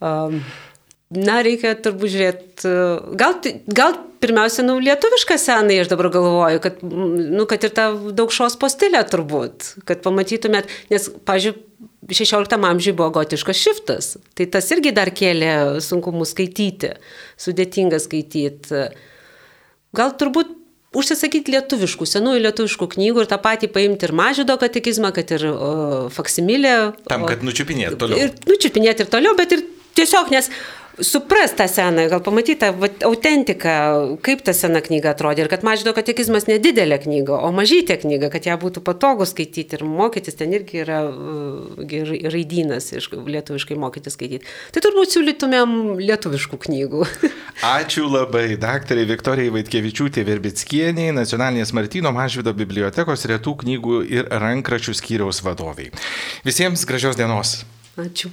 na, 0.00 1.40
reikia 1.46 1.74
turbūt 1.78 2.14
žiūrėti, 2.14 2.74
gal, 3.20 3.36
gal 3.68 3.96
pirmiausia, 4.22 4.64
nu, 4.66 4.76
lietuvišką 4.82 5.38
senai, 5.40 5.80
aš 5.82 5.90
dabar 5.92 6.10
galvoju, 6.12 6.60
kad, 6.64 6.84
nu, 6.84 7.46
kad 7.50 7.64
ir 7.66 7.74
tą 7.76 7.88
daug 8.16 8.32
šos 8.34 8.58
postilę 8.60 9.02
turbūt, 9.08 9.74
kad 9.88 10.04
pamatytumėt, 10.06 10.70
nes, 10.92 11.10
pažiūrėjau, 11.28 11.66
16 12.10 12.56
amžiuje 12.66 12.96
buvo 12.96 13.10
gotiškas 13.14 13.58
šiftas, 13.60 14.14
tai 14.34 14.46
tas 14.50 14.66
irgi 14.74 14.90
dar 14.96 15.12
kėlė 15.14 15.80
sunkumų 15.84 16.24
skaityti, 16.26 16.94
sudėtinga 17.38 18.00
skaityti. 18.02 18.88
Gal 19.94 20.14
turbūt 20.18 20.56
užsisakyti 20.96 21.54
lietuviškų, 21.54 22.08
senųjų 22.08 22.42
lietuviškų 22.48 22.88
knygų 22.96 23.24
ir 23.24 23.30
tą 23.30 23.38
patį 23.42 23.70
paimti 23.74 24.08
ir 24.08 24.14
mažydo 24.16 24.56
katekizmą, 24.58 25.12
kad 25.14 25.30
ir 25.36 25.46
o, 25.52 25.70
faksimilę. 26.14 26.74
Tam, 27.06 27.28
kad 27.30 27.44
nučiupinėti 27.46 28.00
toliau. 28.00 28.18
Ir 28.18 28.34
nučiupinėti 28.50 29.06
ir 29.06 29.12
toliau, 29.12 29.36
bet 29.38 29.54
ir 29.54 29.62
tiesiog, 29.98 30.30
nes 30.34 30.50
suprast 31.00 31.56
tą 31.56 31.68
seną, 31.68 32.08
gal 32.08 32.20
pamatyti 32.20 32.56
tą 32.56 32.74
autentiką, 33.04 33.68
kaip 34.22 34.42
ta 34.42 34.52
sena 34.54 34.80
knyga 34.80 35.14
atrodė. 35.14 35.44
Ir 35.44 35.50
kad 35.52 35.64
mažydo 35.64 35.92
katekizmas 35.96 36.46
nedidelė 36.48 36.98
knyga, 37.02 37.38
o 37.46 37.50
mažytė 37.54 37.96
knyga, 38.02 38.30
kad 38.32 38.46
ją 38.48 38.56
būtų 38.60 38.82
patogu 38.84 39.26
skaityti 39.28 39.78
ir 39.78 39.84
mokytis, 39.86 40.36
ten 40.38 40.52
irgi 40.56 40.82
yra 40.84 41.00
uh, 41.08 41.80
raidynas 42.34 42.90
iš 42.96 43.10
lietuviškai 43.14 43.78
mokytis 43.80 44.16
skaityti. 44.18 44.48
Tai 44.74 44.84
turbūt 44.84 45.16
siūlytumėm 45.16 45.74
lietuviškų 46.02 46.60
knygų. 46.66 47.08
Ačiū 47.78 48.08
labai, 48.10 48.46
daktarai 48.60 49.06
Viktorijai 49.08 49.54
Vaitkevičiūtė 49.56 50.24
Verbickieniai, 50.28 51.16
Nacionalinės 51.16 51.74
Martino 51.76 52.12
Mažvido 52.16 52.54
bibliotekos 52.56 53.28
retų 53.30 53.56
knygų 53.64 54.04
ir 54.10 54.30
rankračių 54.30 54.96
skyriaus 54.96 55.44
vadoviai. 55.46 55.92
Visiems 56.46 56.86
gražios 56.88 57.20
dienos. 57.20 57.60
Ačiū. 58.00 58.32